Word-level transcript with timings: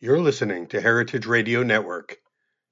You're 0.00 0.20
listening 0.20 0.68
to 0.68 0.80
Heritage 0.80 1.26
Radio 1.26 1.64
Network. 1.64 2.18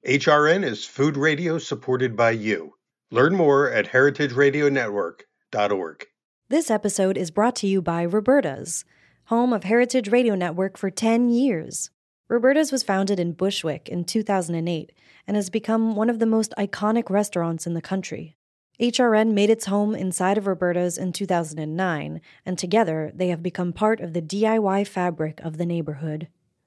HRN 0.07 0.63
is 0.63 0.85
food 0.85 1.17
radio 1.17 1.57
supported 1.57 2.15
by 2.15 2.31
you. 2.31 2.75
Learn 3.11 3.35
more 3.35 3.69
at 3.69 3.87
heritageradionetwork.org. 3.87 6.05
This 6.47 6.71
episode 6.71 7.17
is 7.17 7.29
brought 7.29 7.57
to 7.57 7.67
you 7.67 7.81
by 7.81 8.05
Roberta's, 8.05 8.85
home 9.25 9.51
of 9.51 9.65
Heritage 9.65 10.07
Radio 10.07 10.35
Network 10.35 10.77
for 10.77 10.89
10 10.89 11.27
years. 11.27 11.89
Roberta's 12.29 12.71
was 12.71 12.83
founded 12.83 13.19
in 13.19 13.33
Bushwick 13.33 13.89
in 13.89 14.05
2008 14.05 14.93
and 15.27 15.35
has 15.35 15.49
become 15.49 15.97
one 15.97 16.09
of 16.09 16.19
the 16.19 16.25
most 16.25 16.53
iconic 16.57 17.09
restaurants 17.09 17.67
in 17.67 17.73
the 17.73 17.81
country. 17.81 18.37
HRN 18.79 19.33
made 19.33 19.49
its 19.49 19.65
home 19.65 19.93
inside 19.93 20.37
of 20.37 20.47
Roberta's 20.47 20.97
in 20.97 21.11
2009, 21.11 22.21
and 22.45 22.57
together 22.57 23.11
they 23.13 23.27
have 23.27 23.43
become 23.43 23.73
part 23.73 23.99
of 23.99 24.13
the 24.13 24.21
DIY 24.21 24.87
fabric 24.87 25.41
of 25.41 25.57
the 25.57 25.65
neighborhood. 25.65 26.29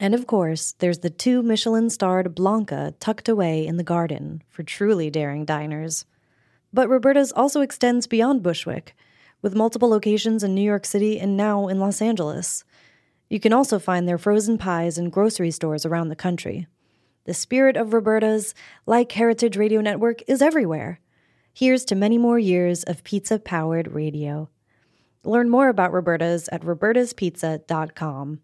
And 0.00 0.14
of 0.14 0.26
course, 0.26 0.72
there's 0.78 0.98
the 0.98 1.10
two 1.10 1.42
Michelin 1.42 1.90
starred 1.90 2.34
Blanca 2.34 2.94
tucked 3.00 3.28
away 3.28 3.66
in 3.66 3.76
the 3.76 3.82
garden 3.82 4.42
for 4.48 4.62
truly 4.62 5.10
daring 5.10 5.44
diners. 5.44 6.04
But 6.72 6.88
Roberta's 6.88 7.32
also 7.32 7.62
extends 7.62 8.06
beyond 8.06 8.42
Bushwick, 8.42 8.94
with 9.42 9.54
multiple 9.54 9.88
locations 9.88 10.44
in 10.44 10.54
New 10.54 10.62
York 10.62 10.84
City 10.84 11.18
and 11.18 11.36
now 11.36 11.68
in 11.68 11.80
Los 11.80 12.00
Angeles. 12.00 12.64
You 13.28 13.40
can 13.40 13.52
also 13.52 13.78
find 13.78 14.08
their 14.08 14.18
frozen 14.18 14.58
pies 14.58 14.98
in 14.98 15.10
grocery 15.10 15.50
stores 15.50 15.84
around 15.84 16.08
the 16.08 16.16
country. 16.16 16.66
The 17.24 17.34
spirit 17.34 17.76
of 17.76 17.92
Roberta's, 17.92 18.54
like 18.86 19.12
Heritage 19.12 19.56
Radio 19.56 19.80
Network, 19.80 20.22
is 20.26 20.40
everywhere. 20.40 21.00
Here's 21.52 21.84
to 21.86 21.94
many 21.94 22.18
more 22.18 22.38
years 22.38 22.84
of 22.84 23.04
pizza 23.04 23.38
powered 23.38 23.92
radio. 23.92 24.48
Learn 25.24 25.50
more 25.50 25.68
about 25.68 25.92
Roberta's 25.92 26.48
at 26.52 26.62
robertaspizza.com. 26.62 28.40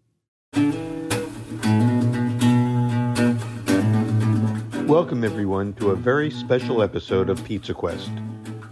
Welcome, 4.87 5.23
everyone, 5.23 5.73
to 5.75 5.89
a 5.89 5.95
very 5.95 6.29
special 6.29 6.83
episode 6.83 7.27
of 7.31 7.43
Pizza 7.43 7.73
Quest. 7.73 8.11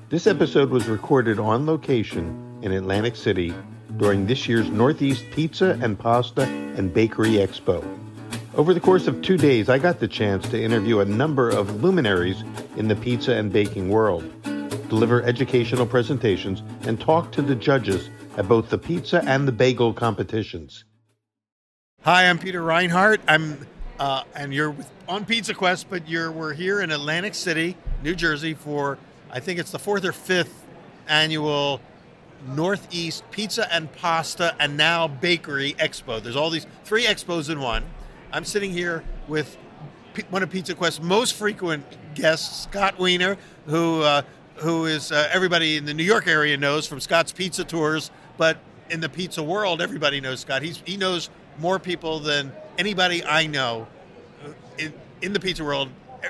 This 0.09 0.27
episode 0.27 0.69
was 0.69 0.87
recorded 0.87 1.39
on 1.39 1.65
location 1.65 2.59
in 2.61 2.71
Atlantic 2.71 3.15
City 3.15 3.51
during 3.97 4.27
this 4.27 4.47
year's 4.47 4.69
Northeast 4.69 5.25
Pizza 5.31 5.71
and 5.81 5.97
Pasta 5.97 6.43
and 6.43 6.93
Bakery 6.93 7.31
Expo. 7.31 7.83
Over 8.53 8.75
the 8.75 8.79
course 8.79 9.07
of 9.07 9.23
two 9.23 9.37
days, 9.37 9.69
I 9.69 9.79
got 9.79 9.99
the 9.99 10.07
chance 10.07 10.47
to 10.49 10.63
interview 10.63 10.99
a 10.99 11.05
number 11.05 11.49
of 11.49 11.81
luminaries 11.81 12.43
in 12.77 12.89
the 12.89 12.95
pizza 12.95 13.33
and 13.33 13.51
baking 13.51 13.89
world, 13.89 14.23
deliver 14.89 15.23
educational 15.23 15.87
presentations, 15.87 16.61
and 16.83 17.01
talk 17.01 17.31
to 17.31 17.41
the 17.41 17.55
judges 17.55 18.11
at 18.37 18.47
both 18.47 18.69
the 18.69 18.77
pizza 18.77 19.23
and 19.25 19.47
the 19.47 19.51
bagel 19.51 19.91
competitions. 19.93 20.85
Hi, 22.03 22.29
I'm 22.29 22.37
Peter 22.37 22.61
Reinhart. 22.61 23.19
I'm 23.27 23.65
uh, 23.99 24.23
and 24.35 24.53
you're 24.53 24.75
on 25.07 25.25
Pizza 25.25 25.53
Quest, 25.53 25.89
but 25.89 26.07
you're 26.07 26.31
we're 26.31 26.53
here 26.53 26.81
in 26.81 26.91
Atlantic 26.91 27.35
City, 27.35 27.77
New 28.01 28.15
Jersey, 28.15 28.53
for 28.53 28.97
I 29.31 29.39
think 29.39 29.59
it's 29.59 29.71
the 29.71 29.79
fourth 29.79 30.05
or 30.05 30.11
fifth 30.11 30.65
annual 31.07 31.81
Northeast 32.47 33.23
Pizza 33.31 33.71
and 33.73 33.91
Pasta 33.93 34.55
and 34.59 34.75
now 34.75 35.07
Bakery 35.07 35.73
Expo. 35.73 36.21
There's 36.21 36.35
all 36.35 36.49
these 36.49 36.67
three 36.83 37.05
expos 37.05 37.49
in 37.49 37.59
one. 37.59 37.83
I'm 38.31 38.45
sitting 38.45 38.71
here 38.71 39.03
with 39.27 39.57
P- 40.13 40.23
one 40.29 40.43
of 40.43 40.49
Pizza 40.49 40.75
Quest's 40.75 41.01
most 41.01 41.35
frequent 41.35 41.85
guests, 42.15 42.63
Scott 42.63 42.99
Wiener, 42.99 43.37
who 43.67 44.01
uh, 44.01 44.23
who 44.57 44.85
is 44.85 45.11
uh, 45.11 45.29
everybody 45.31 45.77
in 45.77 45.85
the 45.85 45.93
New 45.93 46.03
York 46.03 46.27
area 46.27 46.57
knows 46.57 46.85
from 46.85 46.99
Scott's 46.99 47.31
Pizza 47.31 47.63
Tours, 47.63 48.11
but 48.37 48.57
in 48.89 48.99
the 48.99 49.09
pizza 49.09 49.41
world, 49.41 49.81
everybody 49.81 50.19
knows 50.21 50.41
Scott. 50.41 50.61
He's 50.61 50.81
he 50.85 50.97
knows 50.97 51.29
more 51.59 51.79
people 51.79 52.19
than 52.19 52.51
anybody 52.77 53.23
I 53.23 53.47
know 53.47 53.87
in, 54.77 54.93
in 55.21 55.33
the 55.33 55.39
pizza 55.39 55.63
world. 55.63 55.89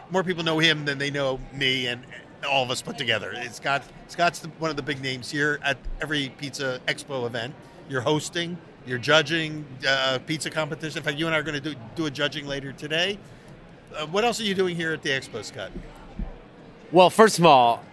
More 0.10 0.24
people 0.24 0.44
know 0.44 0.60
him 0.60 0.86
than 0.86 0.98
they 0.98 1.12
know 1.12 1.40
me 1.54 1.88
and 1.88 2.04
all 2.50 2.64
of 2.64 2.72
us 2.72 2.82
put 2.82 2.98
together. 2.98 3.32
It's 3.36 3.58
Scott. 3.58 3.84
Scott's 4.08 4.40
the, 4.40 4.50
one 4.60 4.70
of 4.70 4.76
the 4.76 4.82
big 4.82 5.02
names 5.02 5.30
here 5.30 5.60
at 5.64 5.78
every 6.02 6.30
Pizza 6.38 6.80
Expo 6.88 7.26
event. 7.26 7.54
You're 7.90 8.02
hosting, 8.02 8.58
you're 8.86 8.98
judging 8.98 9.66
uh, 9.88 10.20
pizza 10.26 10.50
competition. 10.50 10.98
In 10.98 11.04
fact, 11.04 11.18
you 11.18 11.26
and 11.26 11.36
I 11.36 11.40
are 11.40 11.44
going 11.44 11.62
to 11.62 11.74
do, 11.74 11.80
do 11.96 12.06
a 12.06 12.12
judging 12.12 12.46
later 12.48 12.72
today. 12.72 13.18
Uh, 13.96 14.06
what 14.08 14.24
else 14.24 14.40
are 14.40 14.44
you 14.44 14.56
doing 14.56 14.76
here 14.76 14.94
at 14.94 15.04
the 15.04 15.10
expo, 15.10 15.44
Scott? 15.44 15.72
Well, 16.92 17.10
first 17.10 17.40
of 17.40 17.46
all, 17.46 17.84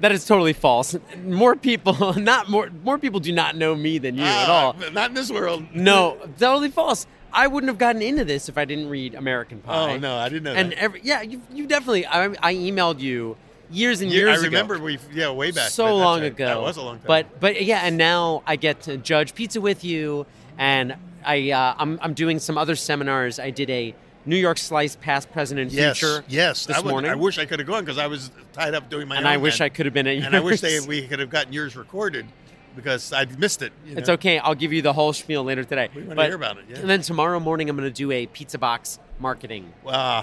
that 0.00 0.12
is 0.12 0.24
totally 0.24 0.52
false. 0.52 0.96
More 1.24 1.56
people, 1.56 2.14
not 2.20 2.48
more, 2.48 2.70
more 2.82 2.98
people 2.98 3.20
do 3.20 3.32
not 3.32 3.56
know 3.56 3.74
me 3.74 3.98
than 3.98 4.16
you 4.16 4.24
ah, 4.24 4.42
at 4.42 4.50
all. 4.50 4.92
Not 4.92 5.10
in 5.10 5.14
this 5.14 5.30
world. 5.30 5.64
No, 5.74 6.18
totally 6.38 6.70
false. 6.70 7.06
I 7.32 7.46
wouldn't 7.46 7.68
have 7.68 7.78
gotten 7.78 8.02
into 8.02 8.24
this 8.24 8.48
if 8.48 8.56
I 8.56 8.64
didn't 8.64 8.88
read 8.88 9.14
American 9.14 9.60
Pie. 9.60 9.94
Oh 9.94 9.98
no, 9.98 10.16
I 10.16 10.28
didn't 10.28 10.44
know 10.44 10.54
and 10.54 10.72
that. 10.72 10.78
Every, 10.78 11.00
yeah, 11.02 11.22
you, 11.22 11.42
you 11.52 11.66
definitely. 11.66 12.06
I, 12.06 12.24
I 12.42 12.54
emailed 12.54 13.00
you 13.00 13.36
years 13.70 14.00
and 14.00 14.10
years 14.10 14.22
ago. 14.22 14.30
I 14.30 14.34
ago. 14.36 14.44
remember 14.46 14.78
we 14.78 14.98
yeah 15.12 15.30
way 15.30 15.50
back 15.50 15.70
so 15.70 15.96
long 15.96 16.20
right. 16.20 16.32
ago. 16.32 16.46
That 16.46 16.60
was 16.60 16.76
a 16.76 16.82
long 16.82 16.96
time. 16.96 17.06
But 17.06 17.40
but 17.40 17.62
yeah, 17.62 17.80
and 17.80 17.96
now 17.96 18.42
I 18.46 18.56
get 18.56 18.82
to 18.82 18.96
judge 18.96 19.34
pizza 19.34 19.60
with 19.60 19.84
you, 19.84 20.26
and 20.56 20.96
I 21.24 21.50
uh, 21.50 21.74
I'm 21.78 21.98
I'm 22.00 22.14
doing 22.14 22.38
some 22.38 22.56
other 22.56 22.76
seminars. 22.76 23.38
I 23.38 23.50
did 23.50 23.68
a 23.70 23.94
New 24.26 24.36
York 24.36 24.58
Slice 24.58 24.96
Past, 24.96 25.30
Present, 25.32 25.60
and 25.60 25.72
yes, 25.72 25.98
Future. 25.98 26.24
Yes, 26.28 26.66
this 26.66 26.76
I 26.76 26.80
would, 26.80 26.90
morning. 26.90 27.10
I 27.10 27.14
wish 27.14 27.38
I 27.38 27.46
could 27.46 27.60
have 27.60 27.68
gone 27.68 27.84
because 27.84 27.98
I 27.98 28.08
was 28.08 28.30
tied 28.52 28.74
up 28.74 28.90
doing 28.90 29.08
my 29.08 29.16
and. 29.16 29.26
I 29.26 29.36
wish 29.36 29.58
then. 29.58 29.66
I 29.66 29.68
could 29.68 29.86
have 29.86 29.94
been 29.94 30.06
at 30.06 30.16
yours. 30.16 30.26
And 30.26 30.36
I 30.36 30.40
wish 30.40 30.60
they 30.60 30.80
we 30.80 31.06
could 31.06 31.20
have 31.20 31.30
gotten 31.30 31.52
yours 31.52 31.76
recorded 31.76 32.26
because 32.74 33.12
I 33.12 33.24
missed 33.24 33.62
it. 33.62 33.72
you 33.86 33.96
It's 33.96 34.08
okay. 34.08 34.38
I'll 34.38 34.54
give 34.54 34.72
you 34.72 34.82
the 34.82 34.92
whole 34.92 35.12
spiel 35.12 35.42
later 35.42 35.64
today. 35.64 35.88
We 35.94 36.02
wanna 36.02 36.24
hear 36.24 36.34
about 36.34 36.58
it, 36.58 36.66
yeah. 36.68 36.78
And 36.78 36.90
then 36.90 37.00
tomorrow 37.00 37.40
morning, 37.40 37.70
I'm 37.70 37.76
going 37.76 37.88
to 37.88 37.94
do 37.94 38.12
a 38.12 38.26
pizza 38.26 38.58
box 38.58 38.98
marketing. 39.18 39.72
Uh, 39.84 40.22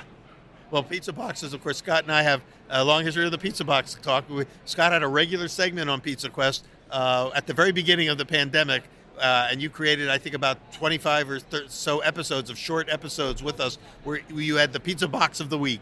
well, 0.69 0.83
pizza 0.83 1.11
boxes, 1.11 1.53
of 1.53 1.63
course. 1.63 1.77
Scott 1.77 2.03
and 2.03 2.11
I 2.11 2.23
have 2.23 2.41
a 2.69 2.83
long 2.83 3.03
history 3.03 3.25
of 3.25 3.31
the 3.31 3.37
pizza 3.37 3.63
box 3.63 3.97
talk. 4.01 4.29
We, 4.29 4.45
Scott 4.65 4.91
had 4.91 5.03
a 5.03 5.07
regular 5.07 5.47
segment 5.47 5.89
on 5.89 6.01
Pizza 6.01 6.29
Quest 6.29 6.65
uh, 6.91 7.31
at 7.35 7.47
the 7.47 7.53
very 7.53 7.71
beginning 7.71 8.09
of 8.09 8.17
the 8.17 8.25
pandemic, 8.25 8.83
uh, 9.19 9.47
and 9.51 9.61
you 9.61 9.69
created, 9.69 10.09
I 10.09 10.17
think, 10.17 10.35
about 10.35 10.57
25 10.73 11.29
or 11.29 11.39
so 11.67 11.99
episodes 11.99 12.49
of 12.49 12.57
short 12.57 12.89
episodes 12.89 13.41
with 13.43 13.59
us, 13.59 13.77
where 14.03 14.21
you 14.33 14.55
had 14.55 14.73
the 14.73 14.79
pizza 14.79 15.07
box 15.07 15.39
of 15.39 15.49
the 15.49 15.57
week, 15.57 15.81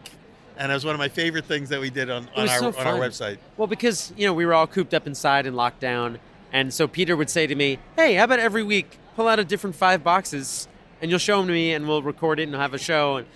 and 0.56 0.70
it 0.70 0.74
was 0.74 0.84
one 0.84 0.94
of 0.94 0.98
my 0.98 1.08
favorite 1.08 1.46
things 1.46 1.68
that 1.70 1.80
we 1.80 1.90
did 1.90 2.10
on, 2.10 2.28
on 2.36 2.48
our 2.48 2.58
so 2.58 2.68
on 2.68 2.86
our 2.86 2.94
website. 2.98 3.38
Well, 3.56 3.66
because 3.68 4.12
you 4.16 4.26
know 4.26 4.34
we 4.34 4.44
were 4.46 4.54
all 4.54 4.66
cooped 4.66 4.94
up 4.94 5.06
inside 5.06 5.46
and 5.46 5.56
locked 5.56 5.80
down, 5.80 6.18
and 6.52 6.72
so 6.72 6.86
Peter 6.86 7.16
would 7.16 7.30
say 7.30 7.46
to 7.46 7.54
me, 7.54 7.78
"Hey, 7.96 8.14
how 8.14 8.24
about 8.24 8.38
every 8.38 8.62
week 8.62 8.98
pull 9.16 9.28
out 9.28 9.38
a 9.38 9.44
different 9.44 9.76
five 9.76 10.04
boxes, 10.04 10.68
and 11.00 11.10
you'll 11.10 11.18
show 11.18 11.38
them 11.38 11.46
to 11.46 11.52
me, 11.52 11.72
and 11.72 11.88
we'll 11.88 12.02
record 12.02 12.38
it 12.38 12.44
and 12.44 12.54
have 12.54 12.74
a 12.74 12.78
show." 12.78 13.16
And, 13.16 13.26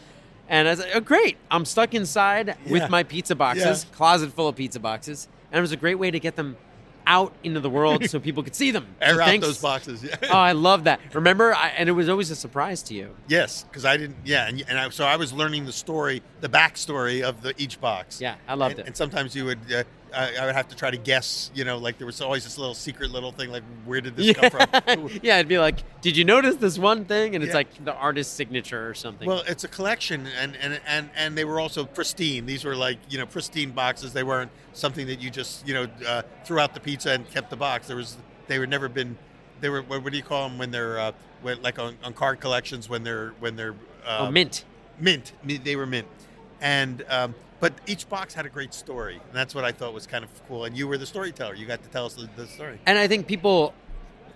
and 0.49 0.69
I 0.69 0.73
was 0.73 0.81
like, 0.81 0.91
"Oh, 0.95 1.01
great! 1.01 1.37
I'm 1.51 1.65
stuck 1.65 1.95
inside 1.95 2.49
Yeah. 2.67 2.73
with 2.73 2.91
my 2.91 3.03
pizza 3.03 3.35
boxes, 3.35 3.85
Yeah. 3.89 3.97
closet 3.97 4.33
full 4.33 4.49
of 4.49 4.57
pizza 4.57 4.79
boxes, 4.79 5.27
and 5.51 5.59
it 5.59 5.63
was 5.63 5.73
a 5.73 5.77
great 5.77 5.97
way 5.99 6.11
to 6.11 6.21
get 6.21 6.37
them 6.37 6.57
out 7.07 7.33
into 7.43 7.61
the 7.61 7.71
world 7.71 8.09
so 8.11 8.19
people 8.29 8.43
could 8.43 8.55
see 8.55 8.71
them. 8.71 8.87
Air 9.01 9.17
So 9.17 9.23
out 9.23 9.41
those 9.41 9.59
boxes. 9.61 10.03
Yeah. 10.03 10.17
oh, 10.25 10.37
I 10.37 10.53
love 10.53 10.85
that. 10.85 11.01
Remember, 11.15 11.55
I, 11.55 11.69
and 11.69 11.89
it 11.89 11.93
was 11.93 12.09
always 12.09 12.31
a 12.31 12.37
surprise 12.37 12.83
to 12.85 12.95
you. 12.95 13.15
Yes, 13.29 13.65
because 13.65 13.85
I 13.85 13.97
didn't. 13.97 14.17
Yeah, 14.25 14.49
and, 14.49 14.63
and 14.69 14.79
I, 14.79 14.89
so 14.91 15.05
I 15.05 15.17
was 15.17 15.33
learning 15.33 15.67
the 15.67 15.73
story, 15.73 16.23
the 16.41 16.49
backstory 16.49 17.23
of 17.23 17.43
the 17.43 17.55
each 17.59 17.81
box. 17.81 18.21
Yeah, 18.21 18.37
I 18.49 18.55
loved 18.55 18.73
and, 18.73 18.81
it. 18.81 18.87
And 18.89 18.97
sometimes 18.97 19.35
you 19.35 19.45
would, 19.47 19.73
uh, 19.73 19.85
I, 20.15 20.37
I 20.37 20.47
would 20.47 20.55
have 20.55 20.69
to 20.69 20.77
try 20.77 20.91
to 20.91 20.97
guess. 20.97 21.51
You 21.55 21.65
know, 21.65 21.79
like 21.79 21.99
there 21.99 22.07
was 22.07 22.21
always 22.21 22.45
this 22.45 22.59
little 22.59 22.75
secret 22.75 23.11
little 23.11 23.33
thing, 23.33 23.51
like 23.51 23.63
where 23.85 24.01
did 24.01 24.17
this 24.17 24.37
come 24.37 24.51
from? 24.51 25.11
yeah, 25.23 25.37
it'd 25.37 25.49
be 25.49 25.59
like, 25.59 25.79
did 26.01 26.17
you 26.17 26.25
notice 26.25 26.57
this 26.57 26.79
one 26.79 27.05
thing? 27.05 27.35
And 27.35 27.43
it's 27.45 27.51
Yeah. 27.51 27.57
like 27.59 27.85
the 27.85 27.95
artist's 27.95 28.35
signature 28.35 28.89
or 28.89 28.95
something. 28.95 29.27
Well, 29.29 29.43
it's 29.47 29.65
a 29.65 29.69
collection, 29.69 30.27
and, 30.41 30.57
and 30.57 30.81
and 30.87 31.11
and 31.17 31.37
they 31.37 31.45
were 31.45 31.61
also 31.61 31.85
pristine. 31.85 32.47
These 32.47 32.65
were 32.65 32.77
like 32.77 32.99
you 33.09 33.19
know 33.19 33.27
pristine 33.27 33.71
boxes. 33.71 34.13
They 34.13 34.25
weren't 34.25 34.51
something 34.73 35.07
that 35.07 35.21
you 35.21 35.31
just 35.31 35.67
you 35.67 35.75
know 35.75 35.87
uh, 36.07 36.23
threw 36.45 36.59
out 36.59 36.75
the 36.75 36.81
pizza 36.81 37.11
and 37.13 37.29
kept 37.31 37.51
the 37.51 37.57
box. 37.57 37.87
There 37.87 37.97
was 37.97 38.17
they 38.47 38.59
were 38.59 38.67
never 38.67 38.89
been. 38.89 39.17
They 39.61 39.69
were 39.71 39.83
what, 39.83 40.03
what 40.03 40.13
do 40.13 40.17
you 40.19 40.25
call 40.25 40.49
them 40.49 40.59
when 40.59 40.71
they're 40.71 40.99
uh, 40.99 41.13
when, 41.43 41.63
like 41.63 41.79
on, 41.79 41.97
on 42.05 42.13
card 42.13 42.41
collections 42.41 42.89
when 42.89 43.03
they're 43.03 43.31
when 43.41 43.57
they're 43.57 43.75
uh, 44.05 44.27
oh, 44.29 44.31
mint. 44.31 44.65
mint. 45.01 45.33
They 45.45 45.77
were 45.77 45.87
mint, 45.87 46.07
and 46.61 47.05
um, 47.09 47.35
but 47.61 47.73
each 47.87 48.09
box 48.09 48.35
had 48.35 48.47
a 48.47 48.49
great 48.51 48.75
story, 48.75 49.15
and 49.15 49.33
that's 49.35 49.55
what 49.55 49.65
I 49.65 49.73
thought 49.73 49.95
was 49.95 50.07
kind 50.07 50.25
of 50.25 50.31
cool. 50.49 50.65
And 50.65 50.77
you 50.77 50.87
were 50.89 50.99
the 50.99 51.07
storyteller. 51.07 51.55
You 51.55 51.67
got 51.67 51.83
to 51.83 51.89
tell 51.89 52.07
us 52.07 52.15
the, 52.15 52.29
the 52.37 52.47
story. 52.47 52.79
And 52.87 52.99
I 52.99 53.09
think 53.09 53.27
people, 53.27 53.73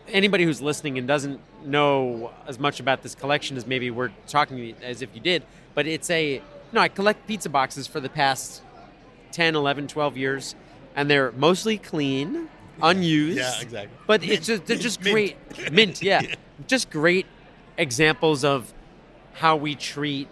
anybody 0.09 0.45
who's 0.45 0.63
listening 0.63 0.97
and 0.99 1.07
doesn't 1.07 1.41
know 1.65 2.33
as 2.47 2.59
much 2.59 2.81
about 2.81 3.03
this 3.03 3.15
collection 3.15 3.57
as 3.57 3.67
maybe 3.67 3.91
we're 3.91 4.11
talking 4.27 4.75
as 4.83 5.03
if 5.03 5.15
you 5.15 5.21
did, 5.21 5.45
but 5.75 5.87
it's 5.87 6.09
a 6.11 6.41
No, 6.73 6.81
I 6.81 6.89
collect 6.89 7.27
pizza 7.27 7.49
boxes 7.51 7.87
for 7.87 8.01
the 8.01 8.09
past 8.09 8.63
10, 9.33 9.55
11, 9.55 9.89
12 9.89 10.17
years, 10.17 10.55
and 10.97 11.11
they're 11.11 11.33
mostly 11.33 11.77
clean, 11.79 12.49
unused. 12.83 13.37
Yeah, 13.39 13.61
exactly. 13.61 13.97
But 14.07 14.23
Mint. 14.23 14.33
it's 14.33 14.47
just, 14.47 14.67
they're 14.67 14.77
just 14.79 15.01
Mint. 15.05 15.13
great. 15.55 15.73
Mint, 15.73 16.03
yeah. 16.03 16.23
Just 16.67 16.91
great 16.91 17.25
examples 17.79 18.45
of 18.45 18.75
how 19.33 19.57
we 19.57 19.75
treat 19.75 20.29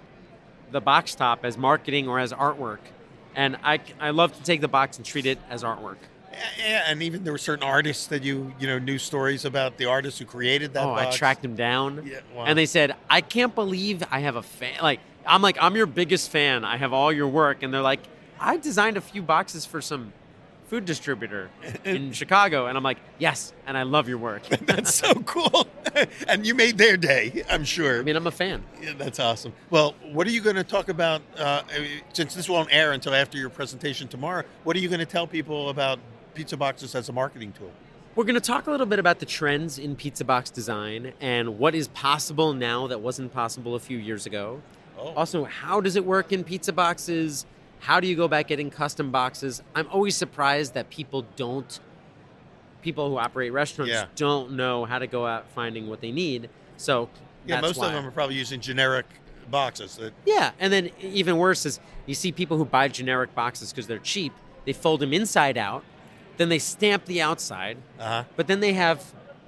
the 0.71 0.81
box 0.81 1.15
top 1.15 1.45
as 1.45 1.57
marketing 1.57 2.09
or 2.09 2.19
as 2.19 2.33
artwork. 2.33 2.79
And 3.35 3.57
I, 3.63 3.81
I 4.01 4.11
love 4.11 4.33
to 4.37 4.43
take 4.43 4.61
the 4.61 4.69
box 4.69 4.97
and 4.97 5.07
treat 5.07 5.27
it 5.27 5.39
as 5.49 5.63
artwork. 5.63 5.97
Yeah, 6.59 6.85
and 6.87 7.03
even 7.03 7.25
there 7.25 7.33
were 7.33 7.39
certain 7.39 7.65
artists 7.65 8.07
that 8.09 8.23
you 8.23 8.55
you 8.61 8.69
know 8.69 8.79
knew 8.79 8.99
stories 8.99 9.45
about 9.45 9.77
the 9.77 9.87
artists 9.87 10.21
who 10.21 10.25
created 10.25 10.73
that. 10.75 10.85
oh, 10.85 10.95
I 10.95 11.11
tracked 11.11 11.43
them 11.43 11.57
down. 11.57 12.07
Yeah, 12.07 12.21
wow. 12.35 12.45
And 12.45 12.57
they 12.57 12.67
said, 12.67 12.95
I 13.11 13.21
can't 13.21 13.55
believe 13.55 14.05
I 14.11 14.21
have 14.21 14.37
a 14.37 14.43
fan. 14.43 14.79
Like, 14.83 15.01
I'm 15.27 15.43
like, 15.43 15.59
I'm 15.61 15.75
your 15.75 15.87
biggest 15.87 16.31
fan. 16.31 16.65
I 16.65 16.77
have 16.77 16.93
all 16.93 17.13
your 17.13 17.29
work. 17.29 17.63
And 17.63 17.75
they're 17.75 17.83
like, 17.83 18.01
I 18.39 18.57
designed 18.57 18.97
a 18.97 19.01
few 19.01 19.23
boxes 19.23 19.67
for 19.67 19.81
some 19.81 20.13
food 20.69 20.85
distributor 20.85 21.51
in 21.85 22.13
Chicago. 22.13 22.67
And 22.67 22.77
I'm 22.77 22.85
like, 22.85 22.99
yes. 23.19 23.53
And 23.67 23.77
I 23.77 23.83
love 23.83 24.09
your 24.09 24.19
work. 24.19 24.47
That's 24.67 24.95
so 24.95 25.15
cool, 25.27 25.67
and 26.29 26.47
you 26.47 26.55
made 26.55 26.79
their 26.79 26.97
day. 26.97 27.43
I'm 27.51 27.65
sure. 27.65 27.99
I 27.99 28.03
mean, 28.03 28.17
I'm 28.17 28.27
a 28.27 28.31
fan. 28.31 28.63
Yeah, 28.81 28.93
that's 28.97 29.19
awesome. 29.19 29.53
Well, 29.71 29.95
what 30.13 30.27
are 30.27 30.31
you 30.31 30.41
going 30.41 30.57
to 30.57 30.63
talk 30.65 30.89
about? 30.89 31.23
Uh, 31.37 31.63
since 32.13 32.35
this 32.35 32.49
won't 32.49 32.69
air 32.73 32.93
until 32.93 33.15
after 33.15 33.37
your 33.39 33.51
presentation 33.51 34.07
tomorrow, 34.07 34.45
what 34.65 34.77
are 34.77 34.79
you 34.79 34.89
going 34.89 35.01
to 35.01 35.07
tell 35.07 35.27
people 35.27 35.71
about 35.71 35.99
pizza 36.35 36.57
boxes 36.57 36.95
as 36.95 37.09
a 37.09 37.13
marketing 37.13 37.53
tool? 37.53 37.73
We're 38.15 38.25
going 38.25 38.35
to 38.35 38.41
talk 38.41 38.67
a 38.67 38.71
little 38.71 38.87
bit 38.87 38.99
about 38.99 39.19
the 39.19 39.27
trends 39.27 39.79
in 39.79 39.97
pizza 39.97 40.25
box 40.25 40.51
design 40.51 41.13
and 41.21 41.59
what 41.59 41.75
is 41.75 41.89
possible 41.89 42.53
now 42.53 42.87
that 42.89 43.01
wasn't 43.01 43.33
possible 43.33 43.75
a 43.75 43.81
few 43.81 43.99
years 43.99 44.27
ago. 44.27 44.61
Oh, 44.99 45.15
Also, 45.17 45.45
how 45.45 45.81
does 45.81 45.97
it 45.97 46.05
work 46.05 46.33
in 46.33 46.45
pizza 46.45 46.73
boxes? 46.73 47.47
How 47.81 48.01
do 48.01 48.07
you 48.07 48.17
go 48.17 48.25
about 48.25 48.47
getting 48.49 48.71
custom 48.71 49.11
boxes? 49.11 49.63
I'm 49.75 49.89
always 49.89 50.17
surprised 50.17 50.75
that 50.75 50.91
people 50.91 51.25
don't, 51.37 51.79
people 52.83 53.09
who 53.09 53.17
operate 53.19 53.53
restaurants 53.53 53.93
Yeah. 53.93 54.07
don't 54.17 54.53
know 54.53 54.85
how 54.85 54.99
to 54.99 55.07
go 55.07 55.27
out 55.27 55.49
finding 55.55 55.89
what 55.89 56.01
they 56.01 56.13
need. 56.13 56.51
So, 56.77 57.09
yeah, 57.47 57.61
most 57.61 57.79
why. 57.79 57.87
of 57.87 57.93
them 57.93 58.07
are 58.07 58.11
probably 58.11 58.37
using 58.37 58.61
generic 58.61 59.07
boxes. 59.51 59.97
That, 59.97 60.13
Yeah, 60.27 60.51
and 60.59 60.73
then 60.73 60.91
even 61.01 61.37
worse 61.39 61.65
is 61.67 61.81
you 62.07 62.15
see 62.15 62.33
people 62.33 62.57
who 62.59 62.65
buy 62.65 62.89
generic 62.89 63.35
boxes 63.35 63.73
because 63.73 63.87
they're 63.87 63.99
cheap. 63.99 64.33
They 64.65 64.73
fold 64.73 65.01
them 65.01 65.13
inside 65.13 65.57
out, 65.57 65.83
then 66.37 66.49
they 66.51 66.59
stamp 66.59 67.07
the 67.07 67.23
outside, 67.23 67.79
uh-huh. 67.99 68.25
but 68.37 68.47
then 68.49 68.61
they 68.61 68.75
have 68.75 69.03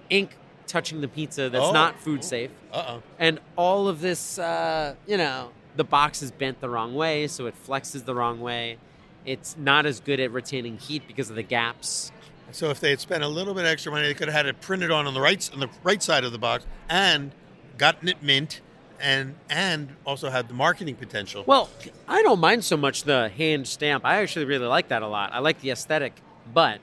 ink 0.08 0.36
touching 0.66 1.00
the 1.00 1.08
pizza 1.08 1.50
that's 1.50 1.64
Oh. 1.64 1.72
not 1.72 1.98
food 2.00 2.24
safe. 2.24 2.50
Uh 2.72 2.84
oh. 2.88 3.02
And 3.18 3.38
all 3.56 3.88
of 3.88 4.00
this, 4.00 4.38
uh, 4.38 4.94
you 5.06 5.16
know, 5.16 5.50
the 5.80 5.84
box 5.84 6.20
is 6.20 6.30
bent 6.30 6.60
the 6.60 6.68
wrong 6.68 6.94
way, 6.94 7.26
so 7.26 7.46
it 7.46 7.54
flexes 7.66 8.04
the 8.04 8.14
wrong 8.14 8.38
way. 8.38 8.76
It's 9.24 9.56
not 9.56 9.86
as 9.86 9.98
good 9.98 10.20
at 10.20 10.30
retaining 10.30 10.76
heat 10.76 11.04
because 11.06 11.30
of 11.30 11.36
the 11.36 11.42
gaps. 11.42 12.12
So 12.52 12.68
if 12.68 12.80
they 12.80 12.90
had 12.90 13.00
spent 13.00 13.24
a 13.24 13.28
little 13.28 13.54
bit 13.54 13.64
extra 13.64 13.90
money, 13.90 14.06
they 14.06 14.12
could 14.12 14.28
have 14.28 14.34
had 14.34 14.44
it 14.44 14.60
printed 14.60 14.90
on 14.90 15.06
on 15.06 15.14
the 15.14 15.22
right 15.22 15.50
on 15.54 15.60
the 15.60 15.70
right 15.82 16.02
side 16.02 16.24
of 16.24 16.32
the 16.32 16.38
box 16.38 16.66
and 16.90 17.32
gotten 17.78 18.08
it 18.08 18.22
mint, 18.22 18.60
and 19.00 19.36
and 19.48 19.96
also 20.04 20.28
had 20.28 20.48
the 20.48 20.54
marketing 20.54 20.96
potential. 20.96 21.44
Well, 21.46 21.70
I 22.06 22.20
don't 22.20 22.40
mind 22.40 22.62
so 22.62 22.76
much 22.76 23.04
the 23.04 23.30
hand 23.30 23.66
stamp. 23.66 24.04
I 24.04 24.16
actually 24.16 24.44
really 24.44 24.66
like 24.66 24.88
that 24.88 25.00
a 25.00 25.08
lot. 25.08 25.32
I 25.32 25.38
like 25.38 25.62
the 25.62 25.70
aesthetic, 25.70 26.12
but 26.52 26.78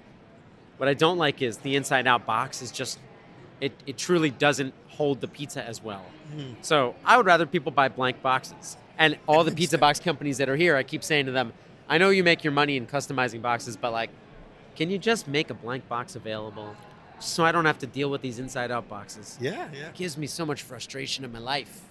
what 0.78 0.90
I 0.90 0.96
don't 0.96 1.20
like 1.20 1.44
is 1.44 1.58
the 1.60 1.76
inside 1.76 2.08
out 2.08 2.26
box 2.26 2.64
is 2.64 2.72
just 2.72 2.98
it, 3.62 3.74
it 3.86 3.98
truly 3.98 4.30
doesn't 4.30 4.74
hold 4.90 5.22
the 5.22 5.28
pizza 5.28 5.64
as 5.64 5.84
well. 5.84 6.06
Hmm. 6.34 6.54
So 6.62 6.96
I 7.06 7.18
would 7.18 7.26
rather 7.26 7.46
people 7.46 7.72
buy 7.72 7.90
blank 7.90 8.22
boxes. 8.22 8.78
And 8.98 9.18
all 9.28 9.44
the 9.44 9.52
pizza 9.52 9.78
box 9.78 10.00
companies 10.00 10.38
that 10.40 10.50
are 10.50 10.56
here, 10.56 10.76
I 10.76 10.84
keep 10.84 11.04
saying 11.04 11.28
to 11.28 11.32
them, 11.32 11.54
I 11.88 11.98
know 11.98 12.10
you 12.10 12.24
make 12.24 12.44
your 12.44 12.54
money 12.54 12.78
in 12.78 12.88
customizing 12.88 13.42
boxes, 13.42 13.78
but 13.78 13.92
like, 13.92 14.10
can 14.76 14.90
you 14.90 14.98
just 14.98 15.28
make 15.28 15.50
a 15.50 15.54
blank 15.54 15.88
box 15.88 16.16
available 16.16 16.76
so 17.20 17.44
I 17.46 17.52
don't 17.52 17.66
have 17.66 17.80
to 17.80 17.88
deal 17.88 18.10
with 18.10 18.22
these 18.22 18.40
inside 18.40 18.72
out 18.72 18.90
boxes? 18.90 19.38
yeah, 19.40 19.68
yeah. 19.74 19.88
It 19.88 19.94
gives 19.96 20.18
me 20.18 20.28
so 20.28 20.46
much 20.46 20.64
frustration 20.64 21.24
in 21.26 21.32
my 21.32 21.40
life. 21.40 21.82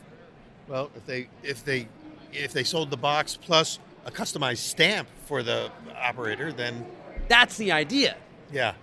Well, 0.68 0.90
if 0.96 1.06
they 1.06 1.28
if 1.42 1.64
they 1.64 1.88
if 2.32 2.52
they 2.52 2.64
sold 2.64 2.90
the 2.90 2.96
box 2.96 3.36
plus 3.40 3.78
a 4.04 4.10
customized 4.10 4.58
stamp 4.58 5.08
for 5.26 5.42
the 5.42 5.70
operator, 5.96 6.52
then 6.52 6.84
That's 7.28 7.56
the 7.56 7.72
idea. 7.72 8.16
yeah, 8.52 8.74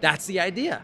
That's 0.00 0.26
the 0.26 0.40
idea. 0.40 0.82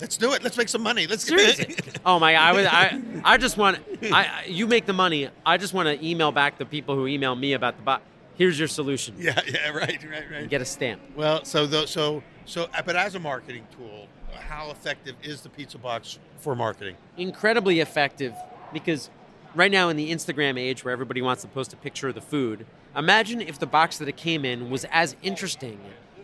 Let's 0.00 0.16
do 0.16 0.32
it. 0.32 0.42
Let's 0.42 0.56
make 0.56 0.68
some 0.68 0.82
money. 0.82 1.06
Let's 1.06 1.24
Seriously. 1.24 1.76
oh 2.04 2.18
my 2.18 2.32
god, 2.32 2.42
I, 2.42 2.52
was, 2.52 2.66
I 2.66 3.02
I 3.24 3.36
just 3.36 3.56
want 3.56 3.78
I 4.02 4.44
you 4.46 4.66
make 4.66 4.86
the 4.86 4.92
money. 4.92 5.28
I 5.44 5.56
just 5.56 5.74
want 5.74 5.86
to 5.88 6.06
email 6.06 6.32
back 6.32 6.58
the 6.58 6.66
people 6.66 6.94
who 6.94 7.06
email 7.06 7.34
me 7.34 7.52
about 7.52 7.76
the 7.76 7.82
box. 7.82 8.02
Here's 8.36 8.58
your 8.58 8.68
solution. 8.68 9.16
yeah, 9.18 9.40
yeah, 9.46 9.70
right, 9.70 10.02
right, 10.08 10.30
right. 10.30 10.48
Get 10.48 10.60
a 10.60 10.64
stamp. 10.64 11.00
Well, 11.16 11.44
so 11.44 11.66
the, 11.66 11.86
so 11.86 12.22
so, 12.48 12.68
uh, 12.72 12.82
but 12.82 12.96
as 12.96 13.14
a 13.14 13.20
marketing 13.20 13.66
tool, 13.76 14.08
how 14.34 14.70
effective 14.70 15.16
is 15.22 15.42
the 15.42 15.50
pizza 15.50 15.76
box 15.76 16.18
for 16.38 16.54
marketing? 16.54 16.96
Incredibly 17.16 17.80
effective 17.80 18.34
because 18.72 19.10
right 19.54 19.70
now 19.70 19.88
in 19.90 19.96
the 19.96 20.10
Instagram 20.10 20.58
age 20.58 20.84
where 20.84 20.92
everybody 20.92 21.20
wants 21.20 21.42
to 21.42 21.48
post 21.48 21.72
a 21.72 21.76
picture 21.76 22.08
of 22.08 22.14
the 22.14 22.20
food, 22.22 22.64
imagine 22.96 23.40
if 23.42 23.58
the 23.58 23.66
box 23.66 23.98
that 23.98 24.08
it 24.08 24.16
came 24.16 24.44
in 24.44 24.70
was 24.70 24.86
as 24.90 25.14
interesting 25.22 25.78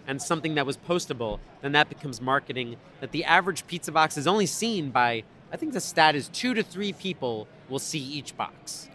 and 0.06 0.20
something 0.20 0.54
that 0.54 0.66
was 0.66 0.76
postable, 0.76 1.38
then 1.62 1.72
that 1.72 1.88
becomes 1.88 2.20
marketing 2.20 2.76
that 3.00 3.12
the 3.12 3.24
average 3.24 3.66
pizza 3.66 3.92
box 3.92 4.16
is 4.16 4.26
only 4.26 4.46
seen 4.46 4.90
by 4.90 5.24
I 5.52 5.56
think 5.56 5.72
the 5.72 5.80
stat 5.80 6.16
is 6.16 6.28
2 6.28 6.54
to 6.54 6.62
3 6.64 6.92
people 6.94 7.46
will 7.68 7.78
see 7.78 8.00
each 8.00 8.36
box. 8.36 8.88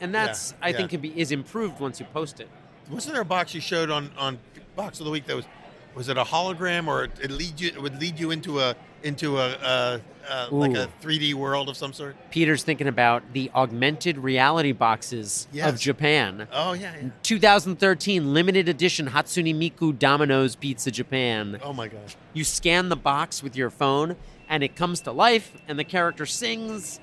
And 0.00 0.12
that's 0.12 0.50
Yeah, 0.52 0.66
I 0.66 0.68
yeah. 0.70 0.76
think 0.76 0.90
can 0.90 1.00
be 1.00 1.18
is 1.18 1.30
improved 1.30 1.78
once 1.80 2.00
you 2.00 2.06
post 2.06 2.40
it. 2.40 2.48
Wasn't 2.90 3.12
there 3.12 3.22
a 3.22 3.24
box 3.24 3.54
you 3.54 3.60
showed 3.60 3.90
on 3.90 4.10
on 4.18 4.38
box 4.74 4.98
of 5.00 5.06
the 5.06 5.12
week 5.12 5.26
that 5.26 5.36
was 5.36 5.44
was 5.94 6.08
it 6.08 6.16
a 6.16 6.24
hologram 6.24 6.86
or 6.86 7.04
it 7.04 7.30
lead 7.30 7.60
you 7.60 7.68
it 7.68 7.80
would 7.82 8.00
lead 8.00 8.18
you 8.18 8.30
into 8.30 8.60
a 8.60 8.74
into 9.02 9.38
a, 9.38 9.48
uh 9.56 9.98
uh 10.28 10.48
like 10.52 10.74
a 10.76 10.88
3D 11.02 11.34
world 11.34 11.68
of 11.68 11.76
some 11.76 11.92
sort? 11.92 12.16
Peter's 12.30 12.62
thinking 12.62 12.86
about 12.86 13.22
the 13.32 13.50
augmented 13.54 14.16
reality 14.18 14.72
boxes 14.72 15.48
Yes. 15.52 15.68
of 15.72 15.80
Japan. 15.80 16.46
Oh 16.52 16.72
yeah, 16.72 16.94
yeah. 17.02 17.08
2013 17.22 18.32
limited 18.32 18.68
edition 18.68 19.08
Hatsune 19.08 19.54
Miku 19.54 19.96
Domino's 19.98 20.54
Pizza 20.56 20.90
Japan. 20.90 21.58
Oh 21.62 21.72
my 21.72 21.88
gosh. 21.88 22.16
You 22.32 22.44
scan 22.44 22.88
the 22.88 22.96
box 22.96 23.42
with 23.42 23.56
your 23.56 23.70
phone 23.70 24.16
and 24.48 24.62
it 24.62 24.76
comes 24.76 25.00
to 25.02 25.12
life 25.12 25.52
and 25.68 25.78
the 25.78 25.84
character 25.84 26.26
sings. 26.26 27.00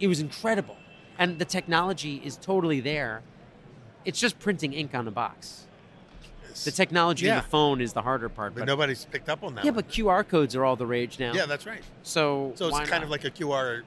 It 0.00 0.08
was 0.08 0.20
incredible. 0.20 0.76
And 1.18 1.38
the 1.38 1.44
technology 1.44 2.20
is 2.24 2.36
totally 2.36 2.80
there. 2.80 3.22
It's 4.04 4.18
just 4.18 4.38
printing 4.40 4.72
ink 4.72 4.94
on 4.94 5.06
a 5.06 5.10
box. 5.12 5.66
The 6.64 6.70
technology 6.70 7.26
in 7.26 7.34
Yeah. 7.34 7.40
the 7.40 7.46
phone 7.48 7.80
is 7.80 7.92
the 7.92 8.02
harder 8.02 8.28
part. 8.28 8.54
But 8.54 8.60
But, 8.60 8.66
nobody's 8.66 9.04
picked 9.06 9.28
up 9.28 9.42
on 9.42 9.54
that. 9.56 9.64
yeah, 9.64 9.70
one. 9.70 9.76
but 9.84 9.88
QR 9.88 10.26
codes 10.26 10.54
are 10.56 10.64
all 10.64 10.76
the 10.76 10.86
rage 10.86 11.18
now. 11.18 11.32
yeah, 11.32 11.46
that's 11.46 11.66
right. 11.66 11.82
So, 12.02 12.52
So 12.56 12.68
it's 12.68 12.78
kind 12.78 12.90
not? 12.90 13.02
of 13.04 13.10
like 13.10 13.24
a 13.24 13.30
QR 13.30 13.80
uh, 13.80 13.82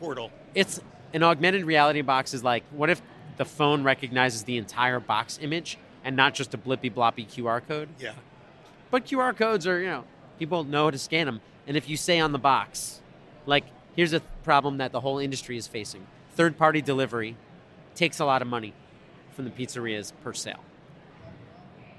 portal. 0.00 0.30
it's 0.54 0.80
an 1.14 1.22
augmented 1.22 1.64
reality 1.64 2.02
box 2.02 2.34
is 2.34 2.42
like 2.44 2.64
what 2.70 2.90
if 2.90 3.00
the 3.36 3.44
phone 3.44 3.82
recognizes 3.84 4.42
the 4.44 4.56
entire 4.56 4.98
box 5.00 5.38
image 5.40 5.78
and 6.04 6.16
not 6.16 6.34
just 6.34 6.54
a 6.54 6.58
blippy 6.58 6.92
bloppy 6.92 7.26
QR 7.26 7.60
code? 7.66 7.88
Yeah. 7.98 8.12
But 8.90 9.04
QR 9.06 9.36
codes 9.36 9.66
are, 9.66 9.80
you 9.80 9.86
know, 9.88 10.04
people 10.38 10.64
know 10.64 10.84
how 10.84 10.90
to 10.90 10.98
scan 10.98 11.26
them. 11.26 11.40
And 11.66 11.76
if 11.76 11.88
you 11.88 11.96
say 11.96 12.18
on 12.20 12.32
the 12.32 12.38
box, 12.38 13.00
like, 13.46 13.64
here's 13.94 14.12
a 14.12 14.20
problem 14.44 14.78
that 14.78 14.92
the 14.92 15.00
whole 15.00 15.18
industry 15.18 15.56
is 15.56 15.66
facing 15.66 16.06
third 16.34 16.56
party 16.58 16.80
delivery 16.82 17.36
takes 17.94 18.20
a 18.20 18.24
lot 18.24 18.42
of 18.42 18.48
money 18.48 18.72
from 19.34 19.44
the 19.46 19.50
pizzerias 19.50 20.12
per 20.22 20.32
sale. 20.32 20.60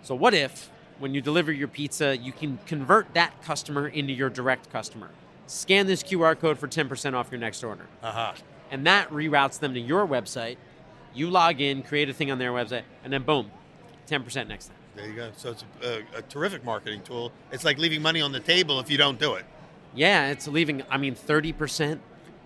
So, 0.03 0.15
what 0.15 0.33
if 0.33 0.69
when 0.99 1.13
you 1.13 1.21
deliver 1.21 1.51
your 1.51 1.67
pizza, 1.67 2.17
you 2.17 2.31
can 2.31 2.59
convert 2.65 3.13
that 3.13 3.41
customer 3.43 3.87
into 3.87 4.13
your 4.13 4.29
direct 4.29 4.71
customer? 4.71 5.09
Scan 5.47 5.87
this 5.87 6.03
QR 6.03 6.37
code 6.37 6.57
for 6.59 6.67
10% 6.67 7.13
off 7.13 7.31
your 7.31 7.39
next 7.39 7.63
order. 7.63 7.85
Uh-huh. 8.03 8.33
And 8.71 8.85
that 8.85 9.09
reroutes 9.09 9.59
them 9.59 9.73
to 9.73 9.79
your 9.79 10.05
website. 10.05 10.57
You 11.13 11.29
log 11.29 11.61
in, 11.61 11.83
create 11.83 12.09
a 12.09 12.13
thing 12.13 12.31
on 12.31 12.37
their 12.37 12.51
website, 12.51 12.83
and 13.03 13.13
then 13.13 13.23
boom, 13.23 13.49
10% 14.07 14.47
next 14.47 14.67
time. 14.67 14.75
There 14.95 15.07
you 15.07 15.13
go. 15.15 15.31
So 15.37 15.51
it's 15.51 15.63
a, 15.81 15.87
a, 15.87 16.17
a 16.17 16.21
terrific 16.23 16.65
marketing 16.65 17.01
tool. 17.03 17.31
It's 17.51 17.63
like 17.63 17.77
leaving 17.77 18.01
money 18.01 18.19
on 18.19 18.31
the 18.31 18.39
table 18.39 18.79
if 18.79 18.89
you 18.89 18.97
don't 18.97 19.19
do 19.19 19.35
it. 19.35 19.45
Yeah, 19.95 20.29
it's 20.31 20.47
leaving, 20.47 20.83
I 20.89 20.97
mean, 20.97 21.15
30% 21.15 21.99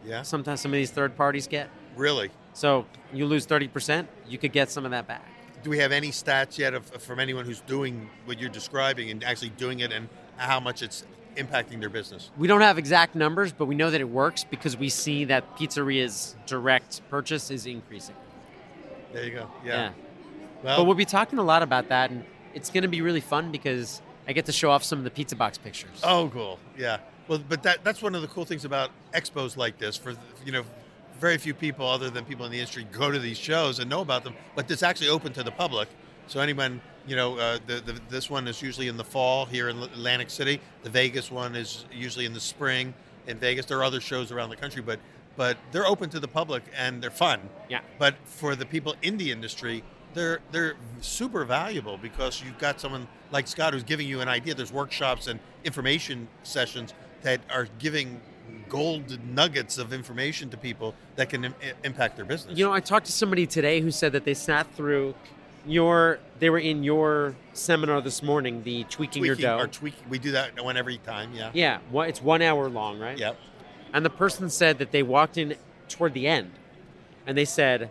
Yeah. 0.05 0.22
sometimes 0.22 0.62
some 0.62 0.72
of 0.72 0.75
these 0.75 0.91
third 0.91 1.15
parties 1.17 1.48
get. 1.48 1.70
Really. 1.96 2.29
So 2.53 2.86
you 3.13 3.25
lose 3.25 3.48
30%, 3.48 4.05
you 4.27 4.38
could 4.38 4.51
get 4.51 4.70
some 4.70 4.86
of 4.86 4.91
that 4.91 5.08
back. 5.08 5.25
Do 5.63 5.70
we 5.70 5.77
have 5.80 5.91
any 5.91 6.10
stats 6.10 6.58
yet 6.58 6.74
of, 6.74 6.86
from 6.86 7.20
anyone 7.20 7.46
who's 7.46 7.62
doing 7.62 8.10
what 8.25 8.39
you're 8.39 8.50
describing 8.50 9.12
and 9.12 9.24
actually 9.24 9.50
doing 9.50 9.80
it 9.80 9.91
and 9.91 10.10
how 10.38 10.60
much 10.60 10.82
it's 10.82 11.03
impacting 11.36 11.80
their 11.80 11.89
business? 11.89 12.32
We 12.38 12.48
don't 12.48 12.62
have 12.62 12.77
exact 12.77 13.15
numbers, 13.15 13.51
but 13.51 13.65
we 13.65 13.75
know 13.75 13.91
that 13.91 14.01
it 14.01 14.10
works 14.10 14.44
because 14.44 14.75
we 14.75 14.89
see 14.89 15.25
that 15.25 15.58
pizzeria's 15.58 16.36
direct 16.48 17.01
purchase 17.10 17.51
is 17.51 17.65
increasing. 17.65 18.15
There 19.13 19.24
you 19.24 19.32
go. 19.32 19.51
Yeah. 19.63 19.72
Yeah. 19.74 19.91
Well, 20.63 20.77
But 20.77 20.86
we'll 20.86 20.96
be 20.96 21.06
talking 21.06 21.39
a 21.39 21.44
lot 21.44 21.63
about 21.63 21.89
that, 21.89 22.12
and 22.12 22.24
it's 22.53 22.70
going 22.70 22.84
to 22.84 22.88
be 22.89 23.01
really 23.01 23.22
fun 23.22 23.51
because 23.51 24.01
I 24.27 24.34
get 24.34 24.46
to 24.46 24.51
show 24.51 24.72
off 24.72 24.84
some 24.84 25.00
of 25.00 25.03
the 25.03 25.12
pizza 25.12 25.36
box 25.36 25.58
pictures. 25.58 26.01
Oh, 26.03 26.30
cool. 26.34 26.60
Yeah. 26.77 26.98
Well, 27.27 27.41
but 27.48 27.63
that 27.63 27.84
that's 27.84 28.01
one 28.01 28.15
of 28.15 28.22
the 28.22 28.27
cool 28.27 28.46
things 28.46 28.65
about 28.65 28.91
expos 29.13 29.56
like 29.56 29.77
this 29.77 29.96
for 29.96 30.15
you 30.46 30.51
know 30.51 30.63
very 31.22 31.38
few 31.38 31.54
people, 31.54 31.88
other 31.88 32.10
than 32.10 32.25
people 32.25 32.46
in 32.46 32.51
the 32.51 32.58
industry, 32.58 32.86
go 32.92 33.12
to 33.12 33.20
these 33.20 33.38
shows 33.38 33.78
and 33.80 33.90
know 33.90 34.01
about 34.01 34.24
them. 34.24 34.34
But 34.56 34.70
it's 34.72 34.84
actually 34.84 35.10
open 35.10 35.32
to 35.34 35.44
the 35.44 35.51
public. 35.51 35.88
So 36.25 36.40
anyone, 36.40 36.82
you 37.08 37.16
know, 37.16 37.38
uh, 37.38 37.60
the, 37.68 37.75
the, 37.75 38.01
this 38.10 38.30
one 38.30 38.48
is 38.48 38.62
usually 38.62 38.88
in 38.88 38.98
the 38.98 39.04
fall 39.04 39.46
here 39.46 39.70
in 39.70 39.78
Atlantic 39.78 40.32
City. 40.32 40.60
The 40.82 40.90
Vegas 40.90 41.30
one 41.30 41.56
is 41.56 41.86
usually 41.94 42.25
in 42.25 42.34
the 42.34 42.40
spring 42.40 42.94
in 43.28 43.38
Vegas. 43.38 43.68
There 43.68 43.78
are 43.78 43.84
other 43.84 44.01
shows 44.01 44.32
around 44.32 44.50
the 44.50 44.56
country, 44.58 44.82
but 44.82 45.00
but 45.38 45.58
they're 45.72 45.88
open 45.88 46.10
to 46.10 46.20
the 46.20 46.28
public 46.28 46.62
and 46.75 47.01
they're 47.01 47.10
fun. 47.10 47.40
Yeah. 47.70 47.80
But 47.98 48.16
for 48.25 48.54
the 48.54 48.66
people 48.66 48.96
in 49.01 49.18
the 49.18 49.32
industry, 49.32 49.82
they're 50.13 50.40
they're 50.51 50.75
super 51.00 51.46
valuable 51.46 51.98
because 51.98 52.44
you've 52.44 52.58
got 52.58 52.82
someone 52.82 53.08
like 53.32 53.48
Scott 53.48 53.74
who's 53.74 53.84
giving 53.84 54.08
you 54.08 54.22
an 54.22 54.28
idea. 54.28 54.56
There's 54.56 54.74
workshops 54.74 55.28
and 55.28 55.40
information 55.63 56.28
sessions 56.44 56.94
that 57.22 57.42
are 57.50 57.68
giving 57.80 58.20
gold 58.69 59.19
nuggets 59.25 59.77
of 59.77 59.91
information 59.91 60.50
to 60.50 60.57
people 60.57 60.95
that 61.17 61.29
can 61.29 61.45
Im- 61.45 61.55
impact 61.83 62.15
their 62.15 62.25
business. 62.25 62.57
You 62.57 62.65
know, 62.65 62.71
I 62.71 62.79
talked 62.79 63.05
to 63.07 63.12
somebody 63.12 63.45
today 63.45 63.81
who 63.81 63.91
said 63.91 64.13
that 64.13 64.24
they 64.24 64.33
sat 64.33 64.74
through 64.75 65.13
your 65.67 66.19
they 66.39 66.50
were 66.50 66.57
in 66.60 66.83
your 66.83 67.36
seminar 67.53 68.01
this 68.01 68.24
morning, 68.24 68.63
the 68.63 68.83
tweaking, 68.86 69.24
your 69.25 69.36
dough. 69.36 69.57
Or 69.60 69.67
tweaking. 69.67 70.10
We 70.10 70.17
do 70.19 70.31
that 70.31 70.63
one 70.63 70.77
every 70.77 70.98
time. 70.98 71.33
Yeah. 71.33 71.51
Yeah, 71.53 71.79
one- 71.91 72.10
it's 72.10 72.21
one 72.21 72.41
hour 72.41 72.69
long, 72.69 72.98
right? 73.00 73.17
Yep. 73.17 73.38
And 73.93 74.05
the 74.05 74.10
person 74.10 74.50
said 74.50 74.79
that 74.79 74.91
they 74.91 75.03
walked 75.03 75.38
in 75.38 75.55
toward 75.89 76.13
the 76.13 76.25
end, 76.25 76.51
and 77.27 77.38
they 77.38 77.45
said 77.45 77.89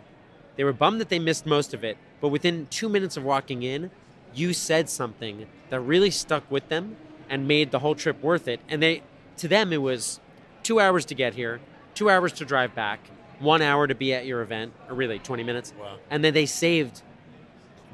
they 0.55 0.63
were 0.63 0.73
bummed 0.73 0.99
that 0.99 1.09
they 1.09 1.19
missed 1.19 1.45
most 1.45 1.73
of 1.73 1.83
it, 1.83 1.97
but 2.19 2.29
within 2.29 2.67
two 2.69 2.89
minutes 2.89 3.15
of 3.17 3.23
walking 3.23 3.63
in, 3.63 3.91
you 4.33 4.51
said 4.53 4.89
something 4.89 5.45
that 5.69 5.79
really 5.79 6.09
stuck 6.11 6.49
with 6.49 6.67
them 6.69 6.97
and 7.29 7.47
made 7.47 7.71
the 7.71 7.79
whole 7.79 7.95
trip 7.95 8.21
worth 8.21 8.47
it. 8.47 8.59
And 8.67 8.81
they, 8.81 9.03
to 9.37 9.47
them, 9.47 9.71
it 9.71 9.81
was 9.81 10.19
two 10.63 10.79
hours 10.79 11.05
to 11.05 11.15
get 11.15 11.33
here, 11.33 11.59
two 11.95 12.09
hours 12.09 12.31
to 12.33 12.45
drive 12.45 12.73
back, 12.75 12.99
one 13.39 13.61
hour 13.61 13.87
to 13.87 13.95
be 13.95 14.13
at 14.13 14.25
your 14.25 14.41
event, 14.41 14.73
or 14.89 14.95
really 14.95 15.19
20 15.19 15.43
minutes. 15.43 15.73
Wow. 15.79 15.97
And 16.09 16.23
then 16.23 16.33
they 16.33 16.45
saved 16.45 17.01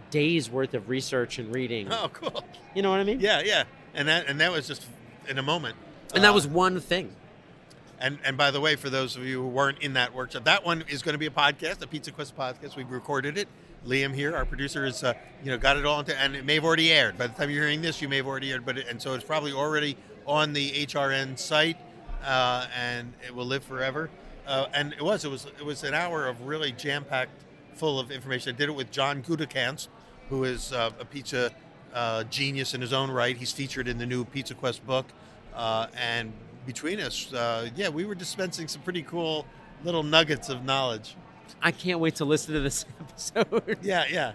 days 0.10 0.50
worth 0.50 0.74
of 0.74 0.90
research 0.90 1.40
and 1.40 1.54
reading. 1.54 1.92
Oh, 1.92 2.10
cool. 2.14 2.44
You 2.76 2.82
know 2.82 2.92
what 2.92 3.00
I 3.00 3.04
mean? 3.04 3.20
Yeah, 3.20 3.42
yeah. 3.44 3.64
And 3.94 4.08
that 4.08 4.28
and 4.28 4.40
that 4.40 4.52
was 4.52 4.68
just 4.68 4.86
in 5.28 5.38
a 5.38 5.44
moment. 5.44 5.76
And 6.14 6.24
that 6.24 6.30
Uh, 6.32 6.34
was 6.34 6.48
one 6.48 6.80
thing. 6.80 7.14
And 8.00 8.20
and 8.24 8.38
by 8.38 8.52
the 8.52 8.62
way, 8.62 8.76
for 8.76 8.90
those 8.90 9.16
of 9.16 9.24
you 9.26 9.42
who 9.42 9.48
weren't 9.48 9.80
in 9.80 9.94
that 9.94 10.14
workshop, 10.14 10.44
that 10.46 10.64
one 10.66 10.84
is 10.88 11.02
going 11.02 11.14
to 11.14 11.18
be 11.20 11.26
a 11.26 11.32
podcast, 11.32 11.82
a 11.82 11.88
Pizza 11.88 12.12
Quest 12.12 12.38
podcast. 12.38 12.76
We've 12.76 12.90
recorded 12.92 13.38
it. 13.38 13.48
Liam 13.86 14.14
here, 14.14 14.36
our 14.36 14.46
producer, 14.46 14.86
is 14.86 15.04
uh, 15.04 15.14
you 15.44 15.50
know 15.52 15.58
got 15.58 15.78
it 15.78 15.86
all 15.86 16.00
into, 16.00 16.16
and 16.20 16.36
it 16.36 16.46
may 16.46 16.56
have 16.56 16.64
already 16.66 16.92
aired. 16.92 17.18
By 17.18 17.28
the 17.28 17.34
time 17.34 17.50
you're 17.50 17.64
hearing 17.64 17.82
this, 17.82 18.02
you 18.02 18.08
may 18.10 18.18
have 18.18 18.28
already 18.28 18.52
aired, 18.52 18.66
but 18.66 18.78
it, 18.78 18.88
and 18.88 19.02
so 19.02 19.14
it's 19.14 19.24
probably 19.24 19.52
already 19.54 19.98
on 20.26 20.54
the 20.54 20.72
HRN 20.86 21.40
site, 21.40 21.78
uh, 22.24 22.68
and 22.76 23.14
it 23.26 23.34
will 23.34 23.46
live 23.46 23.64
forever. 23.64 24.10
Uh, 24.46 24.68
and 24.74 24.94
it 24.94 25.02
was 25.02 25.26
it 25.26 25.32
was 25.32 25.46
it 25.46 25.66
was 25.66 25.84
an 25.84 25.94
hour 25.94 26.28
of 26.28 26.42
really 26.42 26.72
jam 26.72 27.04
packed, 27.04 27.44
full 27.76 28.00
of 28.00 28.12
information. 28.12 28.56
I 28.56 28.58
did 28.58 28.70
it 28.70 28.76
with 28.76 28.92
John 28.92 29.22
Gutekunst, 29.22 29.90
who 30.30 30.46
is 30.46 30.72
uh, 30.72 30.92
a 31.00 31.06
pizza 31.06 31.52
uh, 31.94 32.24
genius 32.26 32.74
in 32.74 32.80
his 32.82 32.94
own 32.94 33.12
right. 33.12 33.36
He's 33.36 33.52
featured 33.52 33.88
in 33.88 33.98
the 33.98 34.06
new 34.06 34.24
Pizza 34.24 34.54
Quest 34.54 34.86
book, 34.86 35.06
uh, 35.54 35.88
and 35.98 36.32
between 36.66 37.00
us, 37.00 37.34
uh, 37.34 37.70
yeah, 37.76 37.90
we 37.90 38.06
were 38.06 38.16
dispensing 38.16 38.68
some 38.68 38.82
pretty 38.82 39.04
cool 39.04 39.46
little 39.84 40.04
nuggets 40.04 40.50
of 40.50 40.64
knowledge. 40.64 41.16
I 41.62 41.72
can't 41.72 42.00
wait 42.00 42.16
to 42.16 42.26
listen 42.26 42.54
to 42.54 42.60
this 42.60 42.86
episode. 43.00 43.78
Yeah, 43.82 44.06
yeah, 44.10 44.34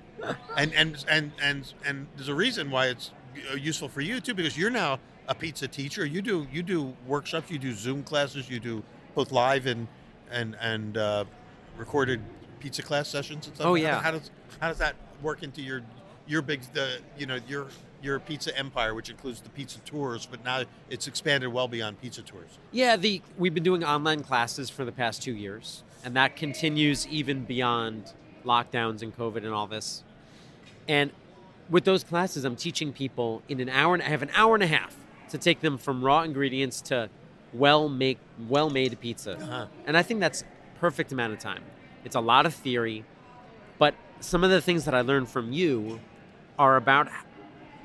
and 0.56 0.74
and 0.74 1.04
and 1.08 1.32
and 1.40 1.72
and 1.86 2.06
there's 2.16 2.28
a 2.28 2.34
reason 2.34 2.70
why 2.70 2.88
it's 2.88 3.12
useful 3.58 3.88
for 3.88 4.02
you 4.02 4.20
too, 4.20 4.34
because 4.34 4.58
you're 4.58 4.70
now 4.70 4.98
a 5.28 5.34
pizza 5.34 5.68
teacher. 5.68 6.04
You 6.04 6.22
do 6.22 6.46
you 6.52 6.62
do 6.62 6.94
workshops, 7.06 7.50
you 7.50 7.58
do 7.58 7.72
Zoom 7.72 8.02
classes, 8.02 8.48
you 8.50 8.60
do 8.60 8.82
both 9.14 9.32
live 9.32 9.66
and 9.66 9.88
and 10.30 10.56
and 10.60 10.96
uh, 10.96 11.24
recorded 11.76 12.20
pizza 12.60 12.82
class 12.82 13.08
sessions 13.08 13.46
and 13.46 13.56
stuff. 13.56 13.66
Oh, 13.66 13.70
How- 13.70 13.74
yeah. 13.76 14.00
How, 14.00 14.10
does 14.12 14.30
how 14.60 14.68
does 14.68 14.78
that 14.78 14.94
work 15.22 15.42
into 15.42 15.62
your 15.62 15.82
your 16.26 16.42
big 16.42 16.62
the 16.72 16.98
you 17.18 17.26
know 17.26 17.38
your 17.48 17.66
your 18.02 18.18
pizza 18.18 18.56
empire, 18.58 18.94
which 18.94 19.10
includes 19.10 19.40
the 19.40 19.50
pizza 19.50 19.78
tours, 19.80 20.26
but 20.26 20.44
now 20.44 20.64
it's 20.90 21.06
expanded 21.06 21.52
well 21.52 21.68
beyond 21.68 22.00
pizza 22.00 22.22
tours. 22.22 22.58
Yeah, 22.72 22.96
the 22.96 23.22
we've 23.38 23.54
been 23.54 23.62
doing 23.62 23.84
online 23.84 24.22
classes 24.22 24.70
for 24.70 24.84
the 24.84 24.92
past 24.92 25.22
two 25.22 25.32
years, 25.32 25.82
and 26.04 26.16
that 26.16 26.36
continues 26.36 27.06
even 27.06 27.44
beyond 27.44 28.12
lockdowns 28.44 29.02
and 29.02 29.16
COVID 29.16 29.38
and 29.38 29.48
all 29.52 29.66
this. 29.68 30.02
And 30.88 31.12
with 31.70 31.84
those 31.84 32.02
classes, 32.02 32.44
I'm 32.44 32.56
teaching 32.56 32.92
people 32.92 33.42
in 33.48 33.60
an 33.60 33.68
hour. 33.68 33.94
And 33.94 34.02
I 34.02 34.08
have 34.08 34.22
an 34.22 34.30
hour 34.34 34.54
and 34.54 34.62
a 34.64 34.66
half 34.66 34.96
to 35.32 35.38
take 35.38 35.60
them 35.60 35.76
from 35.78 36.04
raw 36.04 36.22
ingredients 36.22 36.80
to 36.82 37.08
well 37.52 37.88
make 37.88 38.18
well 38.48 38.70
made 38.70 38.98
pizza, 39.00 39.32
Uh-huh. 39.32 39.66
and 39.86 39.96
I 39.96 40.02
think 40.02 40.20
that's 40.20 40.44
perfect 40.80 41.12
amount 41.12 41.32
of 41.32 41.38
time. 41.38 41.62
It's 42.04 42.16
a 42.16 42.20
lot 42.20 42.46
of 42.46 42.54
theory, 42.54 43.04
but 43.78 43.94
some 44.20 44.44
of 44.44 44.50
the 44.50 44.60
things 44.60 44.84
that 44.84 44.94
I 44.94 45.00
learned 45.00 45.28
from 45.28 45.52
you 45.52 46.00
are 46.58 46.76
about 46.76 47.08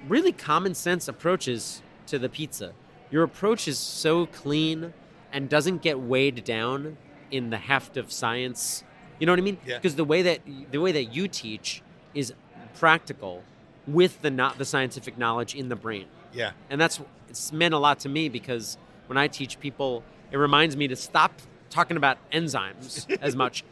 really 0.08 0.32
common 0.32 0.74
sense 0.75 1.08
approaches 1.08 1.82
to 2.08 2.20
the 2.20 2.30
pizza. 2.30 2.74
Your 3.12 3.24
approach 3.24 3.68
is 3.68 3.77
so 3.80 4.25
clean 4.27 4.94
and 5.34 5.50
doesn't 5.50 5.82
get 5.82 6.00
weighed 6.00 6.44
down 6.44 6.98
in 7.32 7.50
the 7.50 7.58
heft 7.58 7.98
of 7.98 8.12
science. 8.12 8.84
You 9.20 9.25
know 9.25 9.32
what 9.34 9.39
I 9.39 9.44
mean? 9.44 9.58
Yeah. 9.66 9.77
Because 9.77 9.96
the 9.96 10.04
way 10.06 10.22
that 10.22 10.39
the 10.72 10.80
way 10.80 10.92
that 10.92 11.06
you 11.13 11.27
teach 11.27 11.82
is 12.13 12.34
practical 12.75 13.44
with 13.88 14.22
the 14.22 14.30
not 14.30 14.58
the 14.58 14.66
scientific 14.66 15.18
knowledge 15.18 15.56
in 15.56 15.70
the 15.70 15.75
brain. 15.75 16.06
Yeah, 16.34 16.51
And 16.70 16.80
that's 16.80 17.00
it's 17.29 17.51
meant 17.51 17.74
a 17.74 17.77
lot 17.77 18.00
to 18.00 18.10
me 18.10 18.29
because 18.29 18.77
when 19.07 19.17
I 19.17 19.27
teach 19.27 19.60
people, 19.60 20.03
it 20.31 20.38
reminds 20.38 20.75
me 20.75 20.88
to 20.88 20.96
stop 20.96 21.34
talking 21.69 21.98
about 21.98 22.17
enzymes 22.31 23.10
as 23.22 23.36
much. 23.43 23.63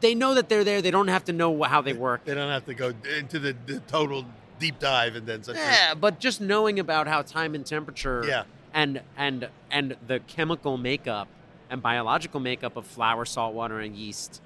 They 0.00 0.14
know 0.14 0.34
that 0.34 0.48
they're 0.48 0.64
there. 0.64 0.82
They 0.82 0.90
don't 0.90 1.08
have 1.08 1.24
to 1.26 1.32
know 1.32 1.62
how 1.62 1.80
they 1.80 1.92
work. 1.92 2.24
they 2.24 2.34
don't 2.34 2.50
have 2.50 2.66
to 2.66 2.74
go 2.74 2.92
into 3.18 3.38
the, 3.38 3.56
the 3.66 3.80
total 3.80 4.24
deep 4.58 4.78
dive 4.78 5.16
and 5.16 5.26
then 5.26 5.42
such. 5.42 5.56
Yeah, 5.56 5.94
but 5.94 6.20
just 6.20 6.40
knowing 6.40 6.78
about 6.78 7.06
how 7.08 7.22
time 7.22 7.54
and 7.54 7.64
temperature 7.64 8.24
Yeah. 8.26 8.44
and 8.72 9.00
and 9.16 9.48
and 9.70 9.96
the 10.06 10.20
chemical 10.20 10.76
makeup 10.76 11.28
and 11.70 11.80
biological 11.82 12.38
makeup 12.40 12.76
of 12.76 12.86
flour, 12.86 13.24
salt 13.24 13.54
water, 13.54 13.80
and 13.80 13.96
yeast, 13.96 14.40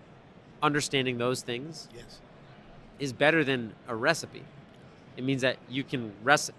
understanding 0.62 1.18
those 1.18 1.42
things 1.42 1.88
Yes. 1.94 2.20
is 2.98 3.12
better 3.12 3.42
than 3.44 3.75
a 3.88 3.94
recipe. 3.96 4.42
It 5.16 5.25
means 5.25 5.42
that 5.42 5.56
you 5.68 5.82
can 5.82 6.12
rec- 6.22 6.50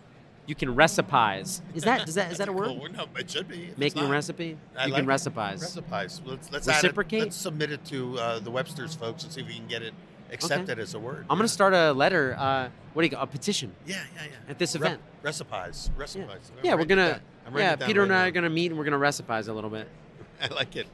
you 0.49 0.55
can 0.55 0.75
recipize. 0.75 1.61
Is 1.75 1.83
that 1.83 2.09
is 2.09 2.15
that 2.15 2.31
is 2.31 2.39
that 2.39 2.49
a 2.49 2.51
word? 2.51 2.67
Cool. 2.79 2.89
No, 2.91 3.05
it 3.17 3.29
should 3.29 3.47
be. 3.47 3.63
If 3.65 3.69
it's 3.69 3.77
Making 3.77 4.03
a 4.05 4.07
recipe? 4.09 4.57
I 4.75 4.85
you 4.87 4.93
like 4.93 5.01
can 5.03 5.09
it. 5.09 5.13
recipize. 5.13 5.59
Recipize. 5.61 6.21
Let's 6.25 6.51
let's 6.51 6.67
Reciprocate? 6.67 7.19
Add 7.19 7.21
it, 7.21 7.25
let's 7.27 7.35
submit 7.37 7.71
it 7.71 7.85
to 7.85 8.17
uh, 8.17 8.39
the 8.39 8.49
Webster's 8.51 8.95
folks 8.95 9.23
and 9.23 9.31
see 9.31 9.41
if 9.41 9.47
we 9.47 9.55
can 9.55 9.67
get 9.67 9.83
it 9.83 9.93
accepted 10.31 10.79
as 10.79 10.93
a 10.95 10.99
word. 10.99 11.25
I'm 11.29 11.35
yeah. 11.37 11.39
gonna 11.39 11.47
start 11.47 11.73
a 11.73 11.91
letter. 11.93 12.35
Uh, 12.37 12.69
what 12.93 13.03
do 13.03 13.05
you 13.05 13.11
go? 13.11 13.19
A 13.19 13.27
petition 13.27 13.71
Yeah, 13.85 13.97
yeah, 14.15 14.23
yeah. 14.25 14.51
at 14.51 14.57
this 14.59 14.75
Rep- 14.75 14.81
event. 14.99 15.01
Recipize. 15.23 15.89
Recipize. 15.91 16.29
I'm 16.57 16.63
yeah, 16.63 16.75
we're 16.75 16.85
gonna. 16.85 17.09
down. 17.11 17.21
I'm 17.45 17.53
writing 17.53 17.79
Yeah, 17.79 17.87
Peter 17.87 17.99
right 18.01 18.05
and 18.09 18.13
I 18.15 18.21
now. 18.23 18.27
are 18.27 18.31
gonna 18.31 18.49
meet 18.49 18.71
and 18.71 18.77
we're 18.77 18.85
gonna 18.85 18.97
recipize 18.99 19.47
a 19.47 19.53
little 19.53 19.69
bit. 19.69 19.87
I 20.41 20.47
like 20.47 20.75
it. 20.75 20.87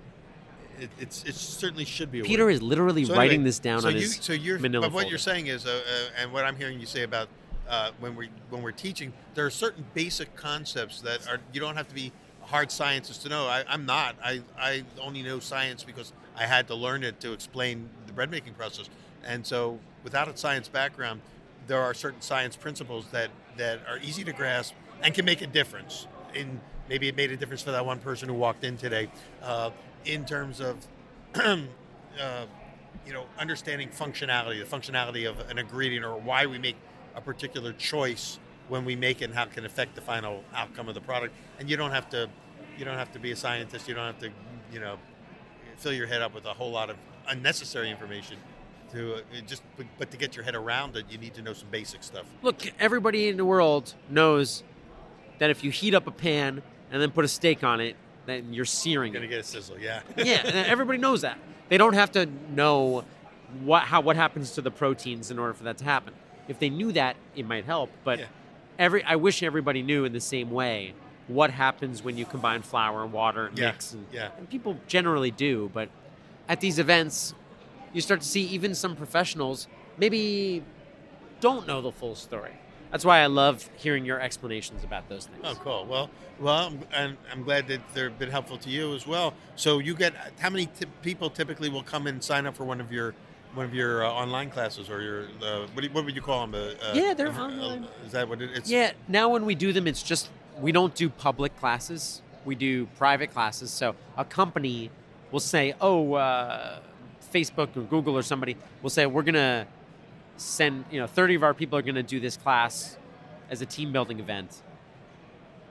It, 0.79 0.89
it's 0.99 1.23
it 1.23 1.35
certainly 1.35 1.85
should 1.85 2.11
be. 2.11 2.19
A 2.19 2.23
Peter 2.23 2.45
word. 2.45 2.51
is 2.51 2.61
literally 2.61 3.05
So 3.05 3.13
writing 3.15 3.35
anyway, 3.35 3.45
this 3.45 3.59
down 3.59 3.81
so 3.81 3.87
on 3.87 3.93
you, 3.95 4.01
his 4.01 4.17
so 4.17 4.33
you're, 4.33 4.59
manila 4.59 4.87
But 4.87 4.93
what 4.93 5.01
folder. 5.03 5.09
you're 5.11 5.19
saying 5.19 5.47
is, 5.47 5.65
uh, 5.65 5.69
uh, 5.69 6.21
and 6.21 6.33
what 6.33 6.43
I'm 6.43 6.57
hearing 6.57 6.79
you 6.81 6.85
say 6.85 7.03
about 7.03 7.29
uh, 7.69 7.91
when 7.99 8.15
we 8.15 8.29
when 8.49 8.61
we're 8.61 8.71
teaching, 8.71 9.13
there 9.33 9.45
are 9.45 9.51
certain 9.51 9.85
basic 9.93 10.35
concepts 10.35 11.01
that 11.01 11.27
are 11.27 11.39
you 11.53 11.59
don't 11.59 11.75
have 11.75 11.87
to 11.87 11.95
be 11.95 12.11
a 12.43 12.45
hard 12.47 12.71
scientist 12.71 13.23
to 13.23 13.29
know. 13.29 13.47
I, 13.47 13.63
I'm 13.67 13.85
not. 13.85 14.15
I 14.23 14.41
I 14.57 14.83
only 15.01 15.21
know 15.21 15.39
science 15.39 15.83
because 15.83 16.13
I 16.35 16.45
had 16.45 16.67
to 16.67 16.75
learn 16.75 17.03
it 17.03 17.19
to 17.21 17.33
explain 17.33 17.89
the 18.07 18.13
bread 18.13 18.29
making 18.29 18.53
process. 18.53 18.89
And 19.25 19.45
so, 19.45 19.79
without 20.03 20.27
a 20.27 20.37
science 20.37 20.67
background, 20.67 21.21
there 21.67 21.81
are 21.81 21.93
certain 21.93 22.21
science 22.21 22.55
principles 22.55 23.05
that 23.11 23.29
that 23.57 23.79
are 23.87 23.97
easy 23.99 24.23
to 24.23 24.33
grasp 24.33 24.73
and 25.01 25.13
can 25.13 25.25
make 25.25 25.41
a 25.41 25.47
difference. 25.47 26.07
In 26.33 26.59
maybe 26.89 27.07
it 27.07 27.15
made 27.15 27.31
a 27.31 27.37
difference 27.37 27.63
for 27.63 27.71
that 27.71 27.85
one 27.85 27.99
person 27.99 28.29
who 28.29 28.35
walked 28.35 28.63
in 28.63 28.77
today, 28.77 29.09
uh, 29.41 29.71
in 30.05 30.25
terms 30.25 30.59
of 30.59 30.77
uh, 31.35 32.45
you 33.05 33.13
know, 33.13 33.25
understanding 33.37 33.89
functionality, 33.89 34.59
the 34.59 34.77
functionality 34.77 35.29
of 35.29 35.39
an 35.49 35.57
ingredient, 35.57 36.05
or 36.05 36.15
why 36.17 36.45
we 36.45 36.57
make 36.57 36.75
a 37.15 37.21
particular 37.21 37.73
choice 37.73 38.39
when 38.67 38.85
we 38.85 38.95
make 38.95 39.21
it, 39.21 39.25
and 39.25 39.33
how 39.33 39.43
it 39.43 39.51
can 39.51 39.65
affect 39.65 39.95
the 39.95 40.01
final 40.01 40.43
outcome 40.53 40.89
of 40.89 40.95
the 40.95 41.01
product. 41.01 41.33
And 41.59 41.69
you 41.69 41.77
don't 41.77 41.91
have 41.91 42.09
to, 42.09 42.29
you 42.77 42.85
don't 42.85 42.97
have 42.97 43.11
to 43.13 43.19
be 43.19 43.31
a 43.31 43.35
scientist. 43.35 43.87
You 43.87 43.93
don't 43.93 44.05
have 44.05 44.19
to, 44.19 44.29
you 44.71 44.79
know, 44.79 44.97
fill 45.77 45.93
your 45.93 46.07
head 46.07 46.21
up 46.21 46.33
with 46.33 46.45
a 46.45 46.53
whole 46.53 46.71
lot 46.71 46.89
of 46.89 46.97
unnecessary 47.27 47.89
information. 47.89 48.37
To 48.91 49.15
uh, 49.15 49.19
just, 49.47 49.63
but, 49.97 50.11
to 50.11 50.17
get 50.17 50.35
your 50.35 50.45
head 50.45 50.55
around 50.55 50.95
it, 50.95 51.05
you 51.09 51.17
need 51.17 51.33
to 51.35 51.41
know 51.41 51.53
some 51.53 51.67
basic 51.69 52.03
stuff. 52.03 52.25
Look, 52.41 52.71
everybody 52.79 53.27
in 53.27 53.37
the 53.37 53.45
world 53.45 53.93
knows 54.09 54.63
that 55.39 55.49
if 55.49 55.63
you 55.63 55.71
heat 55.71 55.93
up 55.93 56.07
a 56.07 56.11
pan 56.11 56.61
and 56.91 57.01
then 57.01 57.11
put 57.11 57.25
a 57.25 57.27
steak 57.27 57.63
on 57.63 57.81
it, 57.81 57.95
then 58.25 58.53
you're 58.53 58.65
searing 58.65 59.13
it. 59.13 59.15
You're 59.15 59.23
it. 59.23 59.27
gonna 59.27 59.37
get 59.37 59.45
a 59.45 59.47
sizzle, 59.47 59.79
yeah. 59.79 60.01
yeah, 60.17 60.41
and 60.45 60.67
everybody 60.67 60.97
knows 60.97 61.21
that. 61.21 61.37
They 61.69 61.77
don't 61.77 61.93
have 61.93 62.11
to 62.11 62.27
know 62.51 63.05
what 63.61 63.83
how 63.83 64.01
what 64.01 64.15
happens 64.15 64.51
to 64.51 64.61
the 64.61 64.71
proteins 64.71 65.31
in 65.31 65.39
order 65.39 65.53
for 65.53 65.63
that 65.63 65.77
to 65.79 65.83
happen. 65.83 66.13
If 66.47 66.59
they 66.59 66.69
knew 66.69 66.91
that, 66.93 67.15
it 67.35 67.45
might 67.47 67.65
help. 67.65 67.89
But 68.03 68.19
Yeah. 68.19 68.25
every 68.79 69.03
I 69.03 69.15
wish 69.15 69.41
everybody 69.43 69.81
knew 69.81 70.05
in 70.05 70.13
the 70.13 70.19
same 70.21 70.51
way 70.51 70.93
what 71.27 71.49
happens 71.49 72.03
when 72.03 72.17
you 72.17 72.25
combine 72.25 72.61
flour 72.61 73.03
and 73.03 73.11
water 73.11 73.47
and 73.47 73.57
Yeah, 73.57 73.71
mix. 73.71 73.93
And, 73.93 74.05
yeah. 74.11 74.29
and 74.37 74.49
people 74.49 74.77
generally 74.87 75.31
do, 75.31 75.71
but 75.73 75.89
at 76.47 76.59
these 76.61 76.77
events, 76.77 77.33
you 77.93 78.01
start 78.01 78.21
to 78.21 78.27
see 78.27 78.41
even 78.43 78.75
some 78.75 78.95
professionals 78.95 79.67
maybe 79.97 80.63
don't 81.39 81.65
know 81.67 81.81
the 81.81 81.91
full 81.91 82.13
story. 82.15 82.51
That's 82.91 83.03
why 83.03 83.19
I 83.19 83.25
love 83.25 83.69
hearing 83.75 84.05
your 84.05 84.21
explanations 84.21 84.83
about 84.83 85.09
those 85.09 85.25
things. 85.25 85.41
Oh, 85.43 85.55
cool. 85.55 85.85
Well, 85.89 86.09
well, 86.39 86.67
I'm, 86.67 86.79
and 86.93 87.17
I'm 87.31 87.43
glad 87.43 87.67
that 87.67 87.81
they've 87.93 88.17
been 88.17 88.29
helpful 88.29 88.57
to 88.59 88.69
you 88.69 88.93
as 88.93 89.07
well. 89.07 89.33
So 89.55 89.79
you 89.79 89.95
get 89.95 90.13
how 90.39 90.49
many 90.49 90.67
t- 90.67 90.85
people 91.01 91.29
typically 91.29 91.69
will 91.69 91.83
come 91.83 92.07
and 92.07 92.23
sign 92.23 92.45
up 92.45 92.55
for 92.55 92.63
one 92.63 92.79
of 92.79 92.91
your 92.91 93.13
one 93.55 93.65
of 93.65 93.73
your 93.73 94.05
uh, 94.05 94.09
online 94.09 94.49
classes 94.49 94.89
or 94.89 95.01
your 95.01 95.21
uh, 95.41 95.61
what, 95.73 95.81
do 95.81 95.87
you, 95.87 95.93
what 95.93 96.05
would 96.05 96.15
you 96.15 96.21
call 96.21 96.45
them? 96.45 96.55
Uh, 96.55 96.91
Yeah, 96.93 97.13
they're 97.13 97.29
uh, 97.29 97.39
online. 97.39 97.87
Is 98.05 98.11
that 98.11 98.27
what 98.27 98.41
it, 98.41 98.49
it's? 98.53 98.69
Yeah, 98.69 98.91
now 99.07 99.29
when 99.29 99.45
we 99.45 99.55
do 99.55 99.73
them, 99.73 99.87
it's 99.87 100.03
just 100.03 100.29
we 100.59 100.71
don't 100.71 100.93
do 100.93 101.09
public 101.09 101.57
classes. 101.59 102.21
We 102.43 102.55
do 102.55 102.85
private 102.97 103.31
classes. 103.31 103.71
So 103.71 103.95
a 104.17 104.25
company 104.25 104.91
will 105.31 105.39
say, 105.39 105.73
"Oh, 105.81 106.13
uh, 106.13 106.79
Facebook 107.33 107.75
or 107.75 107.81
Google 107.81 108.17
or 108.17 108.21
somebody 108.21 108.57
will 108.81 108.89
say 108.89 109.05
we're 109.05 109.23
gonna 109.23 109.67
send 110.37 110.85
you 110.91 110.99
know 110.99 111.07
30 111.07 111.35
of 111.35 111.43
our 111.43 111.53
people 111.53 111.77
are 111.79 111.81
gonna 111.81 112.03
do 112.03 112.19
this 112.19 112.37
class 112.37 112.97
as 113.49 113.61
a 113.61 113.65
team 113.65 113.91
building 113.91 114.19
event," 114.19 114.61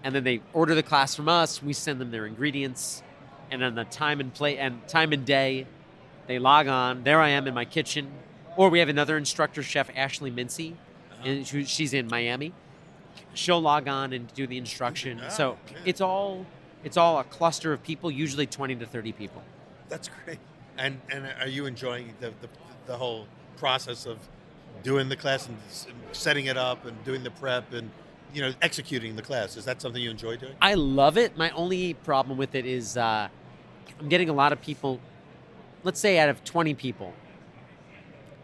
and 0.03 0.14
then 0.14 0.25
they 0.25 0.41
order 0.53 0.75
the 0.75 0.83
class 0.83 1.14
from 1.14 1.29
us. 1.29 1.62
We 1.62 1.73
send 1.75 2.00
them 2.00 2.11
their 2.11 2.26
ingredients, 2.26 3.03
and 3.50 3.61
then 3.61 3.75
the 3.75 3.85
time 3.85 4.21
and 4.21 4.33
play 4.33 4.59
and 4.59 4.87
time 4.88 5.12
and 5.12 5.25
day, 5.25 5.67
they 6.26 6.38
log 6.38 6.66
on. 6.69 7.04
There 7.04 7.21
I 7.21 7.31
am 7.31 7.47
in 7.47 7.54
my 7.54 7.64
kitchen, 7.64 8.11
or 8.57 8.69
we 8.71 8.78
have 8.78 8.88
another 8.88 9.16
instructor, 9.16 9.62
Chef 9.62 9.90
Ashley 9.97 10.31
Mincy, 10.31 10.75
and 11.25 11.47
she- 11.47 11.64
she's 11.64 11.93
in 11.95 12.09
Miami 12.09 12.52
she'll 13.35 13.61
log 13.61 13.88
on 13.88 14.12
and 14.12 14.33
do 14.35 14.47
the 14.47 14.57
instruction. 14.57 15.21
So 15.28 15.59
it's 15.85 16.00
all 16.00 16.47
it's 16.85 16.97
all 16.97 17.19
a 17.19 17.25
cluster 17.25 17.73
of 17.73 17.83
people, 17.83 18.11
usually 18.11 18.47
twenty 18.47 18.75
to 18.76 18.87
thirty 18.87 19.12
people. 19.12 19.43
That's 19.88 20.09
great. 20.25 20.38
And 20.78 21.00
and 21.11 21.26
are 21.40 21.49
you 21.49 21.66
enjoying 21.66 22.14
the 22.21 22.33
the, 22.40 22.49
the 22.87 22.97
whole 22.97 23.26
process 23.57 24.07
of 24.07 24.19
doing 24.83 25.09
the 25.09 25.16
class 25.16 25.49
and 25.49 25.57
setting 26.12 26.47
it 26.47 26.57
up 26.57 26.85
and 26.87 27.02
doing 27.04 27.23
the 27.23 27.31
prep 27.31 27.73
and 27.73 27.90
you 28.33 28.40
know 28.43 28.52
executing 28.62 29.16
the 29.16 29.23
class? 29.23 29.57
Is 29.57 29.64
that 29.64 29.81
something 29.83 30.00
you 30.00 30.11
enjoy 30.11 30.37
doing? 30.37 30.54
I 30.62 30.75
love 30.75 31.19
it. 31.19 31.37
My 31.37 31.50
only 31.50 31.95
problem 31.95 32.38
with 32.38 32.54
it 32.54 32.66
is 32.66 32.97
uh, 32.97 33.28
I'm 34.00 34.09
getting 34.09 34.28
a 34.28 34.33
lot 34.35 34.52
of 34.52 34.61
people. 34.61 35.00
Let's 35.85 36.00
say 36.00 36.19
out 36.19 36.29
of 36.29 36.43
twenty 36.45 36.75
people, 36.75 37.12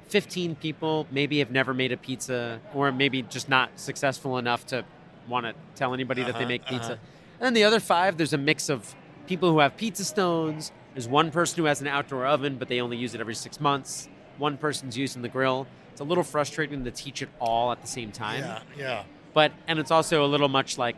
fifteen 0.09 0.55
people 0.55 1.07
maybe 1.11 1.39
have 1.39 1.51
never 1.51 1.73
made 1.75 1.93
a 1.93 1.97
pizza, 1.97 2.61
or 2.75 2.93
maybe 2.93 3.23
just 3.23 3.49
not 3.49 3.71
successful 3.77 4.39
enough 4.39 4.67
to 4.67 4.85
want 5.29 5.47
to 5.47 5.55
tell 5.75 5.95
anybody 5.95 6.23
that 6.23 6.33
they 6.35 6.41
Uh-huh, 6.41 6.49
make 6.49 6.67
pizza. 6.67 6.93
uh-huh. 6.95 7.03
And 7.39 7.47
then 7.47 7.55
the 7.55 7.65
other 7.65 7.81
five, 7.81 8.17
there's 8.17 8.33
a 8.33 8.39
mix 8.39 8.69
of 8.69 8.95
people 9.27 9.51
who 9.51 9.61
have 9.61 9.77
pizza 9.77 10.05
stones. 10.05 10.73
There's 10.95 11.09
one 11.09 11.31
person 11.31 11.57
who 11.59 11.65
has 11.65 11.81
an 11.81 11.87
outdoor 11.87 12.27
oven, 12.27 12.57
but 12.59 12.69
they 12.69 12.81
only 12.81 12.97
use 12.97 13.15
it 13.15 13.21
every 13.21 13.35
six 13.35 13.61
months. 13.61 14.09
One 14.39 14.57
person's 14.59 14.99
using 14.99 15.23
the 15.23 15.29
grill. 15.29 15.67
It's 15.93 16.01
a 16.01 16.05
little 16.05 16.25
frustrating 16.25 16.85
to 16.85 16.91
teach 16.91 17.23
it 17.23 17.29
all 17.41 17.71
at 17.73 17.81
the 17.81 17.87
same 17.87 18.11
time. 18.13 18.41
Yeah, 18.41 18.63
yeah. 18.77 19.03
But 19.33 19.53
and 19.69 19.79
it's 19.79 19.91
also 19.91 20.25
a 20.25 20.27
little 20.29 20.49
much 20.49 20.77
like 20.77 20.97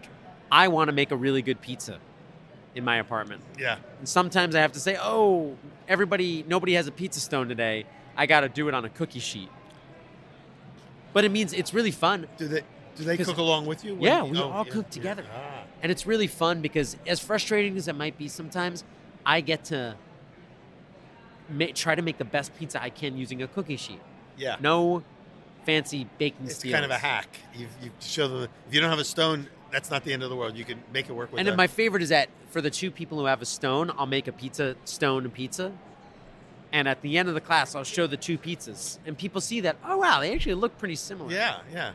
I 0.50 0.68
want 0.68 0.88
to 0.88 0.92
make 0.92 1.10
a 1.10 1.16
really 1.16 1.42
good 1.42 1.60
pizza 1.60 1.98
in 2.74 2.84
my 2.84 2.96
apartment. 2.96 3.42
Yeah. 3.58 3.76
And 3.98 4.08
sometimes 4.08 4.54
I 4.54 4.60
have 4.60 4.72
to 4.72 4.80
say, 4.80 4.96
"Oh, 5.00 5.56
everybody 5.88 6.44
nobody 6.48 6.74
has 6.74 6.86
a 6.86 6.92
pizza 6.92 7.20
stone 7.20 7.48
today. 7.48 7.84
I 8.16 8.26
got 8.26 8.40
to 8.40 8.48
do 8.48 8.68
it 8.68 8.74
on 8.74 8.84
a 8.84 8.88
cookie 8.88 9.20
sheet." 9.20 9.48
But 11.12 11.24
it 11.24 11.30
means 11.30 11.52
it's 11.52 11.74
really 11.74 11.90
fun 11.90 12.26
Do 12.38 12.48
they 12.48 12.62
do 12.96 13.04
they 13.04 13.16
cook 13.18 13.36
along 13.38 13.66
with 13.66 13.84
you? 13.84 13.94
when 13.94 14.02
Yeah, 14.02 14.22
we 14.24 14.38
oh, 14.38 14.50
all 14.50 14.66
yeah, 14.66 14.72
cook 14.72 14.86
yeah. 14.88 14.92
together. 14.92 15.24
Ah, 15.34 15.62
and 15.82 15.90
it's 15.92 16.06
really 16.06 16.26
fun 16.26 16.60
because 16.62 16.96
as 17.06 17.20
frustrating 17.20 17.76
as 17.76 17.88
it 17.88 17.94
might 17.94 18.16
be 18.18 18.28
sometimes, 18.28 18.84
I 19.26 19.40
get 19.42 19.64
to 19.66 19.96
ma- 21.50 21.66
try 21.74 21.94
to 21.94 22.02
make 22.02 22.18
the 22.18 22.24
best 22.24 22.56
pizza 22.58 22.82
I 22.82 22.90
can 22.90 23.16
using 23.16 23.42
a 23.42 23.46
cookie 23.48 23.76
sheet. 23.76 24.00
yeah. 24.36 24.56
No 24.60 25.02
fancy 25.64 26.08
baking 26.18 26.46
It's 26.46 26.62
kind 26.64 26.84
of 26.84 26.90
a 26.90 26.98
hack. 26.98 27.28
You, 27.54 27.68
you 27.82 27.90
show 28.00 28.26
them 28.26 28.48
if 28.68 28.74
you 28.74 28.80
don't 28.80 28.90
have 28.90 28.98
a 28.98 29.04
stone, 29.04 29.46
that's 29.72 29.90
not 29.90 30.04
the 30.04 30.12
end 30.12 30.22
of 30.22 30.30
the 30.30 30.36
world. 30.36 30.56
You 30.56 30.64
can 30.64 30.82
make 30.92 31.08
it 31.08 31.12
work 31.12 31.32
with 31.32 31.38
And 31.40 31.46
that. 31.46 31.52
then 31.52 31.56
my 31.56 31.66
favorite 31.66 32.02
is 32.02 32.10
that 32.10 32.28
for 32.50 32.60
the 32.60 32.70
two 32.70 32.90
people 32.90 33.18
who 33.18 33.24
have 33.24 33.40
a 33.42 33.46
stone, 33.46 33.90
I'll 33.96 34.06
make 34.06 34.28
a 34.28 34.32
pizza 34.32 34.76
stone 34.84 35.28
pizza. 35.30 35.72
And 36.72 36.88
at 36.88 37.02
the 37.02 37.18
end 37.18 37.28
of 37.28 37.34
the 37.34 37.40
class, 37.40 37.74
I'll 37.74 37.84
show 37.84 38.06
the 38.06 38.16
two 38.16 38.38
pizzas, 38.38 38.98
and 39.04 39.16
people 39.18 39.42
see 39.42 39.60
that. 39.60 39.76
Oh 39.84 39.98
wow, 39.98 40.20
they 40.20 40.32
actually 40.32 40.54
look 40.54 40.78
pretty 40.78 40.94
similar. 40.94 41.30
yeah, 41.30 41.58
yeah. 41.70 41.92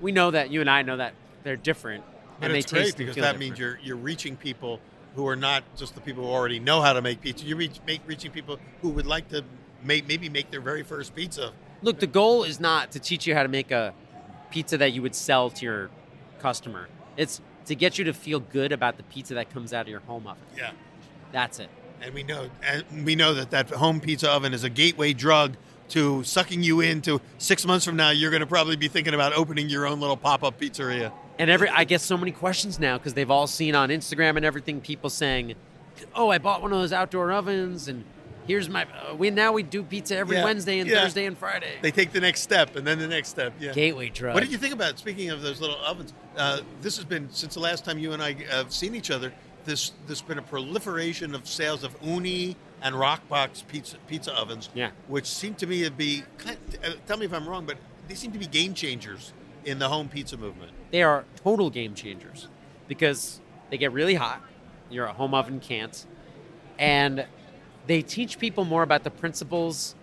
we 0.00 0.12
know 0.12 0.30
that 0.30 0.50
you 0.50 0.60
and 0.60 0.70
I 0.70 0.82
know 0.82 0.96
that 0.98 1.14
they're 1.42 1.56
different, 1.56 2.04
But 2.38 2.46
and 2.46 2.54
they 2.54 2.62
great 2.62 2.84
taste 2.84 2.98
and 2.98 3.08
because 3.08 3.16
that 3.16 3.32
different. 3.32 3.38
means 3.40 3.58
you're 3.58 3.78
you're 3.82 3.96
reaching 3.96 4.36
people 4.36 4.78
who 5.16 5.26
are 5.26 5.34
not 5.34 5.64
just 5.76 5.96
the 5.96 6.00
people 6.00 6.22
who 6.24 6.30
already 6.30 6.60
know 6.60 6.80
how 6.80 6.92
to 6.92 7.02
make 7.02 7.20
pizza. 7.20 7.44
You're 7.44 7.56
reach, 7.58 7.80
make, 7.88 8.02
reaching 8.06 8.30
people 8.30 8.60
who 8.82 8.90
would 8.90 9.06
like 9.06 9.28
to 9.30 9.42
may, 9.82 10.00
maybe 10.02 10.28
make 10.28 10.52
their 10.52 10.60
very 10.60 10.84
first 10.84 11.12
pizza. 11.16 11.52
Look, 11.82 11.98
the 11.98 12.06
goal 12.06 12.44
is 12.44 12.60
not 12.60 12.92
to 12.92 13.00
teach 13.00 13.26
you 13.26 13.34
how 13.34 13.42
to 13.42 13.48
make 13.48 13.72
a 13.72 13.92
pizza 14.52 14.78
that 14.78 14.92
you 14.92 15.02
would 15.02 15.16
sell 15.16 15.50
to 15.50 15.64
your 15.64 15.90
customer. 16.38 16.86
It's 17.20 17.38
to 17.66 17.74
get 17.74 17.98
you 17.98 18.04
to 18.04 18.14
feel 18.14 18.40
good 18.40 18.72
about 18.72 18.96
the 18.96 19.02
pizza 19.04 19.34
that 19.34 19.50
comes 19.50 19.74
out 19.74 19.82
of 19.82 19.88
your 19.88 20.00
home 20.00 20.26
oven. 20.26 20.42
Yeah. 20.56 20.72
That's 21.32 21.58
it. 21.58 21.68
And 22.00 22.14
we 22.14 22.22
know 22.22 22.48
and 22.64 23.04
we 23.04 23.14
know 23.14 23.34
that 23.34 23.50
that 23.50 23.68
home 23.68 24.00
pizza 24.00 24.30
oven 24.30 24.54
is 24.54 24.64
a 24.64 24.70
gateway 24.70 25.12
drug 25.12 25.56
to 25.90 26.24
sucking 26.24 26.62
you 26.62 26.80
into 26.80 27.20
six 27.36 27.66
months 27.66 27.84
from 27.84 27.96
now. 27.96 28.08
You're 28.08 28.30
going 28.30 28.40
to 28.40 28.46
probably 28.46 28.76
be 28.76 28.88
thinking 28.88 29.12
about 29.12 29.34
opening 29.34 29.68
your 29.68 29.86
own 29.86 30.00
little 30.00 30.16
pop 30.16 30.42
up 30.42 30.58
pizzeria. 30.58 31.12
And 31.38 31.50
every 31.50 31.68
I 31.68 31.84
get 31.84 32.00
so 32.00 32.16
many 32.16 32.32
questions 32.32 32.80
now 32.80 32.96
because 32.96 33.12
they've 33.12 33.30
all 33.30 33.46
seen 33.46 33.74
on 33.74 33.90
Instagram 33.90 34.36
and 34.36 34.44
everything 34.46 34.80
people 34.80 35.10
saying, 35.10 35.56
"Oh, 36.14 36.30
I 36.30 36.38
bought 36.38 36.62
one 36.62 36.72
of 36.72 36.78
those 36.78 36.92
outdoor 36.92 37.32
ovens, 37.32 37.86
and 37.86 38.04
here's 38.46 38.68
my 38.68 38.84
uh, 38.84 39.14
we 39.14 39.30
now 39.30 39.52
we 39.52 39.62
do 39.62 39.82
pizza 39.82 40.16
every 40.16 40.36
Yeah, 40.36 40.44
Wednesday 40.44 40.78
and 40.80 40.88
yeah. 40.88 41.02
Thursday 41.02 41.26
and 41.26 41.36
Friday." 41.36 41.74
They 41.82 41.90
take 41.90 42.12
the 42.12 42.20
next 42.20 42.40
step 42.42 42.76
and 42.76 42.86
then 42.86 42.98
the 42.98 43.08
next 43.08 43.28
step. 43.28 43.52
Yeah. 43.60 43.72
Gateway 43.72 44.08
drug. 44.08 44.34
What 44.34 44.42
did 44.42 44.52
you 44.52 44.58
think 44.58 44.74
about 44.74 44.98
speaking 44.98 45.30
of 45.30 45.42
those 45.42 45.60
little 45.60 45.76
ovens? 45.84 46.12
Uh, 46.36 46.60
this 46.82 46.96
has 46.96 47.04
been 47.04 47.28
since 47.30 47.54
the 47.54 47.60
last 47.60 47.84
time 47.84 47.98
you 47.98 48.12
and 48.12 48.22
I 48.22 48.34
have 48.50 48.72
seen 48.72 48.94
each 48.94 49.10
other. 49.10 49.32
This 49.64 49.92
there's 50.06 50.22
been 50.22 50.38
a 50.38 50.42
proliferation 50.42 51.34
of 51.34 51.46
sales 51.46 51.84
of 51.84 51.98
Ooni 52.00 52.56
and 52.82 52.94
Roccbox 52.94 53.66
pizza 53.68 53.96
pizza 54.08 54.32
ovens. 54.34 54.70
Yeah. 54.74 54.90
which 55.08 55.26
seem 55.26 55.54
to 55.56 55.66
me 55.66 55.84
to 55.84 55.90
be. 55.90 56.22
kind- 56.38 56.56
uh, 56.84 56.92
Tell 57.06 57.18
me 57.18 57.26
if 57.26 57.32
I'm 57.34 57.46
wrong, 57.48 57.66
but 57.66 57.76
they 58.08 58.14
seem 58.14 58.32
to 58.32 58.38
be 58.38 58.46
game 58.46 58.72
changers 58.74 59.32
in 59.64 59.78
the 59.78 59.88
home 59.88 60.08
pizza 60.08 60.36
movement. 60.38 60.72
They 60.90 61.02
are 61.02 61.24
total 61.44 61.68
game 61.68 61.94
changers 61.94 62.48
because 62.88 63.40
they 63.70 63.76
get 63.76 63.92
really 63.92 64.14
hot. 64.14 64.40
Your 64.90 65.06
home 65.08 65.34
oven 65.34 65.60
can't, 65.60 66.04
and 66.78 67.26
they 67.90 68.02
teach 68.02 68.38
people 68.38 68.64
more 68.64 68.82
about 68.82 69.02
the 69.04 69.10
principles 69.10 69.94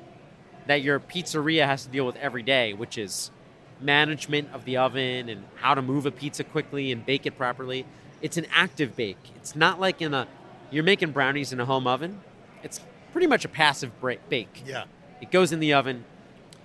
that 0.68 0.82
your 0.82 1.00
pizzeria 1.00 1.66
has 1.66 1.86
to 1.86 1.90
deal 1.90 2.06
with 2.06 2.18
every 2.18 2.44
day, 2.44 2.74
which 2.74 2.98
is 2.98 3.32
management 3.80 4.50
of 4.54 4.66
the 4.66 4.76
oven 4.78 5.30
and 5.30 5.46
how 5.56 5.74
to 5.74 5.82
move 5.82 6.06
a 6.06 6.12
pizza 6.12 6.44
quickly 6.44 6.92
and 6.92 7.06
bake 7.06 7.26
it 7.26 7.38
properly. 7.38 7.86
It's 8.22 8.36
an 8.38 8.46
active 8.54 8.96
bake. 8.96 9.18
It's 9.38 9.56
not 9.56 9.80
like 9.80 10.02
in 10.02 10.14
a 10.14 10.28
you're 10.70 10.84
making 10.84 11.12
brownies 11.12 11.54
in 11.54 11.60
a 11.62 11.66
home 11.66 11.88
oven. 11.88 12.20
It's 12.64 12.82
pretty 13.14 13.28
much 13.28 13.46
a 13.46 13.48
passive 13.48 13.92
bake. 14.28 14.64
Yeah, 14.66 14.84
It 15.22 15.32
goes 15.32 15.54
in 15.54 15.60
the 15.62 15.74
oven. 15.74 16.04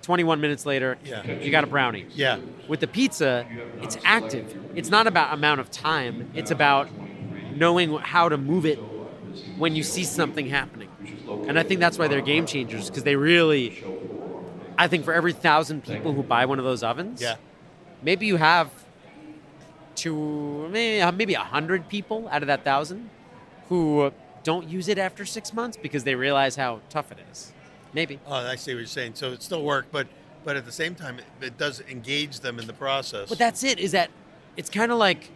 21 0.01 0.41
minutes 0.41 0.65
later, 0.65 0.97
Yeah. 1.05 1.23
you 1.39 1.49
got 1.49 1.63
a 1.63 1.67
brownie. 1.67 2.05
yeah, 2.13 2.39
With 2.67 2.81
the 2.81 2.87
pizza, 2.87 3.45
it's 3.81 3.97
active. 4.03 4.53
It's 4.75 4.89
not 4.89 5.07
about 5.07 5.33
amount 5.33 5.61
of 5.61 5.71
time. 5.71 6.29
It's 6.35 6.51
about 6.51 6.89
knowing 7.55 7.95
how 7.99 8.27
to 8.27 8.37
move 8.37 8.65
it 8.65 8.79
when 9.57 9.75
you 9.77 9.83
see 9.83 10.03
something 10.03 10.47
happening. 10.47 10.89
And 11.47 11.59
I 11.59 11.63
think 11.63 11.79
that's 11.79 11.97
why 11.97 12.07
they're 12.07 12.21
game 12.21 12.45
changers 12.45 12.89
because 12.89 13.03
they 13.03 13.15
really. 13.15 13.83
I 14.77 14.87
think 14.87 15.05
for 15.05 15.13
every 15.13 15.33
thousand 15.33 15.83
people 15.83 16.13
who 16.13 16.23
buy 16.23 16.45
one 16.45 16.57
of 16.57 16.65
those 16.65 16.83
ovens, 16.83 17.21
yeah. 17.21 17.35
maybe 18.01 18.25
you 18.25 18.37
have 18.37 18.71
two, 19.95 20.67
maybe 20.69 21.15
maybe 21.15 21.33
a 21.35 21.39
hundred 21.39 21.87
people 21.89 22.27
out 22.29 22.41
of 22.41 22.47
that 22.47 22.63
thousand 22.63 23.09
who 23.69 24.11
don't 24.43 24.67
use 24.67 24.87
it 24.87 24.97
after 24.97 25.25
six 25.25 25.53
months 25.53 25.77
because 25.77 26.03
they 26.03 26.15
realize 26.15 26.55
how 26.55 26.81
tough 26.89 27.11
it 27.11 27.19
is. 27.31 27.51
Maybe. 27.93 28.19
Oh, 28.25 28.33
I 28.33 28.55
see 28.55 28.73
what 28.73 28.79
you're 28.79 28.87
saying. 28.87 29.15
So 29.15 29.31
it 29.31 29.43
still 29.43 29.63
work, 29.63 29.87
but 29.91 30.07
but 30.43 30.57
at 30.57 30.65
the 30.65 30.71
same 30.71 30.95
time, 30.95 31.19
it, 31.19 31.25
it 31.41 31.57
does 31.57 31.81
engage 31.81 32.39
them 32.39 32.59
in 32.59 32.67
the 32.67 32.73
process. 32.73 33.29
But 33.29 33.37
that's 33.37 33.63
it. 33.63 33.79
Is 33.79 33.91
that 33.91 34.09
it's 34.57 34.69
kind 34.69 34.91
of 34.91 34.97
like 34.97 35.29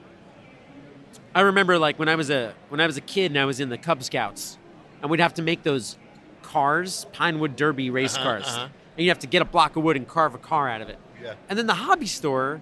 I 1.34 1.41
remember 1.41 1.78
like 1.78 2.00
when 2.00 2.10
I 2.10 2.15
was 2.15 2.30
a 2.30 2.54
when 2.70 2.82
I 2.82 2.88
was 2.88 2.98
a 2.98 3.02
kid 3.02 3.32
and 3.32 3.39
I 3.39 3.46
was 3.46 3.60
in 3.60 3.70
the 3.70 3.78
Cub 3.78 4.04
Scouts, 4.04 4.58
and 5.02 5.10
we'd 5.12 5.20
have 5.20 5.34
to 5.36 5.42
make 5.42 5.64
those 5.64 5.98
cars, 6.44 7.06
Pinewood 7.14 7.56
Derby 7.56 7.90
race 7.90 8.16
Uh-huh, 8.16 8.24
cars, 8.24 8.46
uh-huh. 8.48 8.68
and 8.98 9.06
you'd 9.06 9.10
have 9.10 9.20
to 9.20 9.28
get 9.28 9.42
a 9.42 9.46
block 9.46 9.76
of 9.76 9.84
wood 9.84 9.96
and 9.98 10.08
carve 10.08 10.34
a 10.36 10.38
car 10.38 10.70
out 10.70 10.82
of 10.82 10.90
it. 10.90 10.98
yeah, 11.22 11.34
And 11.50 11.58
then 11.60 11.68
the 11.68 11.74
hobby 11.76 12.06
store, 12.08 12.62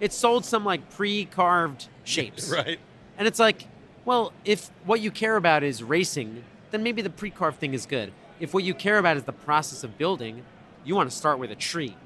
it 0.00 0.12
sold 0.12 0.44
some 0.44 0.64
like 0.64 0.90
pre-carved 0.90 1.88
shapes, 2.04 2.50
right. 2.50 2.78
and 3.18 3.26
it's 3.28 3.38
like, 3.38 3.66
well, 4.04 4.32
if 4.44 4.70
what 4.84 5.00
you 5.00 5.10
care 5.10 5.36
about 5.36 5.62
is 5.62 5.82
racing, 5.82 6.44
then 6.70 6.82
maybe 6.82 7.02
the 7.02 7.10
pre-carved 7.10 7.58
thing 7.58 7.74
is 7.74 7.86
good. 7.86 8.12
If 8.38 8.52
what 8.52 8.64
you 8.64 8.74
care 8.74 8.98
about 8.98 9.16
is 9.16 9.24
the 9.24 9.32
process 9.32 9.82
of 9.82 9.96
building, 9.98 10.42
you 10.84 10.94
want 10.94 11.10
to 11.10 11.16
start 11.16 11.38
with 11.38 11.50
a 11.50 11.54
tree. 11.56 11.96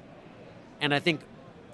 And 0.79 0.93
I 0.93 0.99
think 0.99 1.21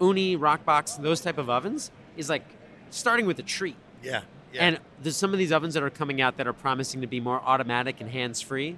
Ooni, 0.02 0.38
Roccbox, 0.38 1.02
those 1.02 1.22
type 1.22 1.38
of 1.38 1.50
ovens 1.50 1.92
is 2.18 2.30
like 2.30 2.44
starting 2.90 3.26
with 3.26 3.40
a 3.40 3.44
tree. 3.44 3.76
Yeah, 4.04 4.22
yeah. 4.54 4.64
And 4.64 4.80
there's 5.02 5.18
some 5.18 5.34
of 5.34 5.40
these 5.40 5.52
ovens 5.52 5.74
that 5.74 5.84
are 5.84 5.90
coming 5.90 6.22
out 6.22 6.38
that 6.38 6.48
are 6.48 6.54
promising 6.54 7.02
to 7.02 7.08
be 7.08 7.20
more 7.20 7.42
automatic 7.44 8.02
and 8.02 8.10
hands-free. 8.10 8.78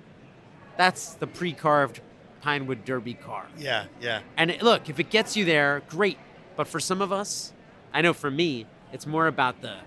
That's 0.78 1.14
the 1.16 1.28
pre-carved 1.28 2.02
Pinewood 2.42 2.86
Derby 2.86 3.14
car. 3.14 3.48
Yeah, 3.58 3.86
yeah. 4.02 4.22
And 4.38 4.52
it, 4.52 4.62
look, 4.62 4.90
if 4.90 5.00
it 5.00 5.10
gets 5.10 5.36
you 5.36 5.46
there, 5.46 5.82
great. 5.90 6.18
But 6.56 6.68
for 6.68 6.80
some 6.80 7.02
of 7.02 7.12
us, 7.12 7.54
I 7.94 8.02
know 8.02 8.14
for 8.14 8.32
me, 8.32 8.66
it's 8.92 9.06
more 9.06 9.28
about 9.28 9.62
the 9.62 9.78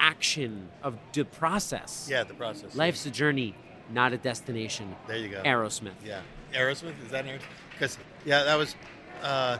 action 0.00 0.68
of 0.82 0.96
the 1.12 1.24
process. 1.24 2.08
Yeah, 2.10 2.24
the 2.24 2.34
process. 2.34 2.74
Life's 2.74 3.06
a 3.06 3.10
journey, 3.10 3.54
not 3.92 4.12
a 4.12 4.18
destination. 4.18 4.94
There 5.06 5.16
you 5.16 5.28
go. 5.28 5.42
Aerosmith. 5.42 5.92
Yeah, 6.04 6.20
Aerosmith 6.52 6.94
is 7.04 7.10
that 7.10 7.24
because 7.72 7.98
yeah, 8.24 8.44
that 8.44 8.56
was 8.56 8.74
uh, 9.22 9.58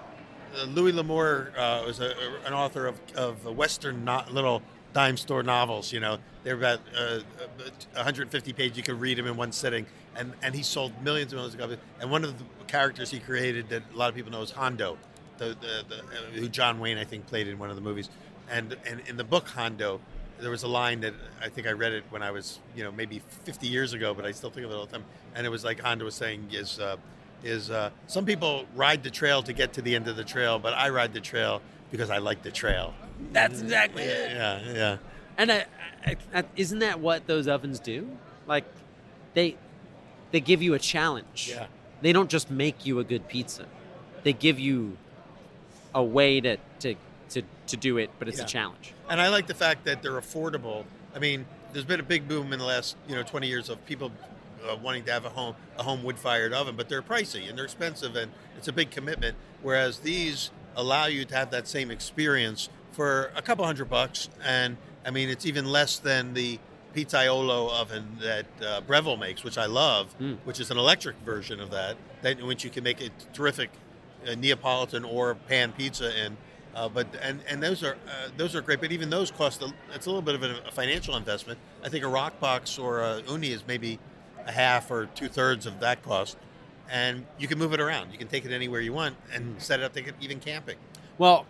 Louis 0.68 0.92
L'Amour 0.92 1.52
uh, 1.56 1.82
was 1.86 2.00
a, 2.00 2.14
an 2.44 2.52
author 2.52 2.86
of, 2.86 3.00
of 3.14 3.44
Western 3.44 4.04
no- 4.04 4.24
little 4.30 4.62
dime 4.92 5.16
store 5.16 5.42
novels. 5.42 5.92
You 5.92 6.00
know, 6.00 6.18
they're 6.44 6.56
about 6.56 6.80
uh, 6.96 7.20
150 7.94 8.52
pages. 8.52 8.76
You 8.76 8.82
could 8.82 9.00
read 9.00 9.18
them 9.18 9.26
in 9.26 9.36
one 9.36 9.52
sitting, 9.52 9.86
and 10.16 10.32
and 10.42 10.54
he 10.54 10.62
sold 10.62 10.92
millions 11.02 11.32
and 11.32 11.38
millions 11.38 11.54
of 11.54 11.60
copies. 11.60 11.78
And 12.00 12.10
one 12.10 12.24
of 12.24 12.38
the 12.38 12.44
characters 12.66 13.10
he 13.10 13.20
created 13.20 13.68
that 13.70 13.82
a 13.92 13.96
lot 13.96 14.08
of 14.08 14.14
people 14.14 14.30
know 14.30 14.42
is 14.42 14.50
Hondo, 14.50 14.98
the, 15.38 15.56
the, 15.60 15.84
the 15.88 16.40
who 16.40 16.48
John 16.48 16.80
Wayne 16.80 16.98
I 16.98 17.04
think 17.04 17.26
played 17.26 17.48
in 17.48 17.58
one 17.58 17.70
of 17.70 17.76
the 17.76 17.82
movies. 17.82 18.10
And 18.50 18.76
and 18.86 19.00
in 19.06 19.16
the 19.16 19.24
book 19.24 19.48
Hondo, 19.48 20.00
there 20.40 20.50
was 20.50 20.62
a 20.62 20.68
line 20.68 21.00
that 21.00 21.14
I 21.42 21.48
think 21.48 21.66
I 21.66 21.72
read 21.72 21.92
it 21.92 22.04
when 22.10 22.22
I 22.22 22.30
was, 22.30 22.60
you 22.76 22.84
know, 22.84 22.92
maybe 22.92 23.22
50 23.44 23.66
years 23.66 23.92
ago, 23.92 24.14
but 24.14 24.24
I 24.24 24.32
still 24.32 24.50
think 24.50 24.66
of 24.66 24.72
it 24.72 24.74
all 24.74 24.86
the 24.86 24.92
time. 24.92 25.04
And 25.34 25.46
it 25.46 25.50
was 25.50 25.64
like 25.64 25.80
Hondo 25.80 26.04
was 26.04 26.14
saying 26.14 26.48
is, 26.52 26.78
uh, 26.78 26.96
is 27.44 27.70
uh, 27.70 27.90
some 28.06 28.24
people 28.24 28.66
ride 28.74 29.02
the 29.02 29.10
trail 29.10 29.42
to 29.42 29.52
get 29.52 29.72
to 29.74 29.82
the 29.82 29.94
end 29.94 30.08
of 30.08 30.16
the 30.16 30.24
trail, 30.24 30.58
but 30.58 30.74
I 30.74 30.88
ride 30.90 31.12
the 31.12 31.20
trail 31.20 31.60
because 31.90 32.10
I 32.10 32.18
like 32.18 32.42
the 32.42 32.50
trail. 32.50 32.94
That's 33.32 33.60
exactly 33.60 34.02
it. 34.04 34.30
Yeah, 34.32 34.72
yeah. 34.72 34.96
And 35.36 35.52
I, 35.52 35.66
I, 36.06 36.16
I, 36.34 36.44
isn't 36.56 36.78
that 36.80 37.00
what 37.00 37.26
those 37.26 37.48
ovens 37.48 37.80
do? 37.80 38.08
Like, 38.46 38.64
they 39.34 39.56
they 40.30 40.40
give 40.40 40.62
you 40.62 40.74
a 40.74 40.78
challenge. 40.78 41.48
Yeah. 41.50 41.66
They 42.00 42.12
don't 42.12 42.30
just 42.30 42.50
make 42.50 42.86
you 42.86 42.98
a 42.98 43.04
good 43.04 43.28
pizza. 43.28 43.66
They 44.22 44.32
give 44.32 44.58
you 44.60 44.96
a 45.94 46.02
way 46.02 46.40
to 46.40 46.56
to 46.80 46.94
to, 47.30 47.42
to 47.66 47.76
do 47.76 47.98
it, 47.98 48.10
but 48.18 48.28
it's 48.28 48.38
Yeah. 48.38 48.44
a 48.44 48.48
challenge. 48.48 48.94
And 49.08 49.20
I 49.20 49.28
like 49.28 49.46
the 49.46 49.54
fact 49.54 49.84
that 49.84 50.02
they're 50.02 50.20
affordable. 50.20 50.84
I 51.14 51.18
mean, 51.18 51.44
there's 51.72 51.84
been 51.84 52.00
a 52.00 52.04
big 52.04 52.26
boom 52.28 52.52
in 52.52 52.58
the 52.58 52.64
last, 52.64 52.96
you 53.06 53.14
know, 53.14 53.22
20 53.22 53.46
years 53.46 53.68
of 53.68 53.84
people 53.86 54.10
uh, 54.68 54.76
wanting 54.76 55.04
to 55.04 55.12
have 55.12 55.24
a 55.24 55.28
home 55.30 55.54
a 55.78 55.82
home 55.82 56.02
wood 56.02 56.18
fired 56.18 56.52
oven, 56.52 56.74
but 56.76 56.88
they're 56.88 57.02
pricey 57.02 57.48
and 57.48 57.56
they're 57.58 57.64
expensive 57.64 58.16
and 58.16 58.32
it's 58.56 58.68
a 58.68 58.72
big 58.72 58.90
commitment. 58.90 59.36
Whereas 59.62 59.98
these 60.00 60.50
allow 60.78 61.06
you 61.06 61.24
to 61.26 61.34
have 61.34 61.50
that 61.50 61.68
same 61.68 61.90
experience 61.90 62.70
for 62.92 63.30
a 63.36 63.42
couple 63.42 63.66
hundred 63.66 63.90
bucks, 63.90 64.28
and 64.44 64.76
I 65.04 65.10
mean, 65.10 65.28
it's 65.28 65.44
even 65.44 65.66
less 65.66 65.98
than 65.98 66.32
the 66.34 66.58
Pizzaiolo 66.94 67.70
oven 67.70 68.16
that 68.20 68.46
uh, 68.64 68.80
Breville 68.80 69.16
makes, 69.18 69.44
which 69.44 69.58
I 69.58 69.66
love, 69.66 70.14
Mm. 70.18 70.38
which 70.44 70.58
is 70.60 70.70
an 70.70 70.78
electric 70.78 71.16
version 71.24 71.60
of 71.60 71.70
that, 71.72 71.96
that 72.22 72.38
in 72.38 72.46
which 72.46 72.64
you 72.64 72.70
can 72.70 72.82
make 72.84 73.00
a 73.00 73.10
terrific 73.34 73.70
uh, 74.26 74.34
Neapolitan 74.34 75.04
or 75.04 75.34
pan 75.34 75.72
pizza 75.72 76.08
in. 76.24 76.36
Uh, 76.74 76.88
but 76.88 77.06
and 77.22 77.40
and 77.48 77.62
those 77.62 77.82
are 77.82 77.94
uh, 77.94 78.28
those 78.36 78.54
are 78.54 78.60
great, 78.60 78.80
but 78.80 78.92
even 78.92 79.10
those 79.10 79.30
cost 79.30 79.62
a, 79.62 79.72
it's 79.94 80.06
a 80.06 80.08
little 80.10 80.22
bit 80.22 80.34
of 80.36 80.42
a, 80.42 80.68
a 80.68 80.70
financial 80.70 81.16
investment. 81.16 81.58
I 81.84 81.88
think 81.88 82.04
a 82.04 82.08
Roccbox 82.08 82.82
or 82.82 83.00
a 83.00 83.22
Ooni 83.26 83.50
is 83.50 83.64
maybe 83.66 83.98
a 84.46 84.52
half 84.52 84.90
or 84.90 85.06
two 85.06 85.28
thirds 85.28 85.66
of 85.66 85.80
that 85.80 86.02
cost, 86.02 86.36
and 86.90 87.26
you 87.38 87.48
can 87.48 87.58
move 87.58 87.72
it 87.72 87.80
around. 87.80 88.12
You 88.12 88.18
can 88.18 88.28
take 88.28 88.44
it 88.44 88.52
anywhere 88.52 88.80
you 88.80 88.92
want 88.92 89.16
and 89.32 89.60
set 89.60 89.80
it 89.80 89.84
up. 89.84 89.96
It 89.96 90.14
even 90.20 90.40
camping 90.40 90.76
Well, 91.18 91.46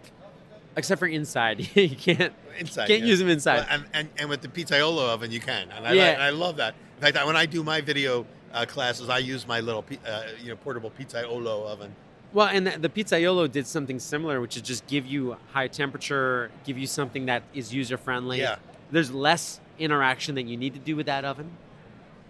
except 0.76 0.98
for 0.98 1.06
inside, 1.06 1.60
you 1.76 1.96
can't 1.96 2.32
inside. 2.58 2.88
can't 2.88 3.00
yeah. 3.00 3.06
use 3.06 3.18
them 3.18 3.28
inside. 3.28 3.58
Well, 3.58 3.66
and, 3.70 3.84
and 3.92 4.08
and 4.18 4.28
with 4.28 4.42
the 4.42 4.48
pizzaiolo 4.48 5.08
oven, 5.08 5.30
you 5.30 5.40
can, 5.40 5.70
and 5.70 5.86
I 5.86 5.92
Yeah. 5.92 6.16
I 6.20 6.30
love 6.30 6.56
that. 6.56 6.74
In 6.96 7.02
fact, 7.02 7.16
I- 7.16 7.24
when 7.24 7.36
I 7.36 7.46
do 7.46 7.62
my 7.62 7.80
video 7.80 8.26
uh, 8.52 8.64
classes, 8.66 9.08
I 9.08 9.18
use 9.18 9.46
my 9.46 9.60
little 9.60 9.84
uh, 10.06 10.22
you 10.42 10.48
know 10.48 10.56
portable 10.56 10.90
pizzaiolo 10.90 11.66
oven. 11.66 11.94
Well, 12.32 12.48
and 12.48 12.66
the, 12.66 12.78
the 12.78 12.88
Pizzaiolo 12.90 13.50
did 13.50 13.66
something 13.66 13.98
similar, 13.98 14.38
which 14.40 14.54
is 14.56 14.62
just 14.62 14.86
give 14.86 15.06
you 15.06 15.38
high 15.52 15.68
temperature, 15.68 16.50
give 16.64 16.76
you 16.76 16.86
something 16.86 17.24
that 17.24 17.42
is 17.54 17.72
user 17.72 17.96
friendly. 17.96 18.40
Yeah. 18.40 18.56
There's 18.90 19.10
less 19.10 19.60
interaction 19.78 20.34
that 20.34 20.42
you 20.42 20.58
need 20.58 20.74
to 20.74 20.78
do 20.80 20.94
with 20.94 21.06
that 21.06 21.24
oven, 21.24 21.50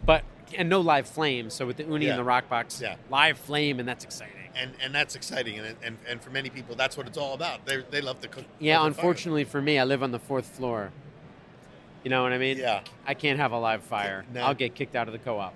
but 0.07 0.23
and 0.57 0.69
no 0.69 0.81
live 0.81 1.09
flame. 1.09 1.51
So 1.51 1.67
with 1.67 1.77
the 1.77 1.85
Ooni 1.85 2.05
Yeah. 2.05 2.11
and 2.17 2.19
the 2.19 2.31
Roccbox, 2.31 2.81
Yeah. 2.81 2.97
live 3.11 3.39
flame, 3.39 3.79
and 3.81 3.89
that's 3.89 4.05
exciting. 4.05 4.35
and 4.55 4.73
and 4.83 4.93
that's 4.95 5.15
exciting 5.15 5.59
and 5.61 5.77
and, 5.85 5.97
and 6.09 6.21
for 6.21 6.31
many 6.31 6.51
people 6.51 6.75
that's 6.75 6.97
what 6.97 7.07
it's 7.07 7.17
all 7.19 7.35
about 7.35 7.65
they, 7.65 7.77
they 7.91 8.01
love 8.01 8.21
to 8.21 8.27
cook 8.29 8.45
Yeah, 8.59 8.81
over 8.81 8.81
fire. 8.83 8.89
unfortunately 8.89 9.45
for 9.45 9.63
me, 9.63 9.79
I 9.79 9.85
live 9.85 10.03
on 10.03 10.11
the 10.11 10.19
fourth 10.19 10.47
floor. 10.47 10.91
You 12.03 12.11
know 12.11 12.23
what 12.23 12.33
I 12.33 12.39
mean? 12.39 12.59
yeah 12.59 12.81
I 13.07 13.15
can't 13.15 13.39
have 13.39 13.53
a 13.53 13.59
live 13.59 13.83
fire. 13.85 14.25
No. 14.33 14.43
I'll 14.43 14.55
get 14.55 14.75
kicked 14.75 14.97
out 14.97 15.07
of 15.09 15.13
the 15.13 15.19
co-op. 15.21 15.55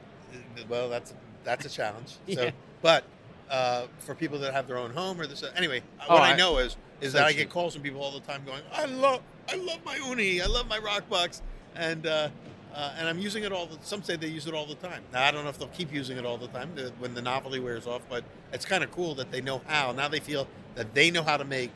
well 0.69 0.89
that's 0.89 1.15
that's 1.45 1.65
a 1.67 1.69
challenge 1.69 2.11
so 2.29 2.43
Yeah. 2.45 2.51
but 2.81 3.05
uh, 3.51 3.87
for 3.99 4.15
people 4.15 4.39
that 4.39 4.53
have 4.55 4.67
their 4.69 4.79
own 4.79 4.93
home 4.93 5.21
or 5.21 5.27
this 5.27 5.43
anyway 5.57 5.83
Oh, 6.09 6.15
what 6.15 6.23
I, 6.23 6.33
I- 6.33 6.37
know 6.37 6.59
is 6.59 6.77
is 7.01 7.13
so 7.13 7.19
that 7.19 7.27
I 7.27 7.33
get 7.33 7.51
calls 7.51 7.75
from 7.75 7.83
people 7.83 8.01
all 8.03 8.13
the 8.13 8.21
time 8.21 8.45
going 8.47 8.63
I 8.73 8.85
love 8.85 9.21
I 9.51 9.57
love 9.57 9.85
my 9.85 9.97
Ooni 9.99 10.41
I 10.41 10.47
love 10.47 10.69
my 10.69 10.79
Roccbox 10.79 11.41
and 11.75 12.07
uh, 12.07 12.29
uh, 12.75 12.95
and 12.99 13.09
I'm 13.09 13.19
using 13.19 13.45
it 13.45 13.53
all 13.53 13.67
the 13.67 13.79
some 13.83 14.03
say 14.03 14.17
they 14.17 14.29
use 14.29 14.47
it 14.47 14.55
all 14.55 14.67
the 14.67 14.75
time. 14.77 15.03
Now 15.13 15.25
I 15.25 15.31
don't 15.31 15.45
know 15.45 15.51
if 15.51 15.59
they'll 15.59 15.69
keep 15.69 15.93
using 15.93 16.19
it 16.19 16.25
all 16.25 16.39
the 16.39 16.49
time 16.49 16.71
the, 16.75 16.93
when 16.99 17.15
the 17.15 17.23
novelty 17.23 17.59
wears 17.61 17.87
off 17.87 18.03
but 18.09 18.25
it's 18.53 18.65
kind 18.65 18.85
of 18.85 18.91
cool 18.91 19.15
that 19.17 19.31
they 19.31 19.41
know 19.41 19.61
how 19.67 19.93
now 19.93 20.09
they 20.09 20.21
feel 20.21 20.47
that 20.75 20.95
they 20.95 21.11
know 21.11 21.23
how 21.23 21.37
to 21.37 21.45
make 21.45 21.71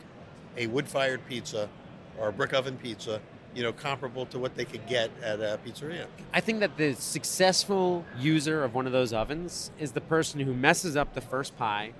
a 0.57 0.67
wood-fired 0.67 1.27
pizza 1.29 1.69
or 2.19 2.29
a 2.29 2.33
brick 2.33 2.53
oven 2.53 2.77
pizza 2.77 3.21
you 3.55 3.63
know 3.63 3.73
comparable 3.73 4.27
to 4.27 4.39
what 4.39 4.55
they 4.55 4.65
could 4.65 4.87
get 4.87 5.11
at 5.23 5.41
a 5.41 5.59
pizzeria. 5.65 6.07
I 6.33 6.41
think 6.41 6.61
that 6.61 6.77
the 6.77 6.95
successful 6.95 8.05
user 8.19 8.63
of 8.65 8.75
one 8.75 8.87
of 8.87 8.93
those 8.93 9.13
ovens 9.13 9.71
is 9.79 9.93
the 9.93 10.01
person 10.01 10.41
who 10.41 10.55
messes 10.55 10.97
up 10.97 11.15
the 11.15 11.21
first 11.21 11.57
pie 11.57 11.93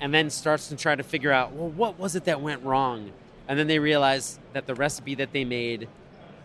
and 0.00 0.12
then 0.12 0.28
starts 0.28 0.68
to 0.68 0.76
try 0.76 0.94
to 0.94 1.02
figure 1.02 1.32
out, 1.32 1.52
well, 1.52 1.70
what 1.70 1.98
was 1.98 2.16
it 2.16 2.24
that 2.24 2.40
went 2.40 2.62
wrong? 2.62 3.12
And 3.48 3.58
then 3.58 3.66
they 3.66 3.78
realize 3.78 4.38
that 4.52 4.66
the 4.66 4.74
recipe 4.74 5.14
that 5.14 5.32
they 5.32 5.44
made 5.44 5.88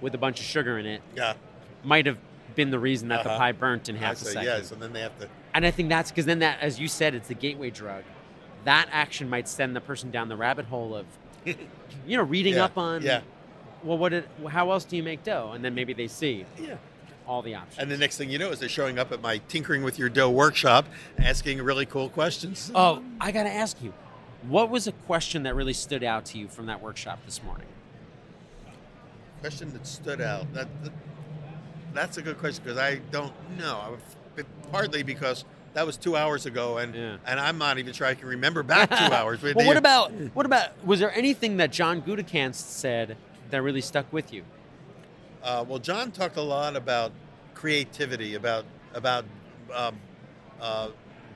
with 0.02 0.16
a 0.16 0.18
bunch 0.18 0.40
of 0.40 0.46
sugar 0.46 0.78
in 0.78 0.86
it 0.86 1.02
yeah 1.16 1.34
might 1.84 2.06
have 2.06 2.18
been 2.56 2.72
the 2.72 2.80
reason 2.80 3.08
that 3.10 3.24
the 3.24 3.30
Uh-huh. 3.30 3.38
pie 3.40 3.52
burnt 3.52 3.90
in 3.90 3.96
I 3.96 4.00
half 4.00 4.14
a 4.14 4.26
say 4.26 4.32
second. 4.34 4.44
yes 4.46 4.72
and 4.72 4.82
then 4.82 4.92
they 4.94 5.02
have 5.02 5.18
to 5.20 5.30
And 5.54 5.66
I 5.66 5.72
think 5.72 5.90
that's 5.90 6.12
because 6.12 6.26
then 6.26 6.40
that, 6.40 6.60
as 6.62 6.80
you 6.80 6.88
said, 6.88 7.16
it's 7.16 7.28
the 7.28 7.34
gateway 7.36 7.70
drug. 7.70 8.04
That 8.66 8.88
action 8.92 9.30
might 9.30 9.48
send 9.48 9.76
the 9.76 9.82
person 9.82 10.12
down 10.12 10.28
the 10.30 10.36
rabbit 10.36 10.66
hole 10.66 10.94
of, 10.96 11.06
you 11.46 12.18
know, 12.18 12.24
reading 12.24 12.56
Yeah, 12.56 12.66
up 12.66 12.78
on, 12.78 13.02
yeah. 13.02 13.22
well, 13.84 13.98
what 13.98 14.10
did, 14.10 14.26
how 14.50 14.72
else 14.72 14.84
do 14.84 14.98
you 14.98 15.04
make 15.04 15.24
dough? 15.24 15.52
And 15.54 15.64
then 15.64 15.74
maybe 15.74 15.94
they 15.94 16.08
see 16.08 16.46
yeah 16.60 16.76
all 17.26 17.42
the 17.44 17.54
options. 17.56 17.78
And 17.78 17.90
the 17.92 17.98
next 17.98 18.18
thing 18.18 18.30
you 18.32 18.40
know 18.40 18.50
is 18.50 18.60
they're 18.60 18.68
showing 18.68 18.98
up 19.00 19.12
at 19.12 19.22
my 19.22 19.38
Tinkering 19.48 19.84
with 19.84 20.00
Your 20.00 20.10
Dough 20.10 20.32
workshop 20.32 20.86
asking 21.20 21.62
really 21.62 21.86
cool 21.86 22.10
questions. 22.10 22.72
Oh, 22.74 23.04
I 23.22 23.32
got 23.32 23.44
to 23.44 23.52
ask 23.52 23.82
you, 23.84 23.94
what 24.48 24.70
was 24.72 24.88
a 24.88 24.92
question 24.92 25.44
that 25.44 25.54
really 25.56 25.74
stood 25.74 26.04
out 26.04 26.26
to 26.26 26.40
you 26.40 26.48
from 26.48 26.66
that 26.66 26.82
workshop 26.82 27.20
this 27.26 27.44
morning? 27.44 27.68
Question 29.42 29.72
that 29.74 29.86
stood 29.88 30.22
out. 30.22 30.52
That, 30.54 30.68
that- 30.84 30.92
That's 31.94 32.18
a 32.18 32.22
good 32.22 32.38
question 32.38 32.64
because 32.64 32.78
I 32.78 32.96
don't 33.12 33.34
know. 33.58 33.80
I 33.84 33.90
would, 33.90 34.00
but 34.36 34.46
partly 34.72 35.04
because 35.04 35.46
that 35.74 35.86
was 35.86 35.98
two 35.98 36.16
hours 36.16 36.46
ago 36.46 36.78
and, 36.78 36.94
Yeah. 36.96 37.18
and 37.26 37.40
I'm 37.40 37.58
not 37.58 37.78
even 37.78 37.94
sure 37.94 38.08
I 38.08 38.16
can 38.16 38.28
remember 38.28 38.64
back 38.64 38.90
two 38.90 38.96
hours. 39.14 39.42
Well, 39.42 39.54
what 39.56 39.78
about 39.78 40.12
what 40.34 40.46
about 40.46 40.84
was 40.86 41.00
there 41.00 41.12
anything 41.14 41.58
that 41.58 41.72
John 41.72 42.02
Gutekunst 42.02 42.56
said 42.56 43.18
that 43.50 43.62
really 43.62 43.82
stuck 43.82 44.12
with 44.12 44.32
you? 44.34 44.44
Uh, 45.44 45.64
well, 45.68 45.80
John 45.80 46.12
talked 46.12 46.38
a 46.38 46.42
lot 46.42 46.76
about 46.76 47.12
creativity, 47.54 48.36
about 48.36 48.66
about 48.94 49.26
um, 49.74 49.96
uh, 50.62 50.90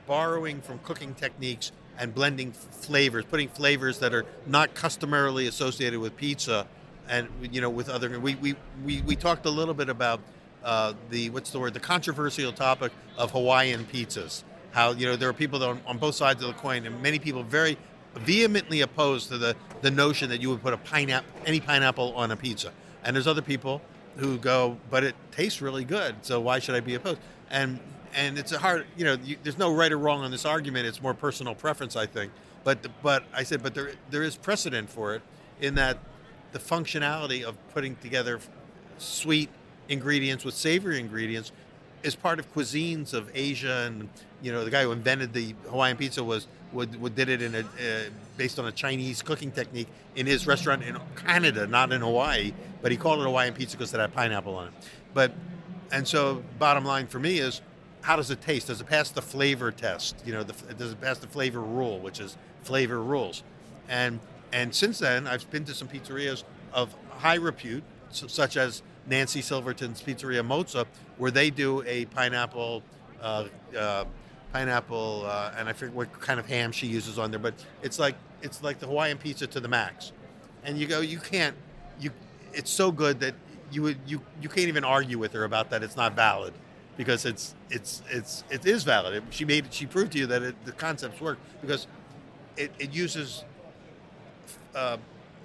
borrowing 0.06 0.60
from 0.60 0.78
cooking 0.80 1.14
techniques 1.14 1.72
and 1.98 2.14
blending 2.14 2.52
flavors, 2.52 3.24
putting 3.24 3.48
flavors 3.48 3.98
that 4.00 4.12
are 4.12 4.26
not 4.46 4.74
customarily 4.74 5.46
associated 5.46 6.00
with 6.00 6.16
pizza, 6.16 6.66
and 7.08 7.28
you 7.50 7.60
know 7.60 7.70
with 7.70 7.88
other. 7.88 8.18
We 8.20 8.34
we 8.36 8.56
we, 8.84 9.00
we 9.02 9.16
talked 9.16 9.46
a 9.46 9.50
little 9.50 9.74
bit 9.74 9.88
about 9.88 10.20
uh, 10.64 10.94
the 11.10 11.30
what's 11.30 11.50
the 11.50 11.60
word? 11.60 11.74
The 11.74 11.80
controversial 11.80 12.52
topic 12.52 12.92
of 13.16 13.30
Hawaiian 13.30 13.84
pizzas. 13.84 14.42
How 14.72 14.92
you 14.92 15.06
know 15.06 15.16
there 15.16 15.28
are 15.28 15.34
people 15.34 15.58
that 15.60 15.68
are 15.68 15.78
on, 15.86 15.98
both 15.98 16.14
sides 16.14 16.42
of 16.42 16.48
the 16.48 16.54
coin, 16.54 16.86
and 16.86 17.00
many 17.02 17.18
people 17.18 17.42
very 17.42 17.76
vehemently 18.14 18.80
opposed 18.80 19.28
to 19.28 19.38
the 19.38 19.54
the 19.82 19.90
notion 19.90 20.28
that 20.30 20.40
you 20.40 20.50
would 20.50 20.62
put 20.62 20.72
a 20.72 20.78
pineapple 20.78 21.28
any 21.46 21.60
pineapple 21.60 22.14
on 22.16 22.30
a 22.30 22.36
pizza. 22.36 22.72
And 23.04 23.14
there's 23.14 23.26
other 23.26 23.42
people 23.42 23.82
who 24.16 24.38
go, 24.38 24.78
but 24.90 25.04
it 25.04 25.14
tastes 25.30 25.60
really 25.60 25.84
good, 25.84 26.16
so 26.22 26.40
why 26.40 26.58
should 26.58 26.74
I 26.74 26.80
be 26.80 26.94
opposed? 26.94 27.20
And 27.50 27.78
and 28.14 28.38
it's 28.38 28.52
a 28.52 28.58
hard, 28.58 28.86
you 28.96 29.04
know, 29.04 29.16
you, 29.24 29.36
there's 29.42 29.58
no 29.58 29.74
right 29.74 29.90
or 29.92 29.98
wrong 29.98 30.22
on 30.22 30.30
this 30.30 30.44
argument. 30.44 30.86
It's 30.86 31.02
more 31.02 31.14
personal 31.14 31.54
preference, 31.54 31.96
I 31.96 32.06
think. 32.06 32.32
But 32.62 32.86
but 33.02 33.24
I 33.34 33.42
said, 33.42 33.62
but 33.62 33.74
there 33.74 33.92
there 34.10 34.22
is 34.22 34.36
precedent 34.36 34.88
for 34.88 35.14
it 35.14 35.22
in 35.60 35.74
that 35.74 35.98
the 36.52 36.58
functionality 36.58 37.42
of 37.42 37.56
putting 37.74 37.96
together 37.96 38.40
sweet 38.98 39.50
ingredients 39.88 40.44
with 40.44 40.54
savory 40.54 40.98
ingredients 40.98 41.52
is 42.02 42.14
part 42.14 42.38
of 42.38 42.52
cuisines 42.54 43.14
of 43.14 43.30
Asia, 43.34 43.84
and 43.86 44.08
you 44.42 44.52
know 44.52 44.64
the 44.64 44.70
guy 44.70 44.82
who 44.82 44.92
invented 44.92 45.32
the 45.32 45.54
Hawaiian 45.70 45.96
pizza 45.96 46.22
was 46.22 46.46
would, 46.72 47.00
would 47.00 47.14
did 47.14 47.28
it 47.28 47.40
in 47.40 47.54
a 47.54 47.60
uh, 47.60 47.64
based 48.36 48.58
on 48.58 48.66
a 48.66 48.72
Chinese 48.72 49.22
cooking 49.22 49.50
technique 49.50 49.88
in 50.16 50.26
his 50.26 50.46
restaurant 50.46 50.82
in 50.82 50.98
Canada, 51.16 51.66
not 51.66 51.92
in 51.92 52.00
Hawaii, 52.00 52.52
but 52.82 52.90
he 52.90 52.98
called 52.98 53.20
it 53.20 53.24
Hawaiian 53.24 53.54
pizza 53.54 53.76
because 53.76 53.94
it 53.94 54.00
had 54.00 54.12
pineapple 54.12 54.54
on 54.54 54.68
it. 54.68 54.74
But 55.14 55.32
and 55.92 56.06
so 56.06 56.42
bottom 56.58 56.84
line 56.84 57.06
for 57.06 57.18
me 57.18 57.38
is 57.38 57.60
how 58.02 58.16
does 58.16 58.30
it 58.30 58.42
taste? 58.42 58.66
Does 58.66 58.80
it 58.82 58.86
pass 58.86 59.10
the 59.10 59.22
flavor 59.22 59.70
test? 59.72 60.16
You 60.26 60.32
know, 60.34 60.42
the, 60.42 60.52
does 60.74 60.92
it 60.92 61.00
pass 61.00 61.18
the 61.18 61.26
flavor 61.26 61.60
rule, 61.60 61.98
which 62.00 62.20
is 62.20 62.36
flavor 62.62 63.00
rules? 63.00 63.42
And 63.88 64.20
and 64.52 64.74
since 64.74 64.98
then, 64.98 65.26
I've 65.26 65.48
been 65.50 65.64
to 65.64 65.74
some 65.74 65.88
pizzerias 65.88 66.44
of 66.72 66.94
high 67.18 67.36
repute, 67.36 67.82
s- 68.10 68.24
such 68.28 68.56
as 68.56 68.82
Nancy 69.06 69.42
Silverton's 69.42 70.00
Pizzeria 70.02 70.46
Mozza, 70.46 70.86
where 71.18 71.30
they 71.30 71.50
do 71.50 71.82
a 71.86 72.06
pineapple, 72.06 72.82
uh, 73.20 73.44
uh, 73.78 74.04
pineapple, 74.52 75.24
uh, 75.26 75.52
and 75.58 75.68
I 75.68 75.72
forget 75.72 75.94
what 75.94 76.20
kind 76.20 76.40
of 76.40 76.46
ham 76.46 76.72
she 76.72 76.86
uses 76.86 77.18
on 77.18 77.30
there, 77.30 77.40
but 77.40 77.54
it's 77.82 77.98
like 77.98 78.16
it's 78.42 78.62
like 78.62 78.78
the 78.78 78.86
Hawaiian 78.86 79.18
pizza 79.18 79.46
to 79.46 79.60
the 79.60 79.68
max. 79.68 80.12
And 80.64 80.78
you 80.78 80.86
go, 80.86 81.00
you 81.00 81.18
can't, 81.18 81.56
you, 82.00 82.10
it's 82.52 82.70
so 82.70 82.90
good 82.90 83.20
that 83.20 83.34
you 83.70 83.82
would 83.82 83.98
you 84.06 84.20
you 84.40 84.48
can't 84.48 84.68
even 84.68 84.84
argue 84.84 85.18
with 85.18 85.32
her 85.32 85.44
about 85.44 85.70
that. 85.70 85.82
It's 85.82 85.96
not 85.96 86.14
valid 86.14 86.54
because 86.96 87.24
it's 87.24 87.54
it's 87.70 88.02
it's 88.10 88.44
it 88.50 88.64
is 88.66 88.84
valid. 88.84 89.22
She 89.30 89.44
made 89.44 89.72
she 89.72 89.86
proved 89.86 90.12
to 90.12 90.18
you 90.18 90.26
that 90.26 90.42
it, 90.42 90.64
the 90.64 90.72
concepts 90.72 91.20
work 91.20 91.38
because 91.60 91.86
it, 92.56 92.70
it 92.78 92.92
uses 92.92 93.44
uh, 94.74 94.96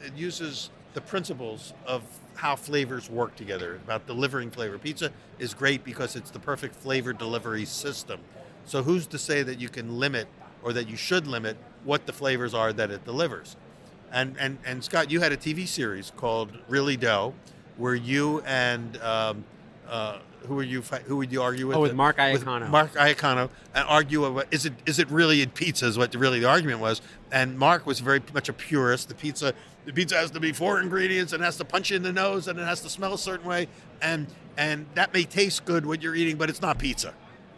it 0.02 0.14
uses 0.16 0.70
the 0.94 1.02
principles 1.02 1.74
of 1.86 2.04
how 2.40 2.56
flavors 2.56 3.10
work 3.10 3.36
together 3.36 3.76
about 3.84 4.08
delivering 4.08 4.50
flavor. 4.50 4.78
Pizza 4.78 5.12
is 5.40 5.54
great 5.54 5.84
because 5.84 6.16
it's 6.16 6.32
the 6.32 6.40
perfect 6.40 6.74
flavor 6.74 7.12
delivery 7.12 7.66
system. 7.66 8.22
So 8.64 8.82
who's 8.82 9.06
to 9.08 9.18
say 9.18 9.44
that 9.44 9.60
you 9.60 9.68
can 9.68 10.00
limit 10.00 10.30
or 10.64 10.72
that 10.72 10.88
you 10.88 10.96
should 10.96 11.28
limit 11.28 11.58
what 11.84 12.06
the 12.06 12.14
flavors 12.14 12.54
are 12.54 12.72
that 12.72 12.92
it 12.92 13.04
delivers? 13.04 13.58
And 14.10 14.38
and 14.40 14.58
and 14.66 14.82
Scott, 14.82 15.12
you 15.12 15.20
had 15.20 15.34
a 15.34 15.38
TV 15.38 15.68
series 15.68 16.14
called 16.16 16.58
Really 16.70 16.96
Dough, 16.96 17.34
where 17.76 17.94
you 17.94 18.40
and 18.46 18.96
um, 19.02 19.44
uh, 19.86 20.20
who 20.48 20.56
were 20.56 20.64
you 20.64 20.82
who 20.82 21.18
would 21.18 21.32
you 21.32 21.42
argue 21.42 21.68
with? 21.68 21.78
Oh, 21.78 21.82
with 21.82 21.94
Mark 21.94 22.18
With 22.18 22.44
Iacono. 22.44 22.70
Mark 22.70 22.94
Iacono, 22.94 23.50
and 23.76 23.88
argue 23.88 24.26
about 24.26 24.48
is 24.52 24.66
it 24.66 24.74
is 24.86 25.00
it 25.00 25.10
really 25.10 25.42
in 25.42 25.50
pizza? 25.50 25.86
Is 25.86 25.98
what 25.98 26.14
really 26.16 26.40
the 26.40 26.48
argument 26.48 26.80
was. 26.80 27.02
And 27.32 27.58
Mark 27.58 27.86
was 27.86 28.00
very 28.00 28.22
much 28.34 28.50
a 28.50 28.54
purist. 28.54 29.10
The 29.10 29.16
pizza 29.16 29.54
the 29.86 29.94
pizza 29.94 30.16
has 30.16 30.32
to 30.32 30.40
be 30.40 30.52
four 30.52 30.80
ingredients 30.80 31.34
and 31.34 31.44
has 31.44 31.58
to 31.58 31.66
punch 31.66 31.90
you 31.90 31.96
in 31.96 32.04
the 32.04 32.14
nose 32.14 32.48
and 32.48 32.60
it 32.60 32.64
has 32.64 32.82
to 32.82 32.90
smell 32.90 33.14
a 33.14 33.18
certain 33.18 33.48
way 33.48 33.68
and 34.02 34.28
and 34.58 34.86
that 34.94 35.14
may 35.14 35.24
taste 35.24 35.66
good 35.66 35.86
what 35.86 36.04
you're 36.04 36.16
eating, 36.16 36.36
but 36.36 36.50
it's 36.50 36.62
not 36.62 36.78
pizza. 36.78 37.14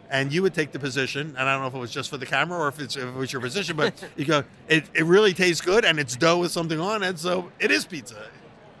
And 0.08 0.32
you 0.32 0.42
would 0.42 0.54
take 0.54 0.72
the 0.72 0.78
position, 0.78 1.34
and 1.38 1.48
I 1.48 1.54
don't 1.54 1.62
know 1.62 1.68
if 1.68 1.74
it 1.74 1.78
was 1.78 1.90
just 1.90 2.10
for 2.10 2.18
the 2.18 2.26
camera 2.26 2.58
or 2.58 2.68
if, 2.68 2.78
it's, 2.78 2.96
if 2.96 3.04
it 3.04 3.14
was 3.14 3.32
your 3.32 3.40
position, 3.40 3.76
but 3.76 3.94
you 4.16 4.26
go, 4.26 4.44
it, 4.68 4.84
it 4.94 5.04
really 5.06 5.32
tastes 5.32 5.62
good 5.62 5.84
and 5.84 5.98
it's 5.98 6.14
dough 6.16 6.38
with 6.38 6.52
something 6.52 6.78
on 6.78 7.02
it, 7.02 7.18
so 7.18 7.50
it 7.58 7.70
is 7.70 7.86
pizza. 7.86 8.28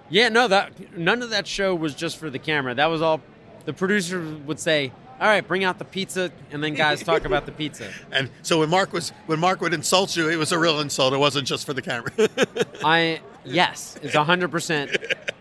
Yeah, 0.08 0.28
no, 0.28 0.46
that 0.48 0.96
none 0.96 1.22
of 1.22 1.30
that 1.30 1.46
show 1.46 1.74
was 1.74 1.94
just 1.94 2.18
for 2.18 2.28
the 2.28 2.38
camera. 2.38 2.74
That 2.74 2.86
was 2.86 3.00
all. 3.00 3.22
The 3.64 3.72
producer 3.72 4.20
would 4.46 4.58
say, 4.60 4.92
"All 5.20 5.26
right, 5.28 5.46
bring 5.46 5.64
out 5.64 5.78
the 5.78 5.84
pizza," 5.84 6.30
and 6.50 6.62
then 6.62 6.74
guys 6.74 7.02
talk 7.02 7.24
about 7.24 7.46
the 7.46 7.52
pizza. 7.52 7.90
And 8.12 8.28
so 8.42 8.60
when 8.60 8.70
Mark 8.70 8.92
was 8.92 9.10
when 9.26 9.38
Mark 9.40 9.60
would 9.60 9.74
insult 9.74 10.16
you, 10.16 10.28
it 10.28 10.36
was 10.36 10.52
a 10.52 10.58
real 10.58 10.80
insult. 10.80 11.12
It 11.14 11.18
wasn't 11.18 11.46
just 11.46 11.64
for 11.66 11.72
the 11.72 11.82
camera. 11.82 12.10
I 12.84 13.20
yes, 13.44 13.96
it's 14.02 14.14
hundred 14.14 14.50
percent. 14.50 14.96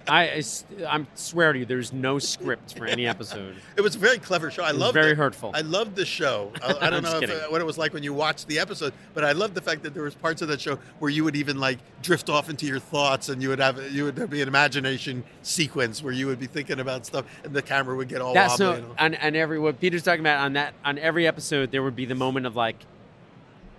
I, 0.08 0.44
I 0.88 1.06
swear 1.16 1.54
to 1.54 1.60
you, 1.60 1.66
there's 1.66 1.94
no 1.94 2.20
script 2.20 2.78
for 2.78 2.86
any 2.86 3.08
episode. 3.08 3.56
it 3.78 3.82
was 3.82 3.96
a 3.96 4.00
very 4.00 4.18
clever 4.18 4.52
show. 4.52 4.64
I 4.64 4.72
loved 4.72 4.94
very 4.94 5.12
it. 5.12 5.18
hurtful. 5.18 5.52
I 5.54 5.62
loved 5.62 5.96
the 5.96 6.06
show. 6.06 6.52
I, 6.62 6.88
I 6.88 6.90
don't 6.92 7.04
know 7.04 7.20
if, 7.20 7.30
uh, 7.30 7.50
what 7.50 7.62
it 7.62 7.66
was 7.66 7.78
like 7.78 7.94
when 7.94 8.04
you 8.04 8.14
watched 8.14 8.48
the 8.48 8.60
episode, 8.60 8.94
but 9.14 9.24
I 9.24 9.32
loved 9.32 9.56
the 9.56 9.62
fact 9.62 9.84
that 9.84 9.94
there 9.94 10.04
was 10.04 10.16
parts 10.16 10.42
of 10.42 10.48
that 10.50 10.62
show 10.62 10.78
where 11.00 11.10
you 11.12 11.24
would 11.24 11.36
even 11.36 11.60
like 11.60 11.80
drift 12.02 12.30
off 12.30 12.50
into 12.50 12.66
your 12.66 12.80
thoughts, 12.80 13.30
and 13.30 13.42
you 13.42 13.50
would 13.50 13.60
have 13.60 13.92
you 13.92 14.06
would 14.06 14.30
be 14.30 14.42
an 14.42 14.48
imagination 14.48 15.24
sequence 15.42 16.02
where 16.04 16.14
you 16.14 16.28
would 16.28 16.40
be 16.40 16.48
thinking 16.48 16.80
about 16.80 17.06
stuff, 17.06 17.26
and 17.44 17.54
the 17.54 17.62
camera 17.62 17.96
would 17.96 18.08
get 18.08 18.22
all 18.22 18.34
That's 18.34 18.60
wobbly. 18.60 18.82
no, 18.82 18.96
and 18.98 19.18
on 19.22 19.36
every 19.36 19.60
what 19.60 19.80
Peter's 19.80 20.04
talking 20.04 20.22
about 20.22 20.44
on 20.44 20.54
that 20.54 20.74
on 20.84 20.98
every 20.98 21.28
episode, 21.28 21.72
there 21.72 21.84
would 21.84 21.96
be 21.96 22.06
the 22.06 22.16
moment 22.16 22.46
of 22.46 22.56
like, 22.56 22.78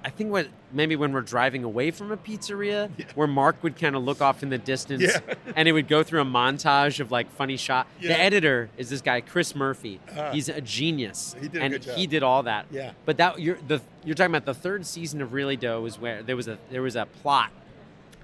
I 0.04 0.10
think 0.10 0.30
what 0.32 0.48
maybe 0.72 0.96
when 0.96 1.12
we're 1.12 1.20
driving 1.20 1.64
away 1.64 1.90
from 1.90 2.10
a 2.10 2.16
pizzeria, 2.16 2.90
Yeah. 2.98 3.04
where 3.14 3.28
Mark 3.28 3.62
would 3.62 3.76
kind 3.78 3.94
of 3.94 4.02
look 4.02 4.20
off 4.20 4.42
in 4.42 4.48
the 4.50 4.58
distance, 4.58 5.02
Yeah. 5.02 5.20
and 5.56 5.68
it 5.68 5.72
would 5.72 5.86
go 5.88 6.02
through 6.02 6.22
a 6.22 6.24
montage 6.24 6.98
of 7.00 7.10
like 7.12 7.30
funny 7.30 7.56
shot. 7.56 7.86
Yeah. 8.00 8.08
The 8.08 8.20
editor 8.20 8.70
is 8.76 8.90
this 8.90 9.00
guy 9.00 9.20
Chris 9.20 9.54
Murphy. 9.54 10.00
Ah. 10.16 10.32
He's 10.32 10.48
a 10.48 10.60
genius, 10.60 11.36
He 11.40 11.50
and 11.58 11.82
he 11.84 12.06
did 12.06 12.22
all 12.22 12.42
that. 12.44 12.66
Yeah. 12.70 12.92
But 13.04 13.16
that 13.18 13.38
you're 13.40 13.58
the 13.68 13.80
you're 14.04 14.14
talking 14.14 14.34
about 14.34 14.44
the 14.46 14.54
third 14.54 14.84
season 14.86 15.22
of 15.22 15.32
Really 15.32 15.56
Dough 15.56 15.84
is 15.86 15.98
where 15.98 16.22
there 16.22 16.36
was 16.36 16.48
a 16.48 16.58
there 16.70 16.82
was 16.82 16.96
a 16.96 17.06
plot, 17.22 17.50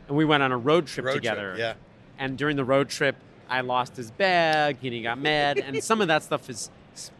and 0.09 0.17
we 0.17 0.25
went 0.25 0.43
on 0.43 0.51
a 0.53 0.59
road 0.59 0.87
trip 0.87 1.07
Road 1.07 1.13
trip, 1.13 1.23
together. 1.23 1.55
yeah. 1.59 1.75
And 2.19 2.37
during 2.37 2.57
the 2.57 2.65
road 2.65 2.89
trip, 2.89 3.15
I 3.49 3.61
lost 3.61 3.97
his 3.97 4.11
bag, 4.11 4.79
and 4.83 4.93
he 4.93 5.03
got 5.03 5.19
mad, 5.21 5.59
and 5.59 5.83
some 5.85 6.01
of 6.01 6.09
that 6.09 6.25
stuff 6.25 6.51
is 6.51 6.71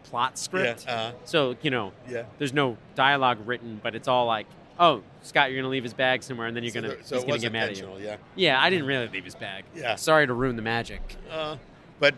plot 0.09 0.37
script. 0.37 0.85
Yeah, 0.87 0.93
uh-huh. 0.93 1.11
So 1.25 1.55
you 1.61 1.71
know, 1.71 1.93
Yeah. 2.09 2.23
there's 2.37 2.53
no 2.53 2.77
dialogue 2.95 3.39
written, 3.45 3.79
but 3.81 3.95
it's 3.95 4.07
all 4.07 4.25
like, 4.25 4.47
"Oh, 4.79 5.03
Scott, 5.21 5.51
you're 5.51 5.61
gonna 5.61 5.71
leave 5.71 5.83
his 5.83 5.93
bag 5.93 6.23
somewhere, 6.23 6.47
and 6.47 6.55
then 6.55 6.63
you're 6.63 6.73
So 6.73 6.81
gonna 6.81 6.93
there- 6.95 7.03
so 7.03 7.15
he's 7.15 7.25
gonna 7.25 7.39
get 7.39 7.51
mad 7.51 7.69
at 7.69 7.79
you." 7.79 7.89
yeah. 7.99 8.17
Yeah, 8.35 8.61
I 8.61 8.69
didn't 8.69 8.85
really 8.85 9.07
leave 9.07 9.25
his 9.25 9.35
bag. 9.35 9.65
Yeah. 9.75 9.95
Sorry 9.95 10.25
to 10.27 10.33
ruin 10.33 10.55
the 10.55 10.61
magic. 10.61 11.01
Uh, 11.29 11.57
but 11.99 12.15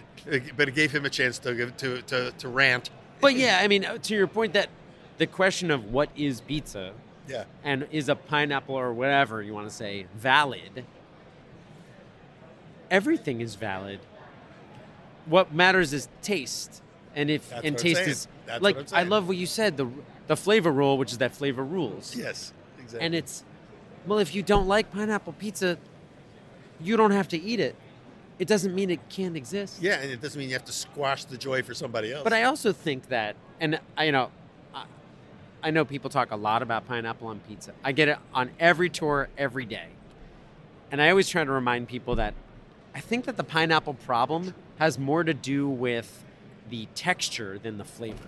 but 0.58 0.68
it 0.68 0.76
gave 0.76 0.92
him 0.92 1.06
a 1.06 1.10
chance 1.10 1.40
to 1.40 1.54
give 1.56 1.76
to 1.78 2.02
to, 2.04 2.32
to 2.32 2.48
rant. 2.48 2.90
But 3.20 3.36
yeah, 3.36 3.60
I 3.62 3.68
mean, 3.68 3.86
to 4.02 4.14
your 4.16 4.28
point 4.28 4.54
that 4.54 4.70
the 5.18 5.28
question 5.28 5.70
of 5.70 5.86
what 5.92 6.10
is 6.16 6.42
pizza 6.42 6.94
Yeah. 7.28 7.44
and 7.64 7.88
is 7.92 8.10
a 8.10 8.16
pineapple 8.16 8.74
or 8.76 8.92
whatever 8.94 9.42
you 9.44 9.54
want 9.54 9.70
to 9.70 9.74
say 9.76 10.08
valid? 10.16 10.86
Everything 12.90 13.42
is 13.42 13.56
valid. 13.56 14.00
What 15.26 15.54
matters 15.54 15.94
is 15.94 16.10
taste, 16.22 16.82
and 17.16 17.30
if 17.30 17.50
That's 17.50 17.66
and 17.66 17.78
taste 17.78 18.02
is 18.02 18.28
That's 18.46 18.62
like 18.62 18.94
I 18.94 19.04
love 19.04 19.28
what 19.28 19.38
you 19.38 19.46
said 19.46 19.78
the 19.78 19.88
the 20.28 20.36
flavor 20.36 20.72
rule, 20.72 20.98
which 20.98 21.12
is 21.12 21.18
that 21.20 21.36
flavor 21.36 21.64
rules, 21.64 22.16
Yes. 22.16 22.54
Exactly. 22.80 23.06
and 23.06 23.16
it's 23.16 23.44
well 24.08 24.20
if 24.20 24.34
you 24.34 24.44
don't 24.44 24.68
like 24.68 24.92
pineapple 24.92 25.34
pizza, 25.34 25.78
you 26.80 26.98
don't 26.98 27.12
have 27.12 27.28
to 27.30 27.40
eat 27.42 27.60
it. 27.60 27.76
It 28.40 28.48
doesn't 28.48 28.74
mean 28.74 28.90
it 28.90 29.08
can't 29.10 29.38
exist. 29.38 29.82
yeah, 29.82 30.02
and 30.02 30.10
it 30.10 30.20
doesn't 30.20 30.40
mean 30.40 30.50
you 30.50 30.56
have 30.56 30.66
to 30.66 30.72
squash 30.72 31.26
the 31.26 31.38
joy 31.38 31.62
for 31.62 31.76
somebody 31.76 32.12
else. 32.12 32.24
But 32.24 32.34
I 32.34 32.44
also 32.44 32.74
think 32.74 33.10
that, 33.10 33.36
and 33.60 33.80
I, 33.96 34.06
you 34.06 34.12
know, 34.12 34.32
I, 34.74 34.86
I 35.62 35.70
know 35.70 35.86
people 35.86 36.10
talk 36.10 36.32
a 36.32 36.36
lot 36.36 36.64
about 36.64 36.88
pineapple 36.88 37.28
on 37.28 37.40
pizza. 37.48 37.74
I 37.84 37.92
get 37.92 38.08
it 38.08 38.18
on 38.34 38.50
every 38.60 38.90
tour, 38.90 39.30
every 39.38 39.66
day, 39.66 39.90
and 40.92 41.00
I 41.02 41.12
always 41.12 41.30
try 41.30 41.44
to 41.44 41.52
remind 41.52 41.88
people 41.88 42.16
that 42.16 42.34
I 42.96 43.00
think 43.00 43.26
that 43.26 43.38
the 43.38 43.44
pineapple 43.44 43.94
problem 43.94 44.56
has 44.80 44.98
more 44.98 45.24
to 45.24 45.36
do 45.36 45.70
with 45.70 46.24
the 46.72 46.88
texture 46.96 47.60
than 47.60 47.78
the 47.78 47.84
flavor. 47.84 48.24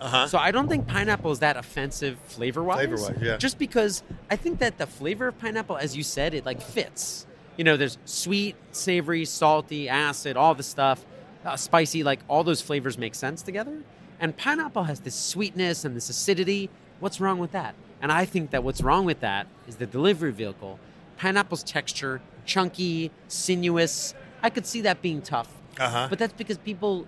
uh-huh. 0.00 0.26
So 0.28 0.38
I 0.38 0.50
don't 0.50 0.68
think 0.68 0.86
pineapple 0.86 1.30
is 1.32 1.40
that 1.40 1.58
offensive 1.58 2.18
flavor-wise. 2.20 2.86
Flavor-wise, 2.86 3.18
yeah. 3.20 3.36
Just 3.36 3.58
because 3.58 4.02
I 4.30 4.36
think 4.36 4.60
that 4.60 4.78
the 4.78 4.86
flavor 4.86 5.28
of 5.28 5.38
pineapple, 5.38 5.76
as 5.76 5.94
you 5.94 6.02
said, 6.02 6.32
it 6.32 6.46
like 6.46 6.62
fits. 6.62 7.26
You 7.58 7.64
know, 7.64 7.76
there's 7.76 7.98
sweet, 8.06 8.56
savory, 8.72 9.26
salty, 9.26 9.88
acid, 9.90 10.38
all 10.38 10.54
the 10.54 10.62
stuff, 10.62 11.04
uh, 11.44 11.56
spicy. 11.56 12.02
Like 12.02 12.20
all 12.28 12.42
those 12.42 12.62
flavors 12.62 12.96
make 12.96 13.14
sense 13.14 13.42
together. 13.42 13.82
And 14.18 14.34
pineapple 14.36 14.84
has 14.84 15.00
this 15.00 15.14
sweetness 15.14 15.84
and 15.84 15.94
this 15.94 16.08
acidity. 16.08 16.70
What's 17.00 17.20
wrong 17.20 17.38
with 17.38 17.52
that? 17.52 17.74
And 18.00 18.10
I 18.10 18.24
think 18.24 18.50
that 18.50 18.64
what's 18.64 18.80
wrong 18.80 19.04
with 19.04 19.20
that 19.20 19.46
is 19.68 19.76
the 19.76 19.86
delivery 19.86 20.32
vehicle. 20.32 20.78
Pineapple's 21.18 21.62
texture, 21.62 22.22
chunky, 22.46 23.10
sinuous. 23.28 24.14
I 24.42 24.48
could 24.48 24.64
see 24.64 24.80
that 24.82 25.02
being 25.02 25.20
tough. 25.20 25.48
Uh-huh. 25.78 26.06
But 26.08 26.18
that's 26.18 26.32
because 26.32 26.56
people 26.56 27.06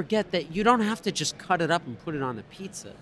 forget 0.00 0.30
that 0.30 0.54
you 0.56 0.64
don't 0.64 0.80
have 0.80 1.02
to 1.02 1.12
just 1.12 1.36
cut 1.36 1.60
it 1.60 1.70
up 1.70 1.86
and 1.86 1.98
put 2.04 2.14
it 2.14 2.22
on 2.22 2.38
a 2.38 2.42
pizza. 2.44 2.92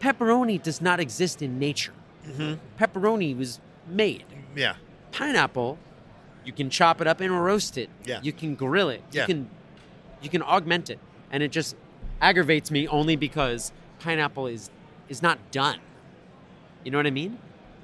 Pepperoni 0.00 0.62
does 0.62 0.80
not 0.80 0.98
exist 0.98 1.42
in 1.42 1.58
nature. 1.58 1.92
Mm-hmm. 2.26 2.54
Pepperoni 2.82 3.36
was 3.36 3.60
made. 3.86 4.24
yeah. 4.54 4.76
Pineapple, 5.12 5.78
you 6.44 6.52
can 6.52 6.68
chop 6.70 7.00
it 7.02 7.06
up 7.06 7.20
and 7.20 7.32
roast 7.44 7.76
it. 7.78 7.88
Yeah. 8.04 8.20
You 8.22 8.32
can 8.32 8.54
grill 8.54 8.88
it. 8.90 9.02
Yeah. 9.12 9.22
You 9.22 9.26
can 9.26 9.50
you 10.22 10.28
can 10.30 10.42
augment 10.42 10.90
it. 10.90 10.98
And 11.30 11.42
it 11.42 11.52
just 11.52 11.74
aggravates 12.20 12.70
me 12.70 12.86
only 12.88 13.16
because 13.16 13.72
pineapple 13.98 14.46
is 14.46 14.70
is 15.08 15.22
not 15.22 15.38
done. 15.50 15.78
You 16.84 16.90
know 16.92 16.98
what 16.98 17.06
I 17.06 17.10
mean? 17.22 17.38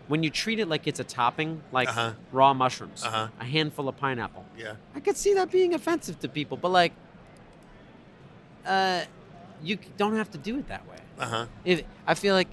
When 0.08 0.22
you 0.22 0.30
treat 0.30 0.58
it 0.58 0.68
like 0.68 0.86
it's 0.86 1.00
a 1.00 1.04
topping, 1.04 1.62
like 1.72 1.88
Uh-huh. 1.88 2.12
raw 2.32 2.52
mushrooms, 2.54 3.02
Uh-huh. 3.04 3.28
a 3.40 3.44
handful 3.44 3.88
of 3.88 3.96
pineapple. 3.96 4.44
Yeah. 4.58 4.74
I 4.94 5.00
could 5.00 5.16
see 5.16 5.32
that 5.34 5.50
being 5.50 5.72
offensive 5.74 6.18
to 6.20 6.28
people, 6.28 6.56
but 6.58 6.70
like, 6.82 6.92
uh, 8.66 9.02
you 9.62 9.78
don't 9.96 10.16
have 10.16 10.30
to 10.32 10.38
do 10.38 10.58
it 10.58 10.68
that 10.68 10.86
way. 10.88 10.96
Uh-huh. 11.18 11.46
If 11.64 11.82
I 12.06 12.14
feel 12.14 12.34
like 12.34 12.48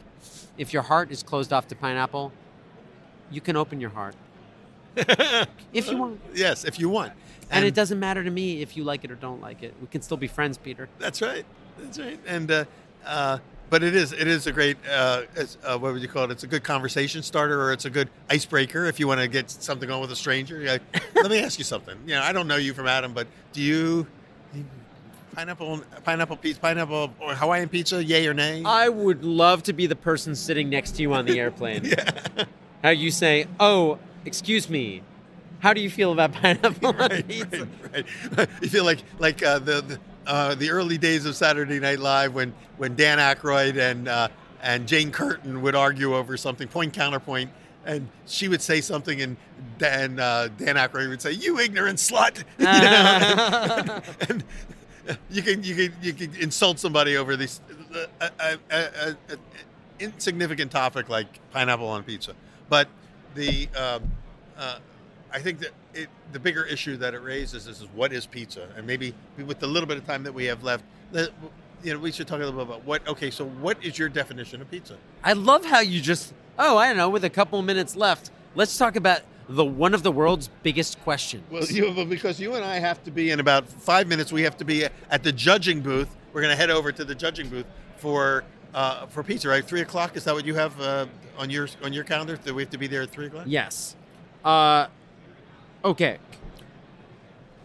if 0.58 0.74
your 0.74 0.84
heart 0.84 1.12
is 1.12 1.24
closed 1.24 1.54
off 1.54 1.68
to 1.70 1.76
pineapple, 1.76 2.32
you 3.32 3.42
can 3.42 3.56
open 3.56 3.80
your 3.80 3.92
heart 3.92 4.16
if 5.74 5.90
you 5.90 5.98
want, 5.98 6.20
Yes, 6.34 6.66
if 6.66 6.80
you 6.80 6.90
want. 6.90 7.14
and, 7.52 7.66
it 7.66 7.74
doesn't 7.74 8.00
matter 8.00 8.24
to 8.24 8.30
me 8.30 8.62
if 8.62 8.76
you 8.76 8.84
like 8.84 9.04
it 9.04 9.12
or 9.12 9.16
don't 9.16 9.42
like 9.42 9.64
it. 9.64 9.74
We 9.82 9.88
can 9.88 10.02
still 10.02 10.18
be 10.18 10.28
friends, 10.28 10.58
Peter. 10.58 10.90
That's 10.98 11.22
right. 11.22 11.46
That's 11.80 12.00
right. 12.00 12.20
And 12.28 12.52
uh, 12.52 12.66
uh, 13.06 13.38
but 13.70 13.84
it 13.84 13.96
is 13.96 14.12
it 14.12 14.28
is 14.28 14.48
a 14.48 14.52
great 14.52 14.78
uh, 14.90 15.24
uh, 15.64 15.78
what 15.78 15.94
would 15.94 16.02
you 16.02 16.08
call 16.08 16.26
it? 16.26 16.32
It's 16.32 16.44
a 16.44 16.48
good 16.48 16.64
conversation 16.64 17.24
starter, 17.24 17.62
or 17.62 17.72
it's 17.72 17.86
a 17.86 17.90
good 17.90 18.10
icebreaker 18.30 18.86
if 18.86 19.00
you 19.00 19.08
want 19.08 19.22
to 19.22 19.28
get 19.28 19.50
something 19.50 19.90
on 19.90 20.02
with 20.02 20.12
a 20.12 20.16
stranger. 20.16 20.60
Like, 20.60 20.82
Let 21.16 21.30
me 21.30 21.40
ask 21.40 21.58
you 21.60 21.66
something. 21.66 21.98
You 22.06 22.16
know, 22.16 22.22
I 22.22 22.34
don't 22.34 22.48
know 22.48 22.58
you 22.58 22.74
from 22.74 22.88
Adam, 22.88 23.14
but 23.14 23.28
do 23.54 23.62
you 23.62 24.08
pineapple, 25.34 25.82
pineapple 26.04 26.38
pizza, 26.38 26.60
pineapple 26.60 27.14
or 27.20 27.36
Hawaiian 27.36 27.70
pizza, 27.70 28.04
yay 28.04 28.28
or 28.28 28.34
nay? 28.34 28.62
I 28.66 28.90
would 28.90 29.24
love 29.24 29.64
to 29.64 29.74
be 29.74 29.88
the 29.88 29.96
person 29.96 30.36
sitting 30.36 30.70
next 30.70 30.92
to 30.96 31.02
you 31.02 31.14
on 31.14 31.26
the 31.26 31.40
airplane. 31.44 31.86
yeah. 31.86 32.44
How 32.84 32.90
you 32.90 33.12
say, 33.12 33.48
"Oh, 33.60 34.00
excuse 34.26 34.70
me, 34.70 35.02
how 35.60 35.74
do 35.74 35.82
you 35.82 35.90
feel 35.90 36.12
about 36.14 36.32
pineapple 36.42 36.94
right, 36.94 37.28
pizza?" 37.28 37.68
right, 37.94 38.06
right. 38.38 38.50
You 38.62 38.70
feel 38.70 38.86
like 38.86 39.00
like 39.20 39.44
uh, 39.44 39.60
the 39.60 39.82
the, 39.82 40.00
uh, 40.28 40.56
the 40.56 40.70
early 40.70 40.98
days 40.98 41.26
of 41.26 41.36
Saturday 41.36 41.80
Night 41.80 42.00
Live 42.00 42.34
when 42.34 42.54
when 42.78 42.96
Dan 42.96 43.18
Aykroyd 43.18 43.78
and 43.78 44.08
uh, 44.08 44.28
and 44.62 44.88
Jane 44.88 45.12
Curtin 45.12 45.62
would 45.62 45.76
argue 45.76 46.16
over 46.16 46.36
something, 46.38 46.68
point 46.68 46.94
counterpoint, 46.94 47.50
and 47.86 48.08
she 48.26 48.48
would 48.48 48.62
say 48.62 48.80
something, 48.82 49.22
and 49.22 49.36
Dan 49.78 50.20
uh, 50.20 50.48
Dan 50.58 50.76
Aykroyd 50.76 51.10
would 51.10 51.22
say, 51.22 51.32
"You 51.32 51.60
ignorant 51.60 51.98
slut," 52.00 52.44
you 52.58 52.66
know, 52.66 54.02
and, 54.30 54.30
and 54.30 54.44
you 55.30 55.42
can 55.42 55.64
you 55.64 55.76
can 55.76 55.96
you 56.02 56.14
can 56.14 56.34
insult 56.36 56.80
somebody 56.80 57.18
over 57.18 57.36
this 57.36 57.62
insignificant 60.00 60.72
topic 60.72 61.10
like 61.10 61.28
pineapple 61.52 61.88
on 61.88 62.04
pizza, 62.04 62.34
but 62.70 62.88
the 63.36 63.68
um, 63.76 64.12
uh, 64.58 64.80
I 65.32 65.40
think 65.40 65.60
that 65.60 65.72
it, 65.94 66.10
the 66.32 66.40
bigger 66.40 66.66
issue 66.66 66.98
that 66.98 67.14
it 67.14 67.20
raises 67.20 67.68
is, 67.68 67.82
is 67.82 67.88
what 67.94 68.14
is 68.14 68.26
pizza, 68.26 68.70
and 68.76 68.86
maybe 68.86 69.14
with 69.38 69.60
the 69.60 69.68
little 69.68 69.88
bit 69.88 69.98
of 69.98 70.06
time 70.06 70.24
that 70.24 70.34
we 70.34 70.46
have 70.46 70.64
left, 70.64 70.84
you 71.14 71.94
know, 71.94 72.00
we 72.00 72.12
should 72.12 72.28
talk 72.28 72.38
a 72.38 72.46
little 72.46 72.66
bit 72.66 72.68
about 72.68 72.86
what. 72.86 73.08
Okay, 73.08 73.32
so 73.32 73.46
what 73.46 73.84
is 73.84 73.98
your 73.98 74.10
definition 74.10 74.62
of 74.62 74.70
pizza? 74.70 74.98
I 75.24 75.34
love 75.34 75.66
how 75.66 75.80
you 75.80 76.02
just, 76.02 76.34
oh, 76.58 76.78
I 76.78 76.88
don't 76.88 76.98
know, 76.98 77.10
with 77.10 77.24
a 77.24 77.30
couple 77.30 77.62
minutes 77.62 77.96
left, 77.96 78.32
let's 78.56 78.78
talk 78.78 78.96
about 78.96 79.22
the 79.50 79.66
one 79.66 79.96
of 79.96 80.04
the 80.04 80.12
world's 80.12 80.48
biggest 80.62 81.02
questions. 81.02 81.44
Well, 81.50 81.66
you, 81.66 82.06
because 82.06 82.40
you 82.40 82.54
and 82.56 82.64
I 82.64 82.78
have 82.80 83.04
to 83.06 83.12
be 83.12 83.32
in 83.32 83.40
about 83.40 83.68
five 83.68 84.08
minutes. 84.08 84.32
We 84.32 84.44
have 84.44 84.56
to 84.58 84.64
be 84.66 84.86
at 85.10 85.24
the 85.24 85.32
judging 85.32 85.82
booth. 85.82 86.16
We're 86.32 86.42
going 86.42 86.52
to 86.54 86.58
head 86.58 86.70
over 86.70 86.92
to 86.92 87.04
the 87.04 87.16
judging 87.16 87.50
booth 87.50 87.66
for 87.98 88.44
uh, 88.76 89.08
for 89.08 89.24
pizza. 89.24 89.50
Right, 89.50 89.66
three 89.66 89.82
o'clock. 89.82 90.16
Is 90.16 90.24
that 90.26 90.36
what 90.36 90.46
you 90.46 90.54
have 90.56 90.80
uh, 90.80 91.08
on 91.38 91.50
your 91.50 91.68
on 91.84 91.94
your 91.94 92.04
calendar? 92.04 92.38
That 92.38 92.54
we 92.54 92.62
have 92.62 92.70
to 92.70 92.78
be 92.78 92.86
there 92.88 93.02
at 93.02 93.10
three 93.10 93.26
o'clock. 93.26 93.46
Yes. 93.48 93.96
Uh, 94.46 94.86
okay. 95.84 96.20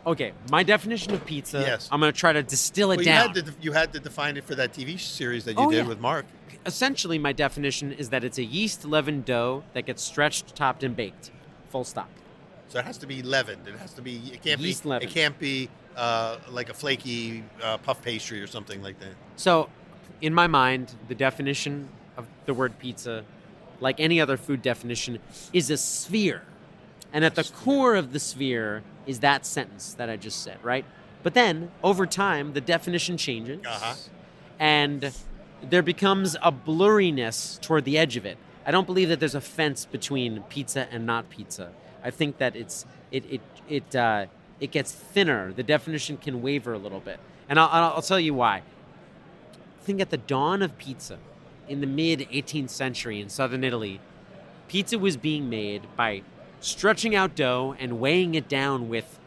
Okay, 0.07 0.33
my 0.51 0.63
definition 0.63 1.15
of 1.15 1.25
pizza. 1.25 1.61
Yes. 1.61 1.89
I'm 1.91 1.99
going 1.99 2.13
to 2.13 2.19
try 2.19 2.35
to 2.35 2.43
distill 2.43 2.91
it 2.93 2.97
Well, 2.97 3.07
you 3.07 3.13
down. 3.13 3.35
had 3.35 3.47
to 3.47 3.55
you 3.61 3.73
had 3.73 3.93
to 3.95 4.01
define 4.01 4.37
it 4.37 4.45
for 4.45 4.55
that 4.55 4.73
TV 4.75 4.99
series 5.01 5.45
that 5.47 5.53
you 5.53 5.61
Oh, 5.65 5.71
did 5.71 5.79
yeah. 5.79 5.87
with 5.89 5.99
Mark. 6.01 6.27
Essentially, 6.67 7.19
my 7.19 7.33
definition 7.33 7.93
is 7.93 8.11
that 8.11 8.23
it's 8.25 8.39
a 8.39 8.45
yeast 8.45 8.85
leavened 8.85 9.25
dough 9.25 9.65
that 9.75 9.87
gets 9.87 10.03
stretched, 10.03 10.55
topped, 10.55 10.83
and 10.83 10.95
baked. 10.97 11.31
Full 11.75 11.83
stop. 11.83 12.09
So 12.69 12.79
it 12.79 12.85
has 12.85 12.99
to 12.99 13.07
be 13.09 13.21
leavened. 13.21 13.67
It 13.67 13.77
has 13.81 13.93
to 13.95 14.01
be. 14.01 14.23
It 14.33 14.45
can't 14.45 14.61
Yeast 14.61 14.85
be. 14.85 14.91
leavened. 14.91 15.11
It 15.11 15.13
can't 15.13 15.37
be 15.41 15.69
uh, 15.97 16.39
like 16.49 16.69
a 16.71 16.75
flaky 16.75 17.43
uh, 17.61 17.79
puff 17.79 18.01
pastry 18.01 18.41
or 18.41 18.47
something 18.47 18.81
like 18.81 19.01
that. 19.01 19.15
So, 19.35 19.69
in 20.21 20.33
my 20.33 20.47
mind, 20.47 20.95
the 21.09 21.17
definition 21.17 21.89
of 22.17 22.29
the 22.47 22.55
word 22.55 22.79
pizza, 22.79 23.25
like 23.81 23.99
any 23.99 24.21
other 24.21 24.37
food 24.37 24.63
definition, 24.63 25.19
is 25.53 25.69
a 25.69 25.77
sphere. 25.77 26.43
And 27.13 27.25
at 27.25 27.35
the 27.35 27.43
core 27.43 27.97
of 27.97 28.13
the 28.13 28.21
sphere 28.21 28.85
is 29.05 29.19
that 29.19 29.45
sentence 29.45 29.95
that 29.95 30.09
I 30.09 30.17
just 30.17 30.45
said, 30.45 30.59
right? 30.63 30.85
But 31.25 31.35
then, 31.35 31.73
over 31.83 32.07
time, 32.07 32.53
the 32.53 32.61
definition 32.61 33.17
changes. 33.17 33.67
Uh-huh. 33.67 33.95
And 34.61 35.13
there 35.61 35.83
becomes 35.83 36.37
a 36.37 36.53
blurriness 36.53 37.61
toward 37.61 37.85
the 37.85 37.99
edge 37.99 38.17
of 38.17 38.25
it. 38.25 38.39
I 38.67 38.71
don't 38.71 38.87
believe 38.87 39.09
that 39.11 39.21
there's 39.21 39.35
a 39.35 39.41
fence 39.41 39.85
between 39.85 40.43
pizza 40.49 40.89
and 40.91 41.05
not 41.07 41.29
pizza. 41.31 41.73
I 42.03 42.11
think 42.11 42.39
that 42.39 42.57
it's 42.57 42.87
it 43.11 43.25
it 43.31 43.41
it 43.69 43.97
uh, 43.97 44.27
it 44.61 44.71
gets 44.71 44.93
thinner. 44.93 45.53
The 45.53 45.63
definition 45.63 46.17
can 46.17 46.43
waver 46.43 46.73
a 46.73 46.79
little 46.79 47.01
bit, 47.01 47.19
and 47.49 47.59
I'll, 47.59 47.69
I'll 47.69 48.03
tell 48.03 48.21
you 48.21 48.35
why. 48.35 48.63
I 49.81 49.85
think 49.85 50.01
at 50.01 50.11
the 50.11 50.17
dawn 50.17 50.63
of 50.63 50.79
pizza, 50.79 51.19
in 51.69 51.81
the 51.81 51.87
mid 51.87 52.21
18th 52.31 52.71
century 52.71 53.21
in 53.21 53.29
southern 53.29 53.65
Italy, 53.65 54.01
pizza 54.69 54.99
was 54.99 55.17
being 55.19 55.51
made 55.51 55.83
by 55.97 56.23
stretching 56.61 57.15
out 57.15 57.35
dough 57.35 57.77
and 57.79 58.01
weighing 58.01 58.35
it 58.35 58.49
down 58.49 58.89
with 58.89 59.19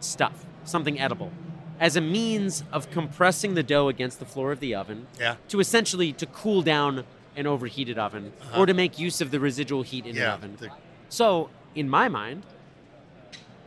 stuff, 0.00 0.44
something 0.64 0.98
edible, 1.00 1.30
as 1.78 1.94
a 1.96 2.00
means 2.00 2.64
of 2.72 2.90
compressing 2.90 3.54
the 3.54 3.62
dough 3.62 3.88
against 3.88 4.18
the 4.18 4.24
floor 4.26 4.50
of 4.52 4.58
the 4.60 4.74
oven 4.74 5.06
Yeah. 5.18 5.36
to 5.48 5.60
essentially 5.60 6.12
to 6.14 6.26
cool 6.26 6.62
down 6.62 7.04
an 7.36 7.46
overheated 7.46 7.98
oven 7.98 8.32
Uh-huh. 8.42 8.60
or 8.60 8.66
to 8.66 8.74
make 8.74 8.98
use 8.98 9.20
of 9.20 9.30
the 9.30 9.40
residual 9.40 9.82
heat 9.82 10.06
in 10.06 10.14
the 10.14 10.20
Yeah. 10.22 10.34
oven. 10.34 10.56
the- 10.60 10.70
So, 11.08 11.50
in 11.74 11.88
my 11.88 12.08
mind, 12.08 12.42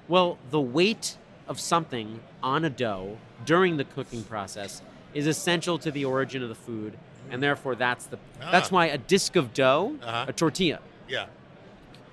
well, 0.07 0.37
the 0.51 0.61
weight 0.61 1.17
of 1.47 1.59
something 1.59 2.19
on 2.41 2.63
a 2.65 2.69
dough 2.69 3.17
during 3.45 3.77
the 3.77 3.83
cooking 3.83 4.23
process 4.23 4.81
is 5.13 5.27
essential 5.27 5.77
to 5.79 5.91
the 5.91 6.05
origin 6.05 6.43
of 6.43 6.49
the 6.49 6.55
food, 6.55 6.97
and 7.29 7.41
therefore 7.41 7.75
that's 7.75 8.05
the 8.05 8.17
that's 8.39 8.69
Ah. 8.71 8.75
why 8.75 8.85
a 8.87 8.97
disc 8.97 9.35
of 9.35 9.53
dough, 9.53 9.95
Uh-huh. 10.03 10.25
a 10.27 10.33
tortilla 10.33 10.79
yeah. 11.07 11.25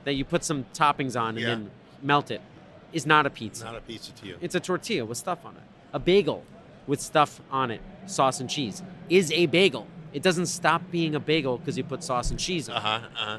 that 0.04 0.14
you 0.14 0.24
put 0.24 0.44
some 0.44 0.64
toppings 0.74 1.18
on 1.20 1.30
and 1.30 1.40
Yeah. 1.40 1.46
then 1.48 1.70
melt 2.02 2.30
it, 2.30 2.40
is 2.92 3.06
not 3.06 3.26
a 3.26 3.30
pizza. 3.30 3.64
Not 3.64 3.76
a 3.76 3.80
pizza 3.80 4.12
to 4.12 4.26
you. 4.26 4.36
It's 4.40 4.54
a 4.54 4.60
tortilla 4.60 5.04
with 5.04 5.18
stuff 5.18 5.44
on 5.44 5.56
it. 5.56 5.62
A 5.92 5.98
bagel 5.98 6.44
with 6.86 7.00
stuff 7.00 7.40
on 7.50 7.70
it, 7.70 7.80
sauce 8.06 8.40
and 8.40 8.48
cheese, 8.50 8.82
is 9.08 9.30
a 9.32 9.46
bagel. 9.46 9.86
It 10.12 10.22
doesn't 10.22 10.46
stop 10.46 10.82
being 10.90 11.14
a 11.14 11.20
bagel 11.20 11.58
because 11.58 11.76
you 11.78 11.84
put 11.84 12.02
sauce 12.04 12.30
and 12.30 12.38
cheese 12.38 12.68
on 12.68 12.76
Uh 12.76 12.80
huh. 12.80 12.88
Uh 12.88 13.00
huh. 13.16 13.38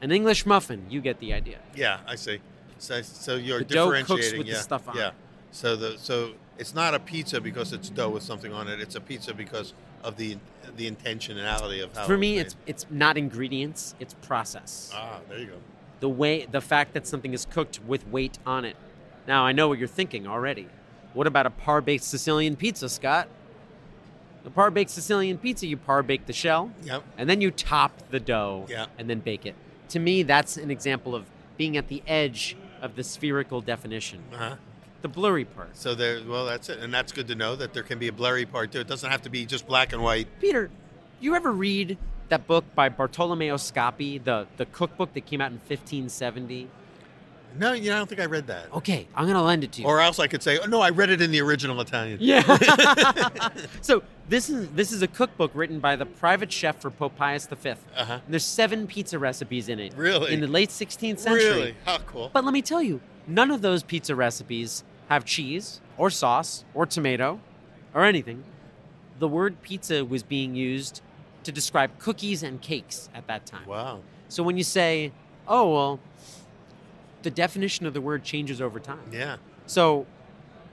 An 0.00 0.12
English 0.12 0.46
muffin, 0.46 0.86
you 0.88 1.00
get 1.00 1.18
the 1.18 1.32
idea. 1.34 1.58
Yeah, 1.74 1.98
I 2.06 2.14
see. 2.14 2.38
So, 2.78 3.02
so 3.02 3.34
you're 3.36 3.58
The 3.58 3.64
dough 3.64 3.88
cooks 3.90 4.00
differentiating. 4.08 4.38
with 4.38 4.46
the 4.46 4.52
yeah. 4.54 4.60
stuff 4.60 4.88
on 4.88 4.96
Yeah. 4.96 5.10
So 5.50 5.74
the 5.76 5.98
so 5.98 6.32
it's 6.58 6.74
not 6.74 6.94
a 6.94 6.98
pizza 7.00 7.40
because 7.40 7.72
it's 7.72 7.88
dough 7.90 8.10
with 8.10 8.22
something 8.22 8.52
on 8.52 8.68
it. 8.68 8.80
It's 8.80 8.94
a 8.94 9.00
pizza 9.00 9.34
because 9.34 9.74
of 10.04 10.16
the 10.16 10.36
the 10.76 10.88
intentionality 10.90 11.82
of 11.82 11.96
how. 11.96 12.04
For 12.06 12.16
me, 12.16 12.38
it's 12.38 12.54
it's 12.66 12.86
not 12.90 13.16
ingredients, 13.16 13.94
it's 13.98 14.14
process. 14.14 14.90
ah. 14.94 15.18
There 15.28 15.38
you 15.38 15.46
go. 15.46 15.56
The 16.00 16.08
way 16.08 16.46
the 16.46 16.60
fact 16.60 16.94
that 16.94 17.06
something 17.06 17.32
is 17.34 17.44
cooked 17.46 17.80
with 17.86 18.06
weight 18.08 18.38
on 18.46 18.64
it. 18.64 18.76
Now 19.26 19.44
I 19.44 19.52
know 19.52 19.68
what 19.68 19.78
you're 19.78 19.88
thinking 19.88 20.26
already. 20.28 20.68
What 21.14 21.26
about 21.26 21.46
a 21.46 21.50
par 21.50 21.80
baked 21.80 22.04
Sicilian 22.04 22.54
pizza, 22.54 22.88
Scott? 22.88 23.28
The 24.48 24.54
par 24.54 24.70
baked 24.70 24.88
Sicilian 24.90 25.36
pizza, 25.36 25.66
you 25.66 25.76
par 25.76 26.02
bake 26.02 26.24
the 26.24 26.32
shell, 26.32 26.72
Yep. 26.82 27.02
and 27.18 27.28
then 27.28 27.42
you 27.42 27.50
top 27.50 27.92
the 28.08 28.18
dough 28.18 28.64
Yeah. 28.66 28.86
and 28.96 29.08
then 29.10 29.18
bake 29.20 29.44
it. 29.44 29.54
To 29.90 29.98
me, 29.98 30.22
that's 30.22 30.56
an 30.56 30.70
example 30.70 31.14
of 31.14 31.26
being 31.58 31.76
at 31.76 31.88
the 31.88 32.02
edge 32.06 32.56
of 32.80 32.96
the 32.96 33.04
spherical 33.04 33.60
definition, 33.60 34.20
Uh 34.32 34.36
huh. 34.38 34.54
the 35.02 35.08
blurry 35.08 35.44
part. 35.44 35.76
So 35.76 35.94
there. 35.94 36.22
Well, 36.26 36.46
that's 36.46 36.70
it, 36.70 36.78
and 36.78 36.94
that's 36.94 37.12
good 37.12 37.28
to 37.28 37.34
know 37.34 37.56
that 37.56 37.74
there 37.74 37.82
can 37.82 37.98
be 37.98 38.08
a 38.08 38.12
blurry 38.12 38.46
part 38.46 38.72
too. 38.72 38.80
It 38.80 38.86
doesn't 38.88 39.10
have 39.10 39.20
to 39.22 39.28
be 39.28 39.44
just 39.44 39.66
black 39.66 39.92
and 39.92 40.02
white. 40.02 40.28
Peter, 40.40 40.70
you 41.20 41.34
ever 41.34 41.52
read 41.52 41.98
that 42.30 42.46
book 42.46 42.64
by 42.74 42.88
Bartolomeo 42.88 43.56
Scappi, 43.56 44.24
the, 44.24 44.46
the 44.56 44.64
cookbook 44.64 45.12
that 45.12 45.26
came 45.26 45.42
out 45.42 45.50
in 45.52 45.58
1570? 45.58 46.68
No, 47.58 47.74
you 47.74 47.90
know, 47.90 47.96
I 47.96 47.98
don't 47.98 48.08
think 48.08 48.20
I 48.22 48.26
read 48.26 48.46
that. 48.46 48.72
Okay, 48.72 49.08
I'm 49.14 49.24
going 49.24 49.34
to 49.36 49.42
lend 49.42 49.64
it 49.64 49.72
to 49.72 49.82
you. 49.82 49.88
Or 49.88 50.00
else 50.00 50.18
I 50.18 50.26
could 50.26 50.42
say, 50.42 50.58
oh, 50.58 50.66
no, 50.66 50.80
I 50.80 50.88
read 50.90 51.10
it 51.10 51.20
in 51.20 51.30
the 51.32 51.40
original 51.42 51.78
Italian. 51.82 52.18
Yeah. 52.20 52.42
so 53.82 54.02
this 54.28 54.50
is 54.50 54.68
this 54.70 54.92
is 54.92 55.02
a 55.02 55.08
cookbook 55.08 55.50
written 55.54 55.80
by 55.80 55.96
the 55.96 56.06
private 56.06 56.52
chef 56.52 56.80
for 56.80 56.90
Pope 56.90 57.16
Pius 57.16 57.46
V. 57.46 57.70
Uh-huh. 57.70 58.12
And 58.12 58.22
there's 58.28 58.44
seven 58.44 58.86
pizza 58.86 59.18
recipes 59.18 59.68
in 59.68 59.80
it. 59.80 59.94
Really? 59.96 60.32
In 60.32 60.40
the 60.40 60.46
late 60.46 60.68
16th 60.68 61.18
century. 61.18 61.44
Really? 61.44 61.74
How 61.84 61.98
cool. 61.98 62.30
But 62.32 62.44
let 62.44 62.52
me 62.52 62.62
tell 62.62 62.82
you, 62.82 63.00
none 63.26 63.50
of 63.50 63.62
those 63.62 63.82
pizza 63.82 64.14
recipes 64.14 64.84
have 65.08 65.24
cheese 65.24 65.80
or 65.96 66.10
sauce 66.10 66.64
or 66.74 66.84
tomato 66.86 67.40
or 67.94 68.04
anything. 68.04 68.44
The 69.18 69.28
word 69.28 69.62
pizza 69.62 70.04
was 70.04 70.22
being 70.22 70.54
used 70.54 71.00
to 71.44 71.52
describe 71.52 71.98
cookies 71.98 72.42
and 72.42 72.60
cakes 72.60 73.08
at 73.14 73.26
that 73.26 73.46
time. 73.46 73.66
Wow. 73.66 74.00
So 74.28 74.42
when 74.42 74.58
you 74.58 74.64
say, 74.64 75.12
"Oh, 75.46 75.72
well, 75.72 76.00
the 77.22 77.30
definition 77.30 77.86
of 77.86 77.94
the 77.94 78.00
word 78.00 78.22
changes 78.24 78.60
over 78.60 78.78
time." 78.78 79.10
Yeah. 79.10 79.36
So, 79.66 80.06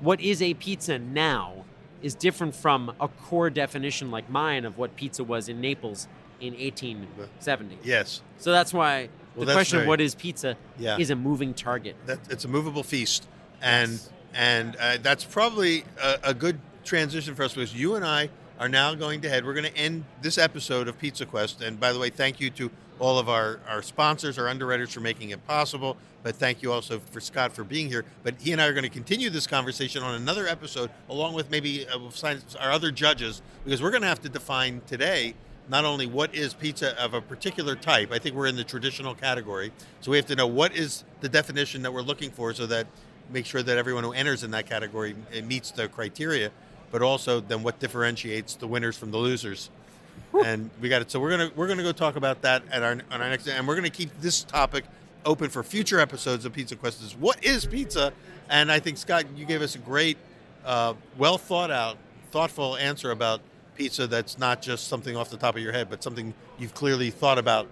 what 0.02 0.20
is 0.20 0.42
a 0.42 0.54
pizza 0.56 1.00
now 1.00 1.66
is 2.02 2.16
different 2.16 2.56
from 2.56 2.94
a 3.00 3.08
core 3.08 3.50
definition 3.50 4.12
like 4.12 4.30
mine 4.30 4.66
of 4.66 4.78
what 4.78 4.96
pizza 4.96 5.24
was 5.24 5.50
in 5.50 5.62
Naples 5.62 6.08
in 6.42 6.54
1870. 6.54 7.78
Yes. 7.84 8.22
So 8.38 8.52
that's 8.52 8.74
why 8.74 9.10
Well, 9.36 9.42
the 9.42 9.46
that's 9.48 9.56
question 9.56 9.78
very- 9.78 9.86
of 9.86 9.90
what 9.90 10.02
is 10.02 10.16
pizza 10.16 10.58
Yeah. 10.78 10.98
is 10.98 11.10
a 11.10 11.16
moving 11.16 11.54
target. 11.54 11.96
that 12.06 12.20
it's 12.30 12.46
a 12.46 12.48
movable 12.48 12.84
feast, 12.84 13.28
and 13.62 13.92
Yes. 13.92 14.10
and 14.34 14.76
uh, 14.76 14.98
that's 15.02 15.24
probably 15.24 15.86
a, 16.02 16.20
a 16.26 16.34
good 16.34 16.60
transition 16.84 17.36
for 17.36 17.44
us 17.44 17.54
because 17.54 17.74
you 17.74 17.96
and 17.96 18.06
I 18.06 18.30
are 18.60 18.70
now 18.70 18.94
going 18.96 19.22
to 19.22 19.30
head. 19.30 19.46
We're 19.46 19.54
going 19.54 19.72
to 19.72 19.78
end 19.78 20.06
this 20.22 20.38
episode 20.38 20.88
of 20.88 20.98
Pizza 20.98 21.26
Quest, 21.26 21.62
and 21.62 21.80
by 21.80 21.92
the 21.92 22.00
way, 22.00 22.10
thank 22.10 22.40
you 22.40 22.50
to 22.52 22.70
all 23.00 23.20
of 23.20 23.30
our 23.30 23.60
our 23.68 23.82
sponsors, 23.82 24.38
our 24.38 24.48
underwriters 24.48 24.94
for 24.94 25.02
making 25.02 25.32
it 25.32 25.46
possible. 25.48 25.98
But 26.24 26.36
thank 26.36 26.64
you 26.64 26.72
also 26.72 27.00
for 27.00 27.22
Scott 27.22 27.54
for 27.54 27.64
being 27.64 27.88
here. 27.88 28.04
But 28.24 28.36
he 28.40 28.52
and 28.52 28.62
I 28.62 28.66
are 28.66 28.74
going 28.74 28.84
to 28.84 28.90
continue 28.90 29.30
this 29.30 29.46
conversation 29.46 30.02
on 30.02 30.16
another 30.16 30.48
episode, 30.48 30.90
along 31.10 31.36
with 31.36 31.52
maybe 31.52 31.88
uh, 31.88 32.00
our 32.60 32.72
other 32.72 32.92
judges, 32.92 33.42
because 33.64 33.82
we're 33.82 33.92
going 33.92 34.02
to 34.02 34.08
have 34.08 34.22
to 34.24 34.30
define 34.30 34.82
today 34.88 35.36
not 35.70 35.86
only 35.86 36.06
what 36.06 36.34
is 36.34 36.54
pizza 36.54 37.00
of 37.04 37.14
a 37.14 37.22
particular 37.22 37.76
type, 37.76 38.12
I 38.12 38.20
think 38.20 38.36
we're 38.36 38.48
in 38.48 38.56
the 38.56 38.64
traditional 38.64 39.16
category. 39.16 39.72
So 40.02 40.12
we 40.12 40.18
have 40.18 40.28
to 40.28 40.36
know 40.36 40.48
what 40.48 40.76
is 40.76 41.04
the 41.22 41.30
definition 41.30 41.82
that 41.84 41.92
we're 41.92 42.02
looking 42.02 42.30
for 42.32 42.54
so 42.54 42.66
that 42.68 42.88
make 43.32 43.46
sure 43.48 43.64
that 43.64 43.78
everyone 43.78 44.04
who 44.04 44.12
enters 44.14 44.44
in 44.44 44.52
that 44.52 44.68
category 44.68 45.16
meets 45.44 45.72
the 45.72 45.88
criteria. 45.88 46.52
but 46.92 47.02
also 47.02 47.42
then 47.42 47.64
what 47.64 47.80
differentiates 47.80 48.56
the 48.56 48.68
winners 48.68 48.98
from 48.98 49.12
the 49.12 49.18
losers. 49.18 49.70
And 50.44 50.70
we 50.82 50.90
got 50.90 51.02
it. 51.02 51.12
So 51.12 51.20
we're 51.20 51.32
gonna 51.32 51.52
we're 51.56 51.68
gonna 51.68 51.84
go 51.84 51.92
talk 51.92 52.16
about 52.16 52.42
that 52.42 52.64
at 52.72 52.84
our 52.84 52.92
on 52.92 53.22
our 53.22 53.30
next, 53.30 53.48
and 53.48 53.68
we're 53.68 53.76
gonna 53.76 53.90
keep 53.90 54.10
this 54.22 54.44
topic 54.44 54.86
open 55.26 55.50
for 55.50 55.64
future 55.64 56.00
episodes 56.00 56.46
of 56.46 56.54
Pizza 56.54 56.76
Quest. 56.76 57.02
Is 57.02 57.16
what 57.16 57.44
is 57.44 57.66
pizza? 57.66 58.14
And 58.50 58.72
I 58.72 58.80
think 58.80 58.98
Scott, 58.98 59.26
you 59.36 59.46
gave 59.46 59.62
us 59.62 59.76
a 59.76 59.80
great, 59.80 60.18
uh, 60.66 60.94
well 61.18 61.38
thought 61.38 61.72
out, 61.72 61.98
thoughtful 62.32 62.78
answer 62.78 63.12
about 63.12 63.42
pizza. 63.76 64.08
That's 64.08 64.38
not 64.38 64.62
just 64.62 64.88
something 64.88 65.16
off 65.16 65.30
the 65.30 65.38
top 65.38 65.56
of 65.56 65.62
your 65.62 65.72
head, 65.72 65.90
but 65.90 66.04
something 66.04 66.34
you've 66.60 66.74
clearly 66.74 67.10
thought 67.10 67.38
about 67.38 67.68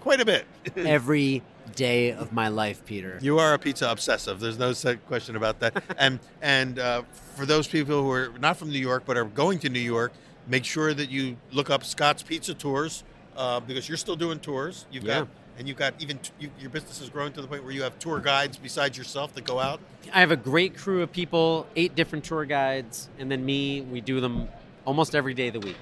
quite 0.00 0.20
a 0.20 0.24
bit. 0.24 0.46
Every 0.76 1.42
day 1.76 2.12
of 2.12 2.32
my 2.32 2.48
life, 2.48 2.84
Peter. 2.84 3.18
You 3.20 3.38
are 3.38 3.54
a 3.54 3.58
pizza 3.58 3.90
obsessive. 3.90 4.40
There's 4.40 4.58
no 4.58 4.74
question 5.06 5.36
about 5.36 5.60
that. 5.60 5.82
and 5.98 6.20
and 6.42 6.78
uh, 6.78 7.02
for 7.36 7.46
those 7.46 7.66
people 7.66 8.02
who 8.02 8.10
are 8.10 8.30
not 8.40 8.56
from 8.56 8.70
New 8.70 8.78
York 8.78 9.04
but 9.06 9.16
are 9.16 9.24
going 9.24 9.58
to 9.60 9.68
New 9.68 9.80
York, 9.80 10.12
make 10.46 10.64
sure 10.64 10.92
that 10.94 11.10
you 11.10 11.36
look 11.52 11.70
up 11.70 11.84
Scott's 11.84 12.22
Pizza 12.22 12.54
Tours 12.54 13.04
uh, 13.36 13.60
because 13.60 13.88
you're 13.88 13.96
still 13.98 14.16
doing 14.16 14.38
tours. 14.38 14.86
You've 14.90 15.04
Yeah. 15.04 15.20
got 15.20 15.28
and 15.56 15.68
you've 15.68 15.76
got 15.76 15.94
even 16.00 16.18
you, 16.40 16.50
your 16.58 16.68
business 16.70 17.00
is 17.00 17.08
growing 17.08 17.32
to 17.32 17.40
the 17.40 17.46
point 17.46 17.62
where 17.62 17.72
you 17.72 17.82
have 17.84 17.96
tour 18.00 18.18
guides 18.18 18.56
besides 18.56 18.98
yourself 18.98 19.32
that 19.34 19.44
go 19.44 19.60
out. 19.60 19.78
I 20.12 20.18
have 20.18 20.32
a 20.32 20.36
great 20.36 20.76
crew 20.76 21.00
of 21.00 21.12
people, 21.12 21.68
eight 21.76 21.94
different 21.94 22.24
tour 22.24 22.44
guides, 22.44 23.08
and 23.20 23.30
then 23.30 23.44
me. 23.44 23.82
We 23.82 24.00
do 24.00 24.20
them 24.20 24.48
almost 24.84 25.14
every 25.14 25.32
day 25.32 25.46
of 25.48 25.52
the 25.54 25.60
week. 25.60 25.76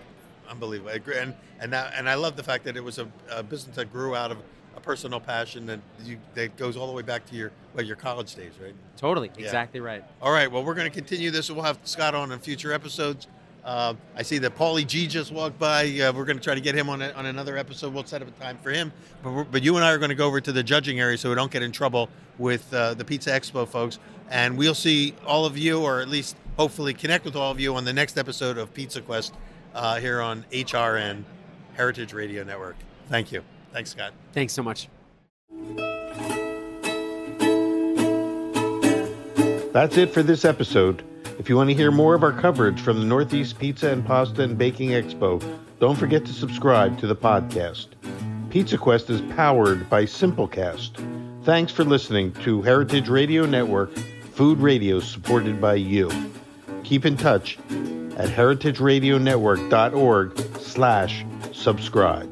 Unbelievable. 0.49 0.91
And 1.17 1.35
and 1.59 1.73
that, 1.73 1.95
and 1.97 2.07
I 2.09 2.15
love 2.17 2.37
the 2.37 2.43
fact 2.43 2.65
that 2.65 2.77
it 2.77 2.85
was 2.85 2.99
a, 2.99 3.09
a 3.31 3.43
business 3.43 3.75
that 3.77 3.91
grew 3.91 4.15
out 4.15 4.31
of 4.31 4.39
a 4.77 4.81
personal 4.81 5.21
passion 5.21 5.65
that 5.67 5.81
you 6.05 6.19
that 6.35 6.55
goes 6.59 6.77
all 6.77 6.87
the 6.87 6.93
way 6.93 7.03
back 7.03 7.25
to 7.31 7.35
your 7.35 7.51
well, 7.75 7.85
your 7.85 7.97
college 7.97 8.35
days, 8.35 8.53
right? 8.63 8.75
Totally, 8.99 9.31
Yeah. 9.39 9.45
exactly 9.47 9.81
right. 9.81 10.05
All 10.21 10.33
right. 10.33 10.51
Well, 10.53 10.65
we're 10.65 10.75
going 10.75 10.91
to 10.91 10.95
continue 10.95 11.31
this. 11.31 11.49
and 11.49 11.57
We'll 11.57 11.65
have 11.65 11.79
Scott 11.85 12.15
on 12.15 12.31
in 12.31 12.39
future 12.41 12.73
episodes. 12.75 13.27
Uh, 13.65 13.95
I 14.17 14.23
see 14.23 14.39
that 14.39 14.57
Paulie 14.57 14.87
Gee 14.87 15.07
just 15.07 15.31
walked 15.33 15.59
by. 15.59 15.85
Uh, 15.85 16.13
we're 16.13 16.25
going 16.25 16.37
to 16.37 16.43
try 16.43 16.55
to 16.55 16.61
get 16.61 16.75
him 16.75 16.89
on 16.89 17.01
a, 17.01 17.11
on 17.13 17.27
another 17.27 17.57
episode. 17.57 17.95
We'll 17.95 18.05
set 18.05 18.23
up 18.23 18.29
a 18.29 18.43
time 18.43 18.59
for 18.59 18.71
him. 18.71 18.93
But, 19.23 19.45
but 19.45 19.63
you 19.63 19.77
and 19.77 19.85
I 19.85 19.93
are 19.93 19.99
going 19.99 20.09
to 20.09 20.17
go 20.17 20.27
over 20.27 20.41
to 20.41 20.53
the 20.53 20.63
judging 20.63 20.99
area 21.01 21.17
so 21.17 21.29
we 21.29 21.37
don't 21.37 21.51
get 21.51 21.63
in 21.63 21.71
trouble 21.71 22.09
with 22.39 22.73
uh, 22.75 22.95
the 22.95 23.05
Pizza 23.05 23.31
Expo 23.31 23.67
folks. 23.67 23.99
And 24.31 24.57
we'll 24.59 24.75
see 24.75 25.15
all 25.27 25.47
of 25.47 25.57
you, 25.57 25.81
or 25.81 26.01
at 26.01 26.09
least 26.09 26.37
hopefully 26.57 26.95
connect 26.95 27.25
with 27.25 27.37
all 27.37 27.53
of 27.53 27.61
you 27.61 27.75
on 27.77 27.85
the 27.85 27.93
next 27.93 28.19
episode 28.19 28.59
of 28.59 28.75
Pizza 28.75 29.01
Quest 29.01 29.35
uh, 29.75 30.01
here 30.01 30.21
on 30.21 30.45
HRN 30.51 31.23
Heritage 31.75 32.13
Radio 32.13 32.43
Network. 32.43 32.77
Thank 33.09 33.31
you. 33.31 33.43
Thanks, 33.73 33.91
Scott. 33.91 34.13
Thanks 34.33 34.53
so 34.53 34.63
much. 34.63 34.89
That's 39.73 39.97
it 39.97 40.13
for 40.13 40.23
this 40.23 40.45
episode. 40.45 41.03
If 41.43 41.49
you 41.49 41.57
want 41.57 41.71
to 41.71 41.75
hear 41.75 41.91
more 41.91 42.15
of 42.15 42.23
our 42.23 42.31
coverage 42.31 42.81
from 42.81 43.01
the 43.01 43.05
Northeast 43.05 43.59
Pizza 43.59 43.91
and 43.91 44.07
Pasta 44.07 44.45
and 44.45 44.57
Baking 44.57 44.91
Expo, 44.91 45.43
don't 45.81 45.99
forget 45.99 46.25
to 46.27 46.33
subscribe 46.33 47.01
to 47.01 47.09
the 47.09 47.17
podcast. 47.17 47.89
Pizza 48.49 48.79
Quest 48.79 49.11
is 49.11 49.21
powered 49.35 49.91
by 49.91 50.05
Simplecast. 50.05 51.05
Thanks 51.43 51.73
for 51.73 51.83
listening 51.83 52.31
to 52.45 52.63
Heritage 52.63 53.09
Radio 53.09 53.45
Network, 53.45 53.93
food 54.35 54.61
radio 54.61 55.01
supported 55.01 55.61
by 55.61 55.75
you. 55.75 56.09
Keep 56.85 57.07
in 57.07 57.17
touch 57.17 57.59
at 58.17 58.29
heritageradionetwork.org 58.29 60.39
slash 60.61 61.27
subscribe. 61.51 62.32